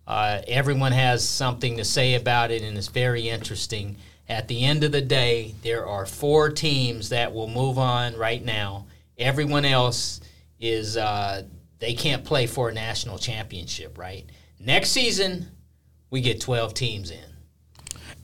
Uh, 0.05 0.41
everyone 0.47 0.91
has 0.91 1.27
something 1.27 1.77
to 1.77 1.83
say 1.83 2.15
about 2.15 2.51
it, 2.51 2.61
and 2.61 2.77
it's 2.77 2.87
very 2.87 3.29
interesting. 3.29 3.97
At 4.29 4.47
the 4.47 4.63
end 4.63 4.83
of 4.83 4.91
the 4.91 5.01
day, 5.01 5.55
there 5.61 5.85
are 5.85 6.05
four 6.05 6.49
teams 6.49 7.09
that 7.09 7.33
will 7.33 7.47
move 7.47 7.77
on 7.77 8.15
right 8.15 8.43
now. 8.43 8.87
Everyone 9.17 9.65
else 9.65 10.21
is 10.59 10.97
uh, 10.97 11.43
they 11.79 11.93
can't 11.93 12.25
play 12.25 12.47
for 12.47 12.69
a 12.69 12.73
national 12.73 13.17
championship, 13.17 13.97
right? 13.97 14.25
Next 14.59 14.89
season, 14.89 15.47
we 16.09 16.21
get 16.21 16.41
12 16.41 16.73
teams 16.73 17.11
in. 17.11 17.36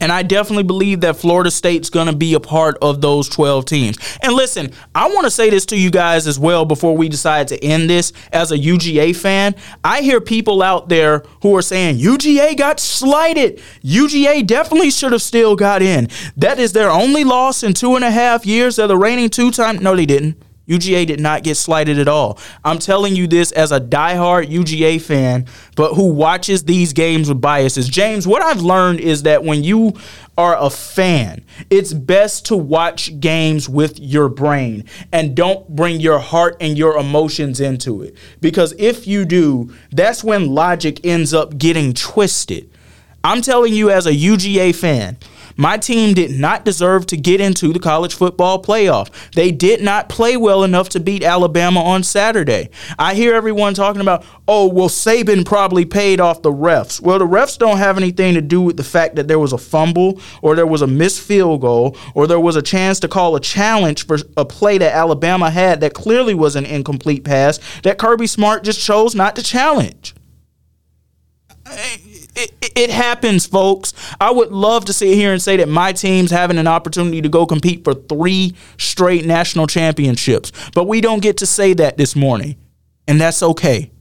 And 0.04 0.12
I 0.12 0.22
definitely 0.22 0.64
believe 0.64 0.99
that 0.99 1.16
Florida 1.16 1.49
State's 1.49 1.89
going 1.89 2.08
to 2.08 2.16
be 2.16 2.34
a 2.34 2.39
part 2.41 2.78
of 2.82 2.99
those 2.99 3.30
12 3.30 3.64
teams. 3.64 3.97
And 4.22 4.34
listen, 4.34 4.74
I 4.93 5.08
want 5.08 5.24
to 5.24 5.32
say 5.32 5.49
this 5.49 5.66
to 5.68 5.78
you 5.78 5.89
guys 5.91 6.28
as 6.28 6.38
well 6.38 6.66
before 6.66 6.97
we 6.97 7.08
decide 7.08 7.47
to 7.47 7.64
end 7.64 7.89
this. 7.89 8.12
As 8.34 8.51
a 8.51 8.58
UGA 8.58 9.16
fan, 9.16 9.56
I 9.82 10.01
hear 10.01 10.20
people 10.20 10.62
out 10.62 10.89
there 10.89 11.24
who 11.41 11.56
are 11.56 11.62
saying 11.62 11.99
UGA 11.99 12.58
got 12.58 12.82
slighted. 12.82 13.62
UGA 13.82 14.45
definitely 14.45 14.91
should 14.91 15.14
have 15.14 15.22
still 15.22 15.56
got 15.56 15.82
in. 15.82 16.10
That 16.36 16.60
is 16.60 16.74
their 16.74 16.91
only 16.91 17.24
loss 17.24 17.64
in 17.64 17.74
two 17.74 17.95
and 17.95 18.04
a 18.04 18.12
half 18.12 18.45
years. 18.45 18.76
They're 18.76 18.88
the 18.88 18.97
reigning 18.97 19.30
two 19.30 19.51
time. 19.51 19.78
No, 19.78 19.95
they 19.95 20.06
didn't. 20.06 20.36
UGA 20.68 21.05
did 21.05 21.20
not 21.20 21.43
get 21.43 21.55
slighted 21.55 21.99
at 21.99 22.07
all. 22.07 22.39
I'm 22.64 22.80
telling 22.80 23.16
you 23.16 23.28
this 23.28 23.51
as 23.51 23.72
a 23.72 23.82
diehard 23.82 24.47
UGA 24.47 25.01
fan, 25.01 25.45
but 25.76 25.95
who 25.95 26.14
watches 26.14 26.64
these 26.64 26.93
games 26.93 27.28
with 27.28 27.41
biases. 27.41 27.89
James, 27.89 28.26
what 28.26 28.41
I've 28.41 28.61
learned 28.61 29.01
is 29.01 29.24
that 29.24 29.43
when 29.43 29.64
you 29.64 29.93
are 30.38 30.57
a 30.57 30.70
fan, 30.70 31.43
it's 31.70 31.93
best 31.93 32.45
to 32.47 32.55
watch 32.55 33.20
games 33.20 33.68
with 33.68 33.99
your 33.99 34.30
brain 34.30 34.86
and 35.11 35.36
don't 35.36 35.68
bring 35.76 35.99
your 35.99 36.20
heart 36.20 36.55
and 36.61 36.78
your 36.78 36.97
emotions 36.97 37.59
into 37.59 38.01
it. 38.01 38.16
Because 38.39 38.74
if 38.78 39.05
you 39.05 39.26
do, 39.26 39.74
that's 39.91 40.24
when 40.24 40.55
logic 40.55 41.05
ends 41.05 41.34
up 41.34 41.57
getting 41.57 41.93
twisted. 41.93 42.70
I'm 43.26 43.41
telling 43.41 43.74
you 43.74 43.89
as 43.89 44.05
a 44.05 44.11
UGA 44.11 44.76
fan, 44.76 45.18
my 45.58 45.78
team 45.78 46.14
did 46.14 46.32
not 46.32 46.66
deserve 46.66 47.06
to 47.08 47.18
get 47.18 47.41
into 47.41 47.74
the 47.74 47.80
college 47.80 48.16
football 48.16 48.62
playoff. 48.62 49.10
They 49.32 49.51
did 49.51 49.82
not 49.82 50.10
play 50.10 50.38
well 50.38 50.64
enough 50.64 50.89
to 50.89 50.99
beat 50.99 51.24
Alabama 51.24 51.82
on 51.82 52.04
Saturday. 52.04 52.70
I 52.97 53.14
hear 53.14 53.34
everyone 53.34 53.74
talking 53.74 54.01
about, 54.01 54.26
oh, 54.47 54.68
well, 54.68 54.89
Saban 54.89 55.45
probably 55.45 55.86
paid 55.86 56.20
off 56.20 56.41
the 56.41 56.51
refs. 56.51 57.01
Well, 57.01 57.20
the 57.20 57.28
refs 57.28 57.58
don't 57.58 57.78
have 57.78 57.97
anything 57.97 58.34
to 58.36 58.41
do 58.41 58.62
with 58.62 58.78
the 58.78 58.84
fact 58.84 59.16
that 59.16 59.28
there 59.28 59.39
was 59.39 59.54
a 59.54 59.58
fumble 59.58 60.20
or 60.41 60.56
there 60.56 60.68
was 60.68 60.82
a 60.82 60.88
missed 60.88 61.22
field 61.22 61.62
goal 61.62 61.97
or 62.14 62.28
there 62.28 62.39
was 62.39 62.56
a 62.56 62.62
chance 62.62 62.99
to 63.01 63.08
call 63.08 63.36
a 63.36 63.39
challenge 63.39 64.06
for 64.06 64.18
a 64.38 64.45
play 64.45 64.78
that 64.78 64.93
Alabama 64.93 65.49
had 65.49 65.82
that 65.82 65.93
clearly 65.93 66.34
was 66.34 66.56
an 66.56 66.66
incomplete 66.66 67.24
pass 67.24 67.60
that 67.84 67.97
Kirby 67.97 68.28
Smart 68.28 68.64
just 68.64 68.80
chose 68.80 69.16
not 69.16 69.36
to 69.36 69.43
challenge 69.43 70.14
it, 72.36 72.71
it, 72.75 72.89
happens, 72.89 73.45
folks. 73.45 73.93
I 74.19 74.31
would 74.31 74.51
love 74.51 74.86
to 74.86 74.93
sit 74.93 75.13
here 75.15 75.31
and 75.31 75.41
say 75.41 75.57
that 75.57 75.69
my 75.69 75.93
team's 75.93 76.31
having 76.31 76.57
an 76.57 76.67
opportunity 76.67 77.21
to 77.21 77.29
go 77.29 77.45
compete 77.45 77.84
for 77.84 77.93
three 77.93 78.55
straight 78.77 79.25
national 79.25 79.67
championships, 79.67 80.51
but 80.73 80.88
we 80.88 81.01
don't 81.01 81.21
get 81.21 81.38
to 81.38 81.45
say 81.45 81.73
that 81.73 81.97
this 81.97 82.15
morning, 82.15 82.55
and 83.07 83.21
that's 83.21 83.43
okay. 83.43 83.91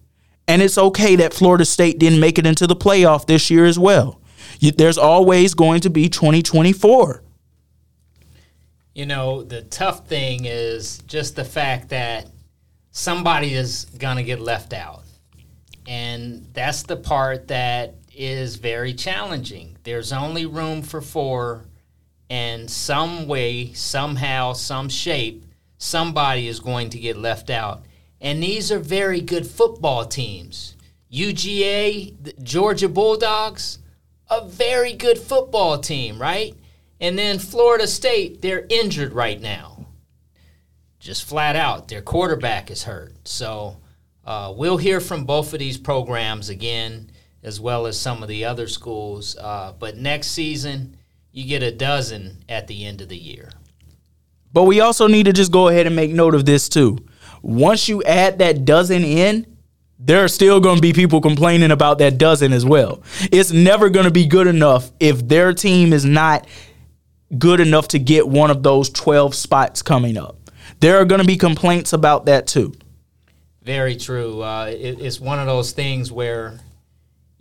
And 0.49 0.61
it's 0.61 0.79
okay 0.79 1.17
that 1.17 1.33
Florida 1.33 1.65
State 1.65 1.99
didn't 1.99 2.21
make 2.21 2.39
it 2.39 2.47
into 2.47 2.67
the 2.67 2.77
playoff 2.77 3.27
this 3.27 3.51
year 3.51 3.65
as 3.65 3.79
well. 3.79 4.21
There's 4.61 4.99
always 4.99 5.55
going 5.55 5.81
to 5.81 5.91
be 5.91 6.09
2024. 6.09 7.23
You 8.95 9.07
know, 9.07 9.43
the 9.43 9.63
tough 9.63 10.07
thing 10.07 10.45
is 10.45 10.99
just 11.07 11.37
the 11.37 11.45
fact 11.45 11.89
that 11.89 12.29
somebody 12.91 13.55
is 13.55 13.87
going 13.99 14.19
to 14.19 14.23
get 14.23 14.41
left 14.41 14.73
out. 14.73 15.03
And 15.87 16.47
that's 16.53 16.83
the 16.83 16.97
part 16.97 17.49
that 17.49 17.95
is 18.17 18.57
very 18.57 18.95
challenging. 18.95 19.77
There's 19.85 20.13
only 20.13 20.47
room 20.47 20.83
for 20.83 21.01
four, 21.01 21.65
and 22.31 22.71
some 22.71 23.27
way, 23.27 23.73
somehow, 23.73 24.53
some 24.55 24.89
shape, 24.89 25.45
somebody 25.79 26.49
is 26.49 26.61
going 26.61 26.91
to 26.91 26.99
get 26.99 27.17
left 27.17 27.51
out. 27.51 27.85
And 28.21 28.43
these 28.43 28.71
are 28.71 28.79
very 28.79 29.21
good 29.21 29.47
football 29.47 30.07
teams. 30.07 30.77
UGA, 31.13 32.43
Georgia 32.43 32.89
Bulldogs, 32.89 33.81
a 34.31 34.47
very 34.47 34.95
good 34.95 35.19
football 35.19 35.79
team, 35.79 36.21
right? 36.21 36.55
And 37.01 37.19
then 37.19 37.39
Florida 37.39 37.87
State, 37.87 38.41
they're 38.41 38.65
injured 38.71 39.13
right 39.13 39.41
now. 39.41 39.87
just 41.01 41.25
flat 41.25 41.57
out, 41.57 41.89
their 41.89 42.01
quarterback 42.01 42.71
is 42.71 42.85
hurt. 42.85 43.13
So 43.27 43.77
uh, 44.25 44.55
we'll 44.57 44.77
hear 44.77 45.01
from 45.01 45.25
both 45.25 45.53
of 45.53 45.59
these 45.59 45.77
programs 45.77 46.49
again, 46.49 47.11
as 47.43 47.61
well 47.61 47.87
as 47.87 47.99
some 47.99 48.23
of 48.23 48.29
the 48.29 48.45
other 48.45 48.69
schools. 48.69 49.37
Uh, 49.37 49.73
but 49.79 49.97
next 49.97 50.29
season, 50.29 50.97
you 51.33 51.45
get 51.47 51.63
a 51.63 51.73
dozen 51.73 52.45
at 52.49 52.67
the 52.67 52.85
end 52.85 53.01
of 53.01 53.09
the 53.09 53.17
year. 53.17 53.51
But 54.53 54.65
we 54.65 54.81
also 54.81 55.07
need 55.07 55.27
to 55.27 55.33
just 55.33 55.51
go 55.51 55.69
ahead 55.69 55.87
and 55.87 55.97
make 55.97 56.11
note 56.11 56.35
of 56.35 56.45
this 56.45 56.69
too. 56.69 56.99
Once 57.41 57.89
you 57.89 58.03
add 58.05 58.39
that 58.39 58.65
dozen 58.65 59.03
in, 59.03 59.47
there 59.99 60.23
are 60.25 60.29
still 60.29 60.61
going 60.61 60.77
to 60.77 60.83
be 60.83 60.93
people 60.93 61.21
complaining 61.21 61.71
about 61.71 61.99
that 61.99 62.19
dozen 62.19 62.53
as 62.53 62.65
well. 62.65 63.03
It's 63.31 63.53
never 63.53 63.89
going 63.89 64.05
to 64.05 64.11
be 64.11 64.27
good 64.27 64.47
enough 64.47 64.91
if 65.01 65.27
their 65.27 65.55
team 65.55 65.93
is 65.93 66.05
not 66.05 66.47
good 67.39 67.61
enough 67.61 67.89
to 67.89 67.99
get 67.99 68.29
one 68.29 68.51
of 68.51 68.63
those 68.63 68.91
12 68.91 69.35
spots 69.35 69.81
coming 69.81 70.19
up. 70.19 70.51
There 70.81 70.99
are 70.99 71.05
going 71.05 71.21
to 71.21 71.27
be 71.27 71.37
complaints 71.37 71.93
about 71.93 72.27
that 72.27 72.47
too. 72.47 72.75
Very 73.63 73.97
true. 73.97 74.43
Uh, 74.43 74.67
it, 74.67 75.01
it's 75.01 75.21
one 75.21 75.39
of 75.39 75.47
those 75.47 75.71
things 75.71 76.11
where 76.11 76.59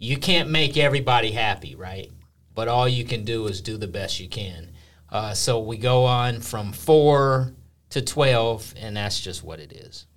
you 0.01 0.17
can't 0.17 0.49
make 0.49 0.77
everybody 0.77 1.31
happy, 1.31 1.75
right? 1.75 2.11
But 2.55 2.67
all 2.67 2.89
you 2.89 3.05
can 3.05 3.23
do 3.23 3.45
is 3.45 3.61
do 3.61 3.77
the 3.77 3.87
best 3.87 4.19
you 4.19 4.27
can. 4.27 4.71
Uh, 5.09 5.35
so 5.35 5.59
we 5.59 5.77
go 5.77 6.05
on 6.05 6.41
from 6.41 6.73
four 6.73 7.53
to 7.91 8.01
12, 8.01 8.73
and 8.77 8.97
that's 8.97 9.21
just 9.21 9.43
what 9.43 9.59
it 9.59 9.71
is. 9.71 10.07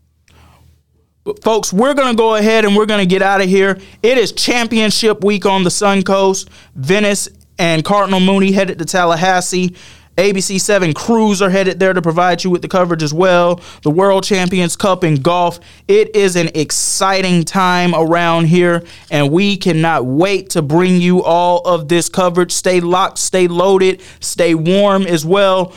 But 1.22 1.44
folks, 1.44 1.70
we're 1.70 1.92
going 1.92 2.16
to 2.16 2.16
go 2.16 2.34
ahead 2.34 2.64
and 2.64 2.74
we're 2.74 2.86
going 2.86 3.00
to 3.00 3.06
get 3.06 3.20
out 3.20 3.42
of 3.42 3.48
here. 3.48 3.78
It 4.02 4.16
is 4.16 4.32
championship 4.32 5.22
week 5.22 5.44
on 5.44 5.64
the 5.64 5.70
Sun 5.70 6.02
Coast. 6.04 6.48
Venice 6.74 7.28
and 7.58 7.84
Cardinal 7.84 8.20
Mooney 8.20 8.52
headed 8.52 8.78
to 8.78 8.86
Tallahassee. 8.86 9.76
ABC 10.16 10.60
7 10.60 10.94
crews 10.94 11.42
are 11.42 11.50
headed 11.50 11.80
there 11.80 11.92
to 11.92 12.00
provide 12.00 12.44
you 12.44 12.50
with 12.50 12.62
the 12.62 12.68
coverage 12.68 13.02
as 13.02 13.12
well. 13.12 13.60
The 13.82 13.90
World 13.90 14.22
Champions 14.22 14.76
Cup 14.76 15.02
in 15.02 15.16
golf. 15.16 15.58
It 15.88 16.14
is 16.14 16.36
an 16.36 16.50
exciting 16.54 17.44
time 17.44 17.94
around 17.94 18.46
here, 18.46 18.84
and 19.10 19.32
we 19.32 19.56
cannot 19.56 20.06
wait 20.06 20.50
to 20.50 20.62
bring 20.62 21.00
you 21.00 21.22
all 21.24 21.60
of 21.62 21.88
this 21.88 22.08
coverage. 22.08 22.52
Stay 22.52 22.80
locked, 22.80 23.18
stay 23.18 23.48
loaded, 23.48 24.02
stay 24.20 24.54
warm 24.54 25.02
as 25.02 25.26
well. 25.26 25.72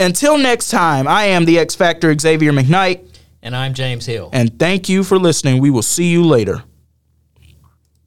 Until 0.00 0.38
next 0.38 0.70
time, 0.70 1.06
I 1.06 1.24
am 1.24 1.44
the 1.44 1.58
X 1.58 1.74
Factor 1.74 2.18
Xavier 2.18 2.52
McKnight. 2.52 3.06
And 3.42 3.54
I'm 3.54 3.74
James 3.74 4.06
Hill. 4.06 4.30
And 4.32 4.58
thank 4.58 4.88
you 4.88 5.04
for 5.04 5.18
listening. 5.18 5.60
We 5.60 5.70
will 5.70 5.82
see 5.82 6.10
you 6.10 6.24
later. 6.24 6.64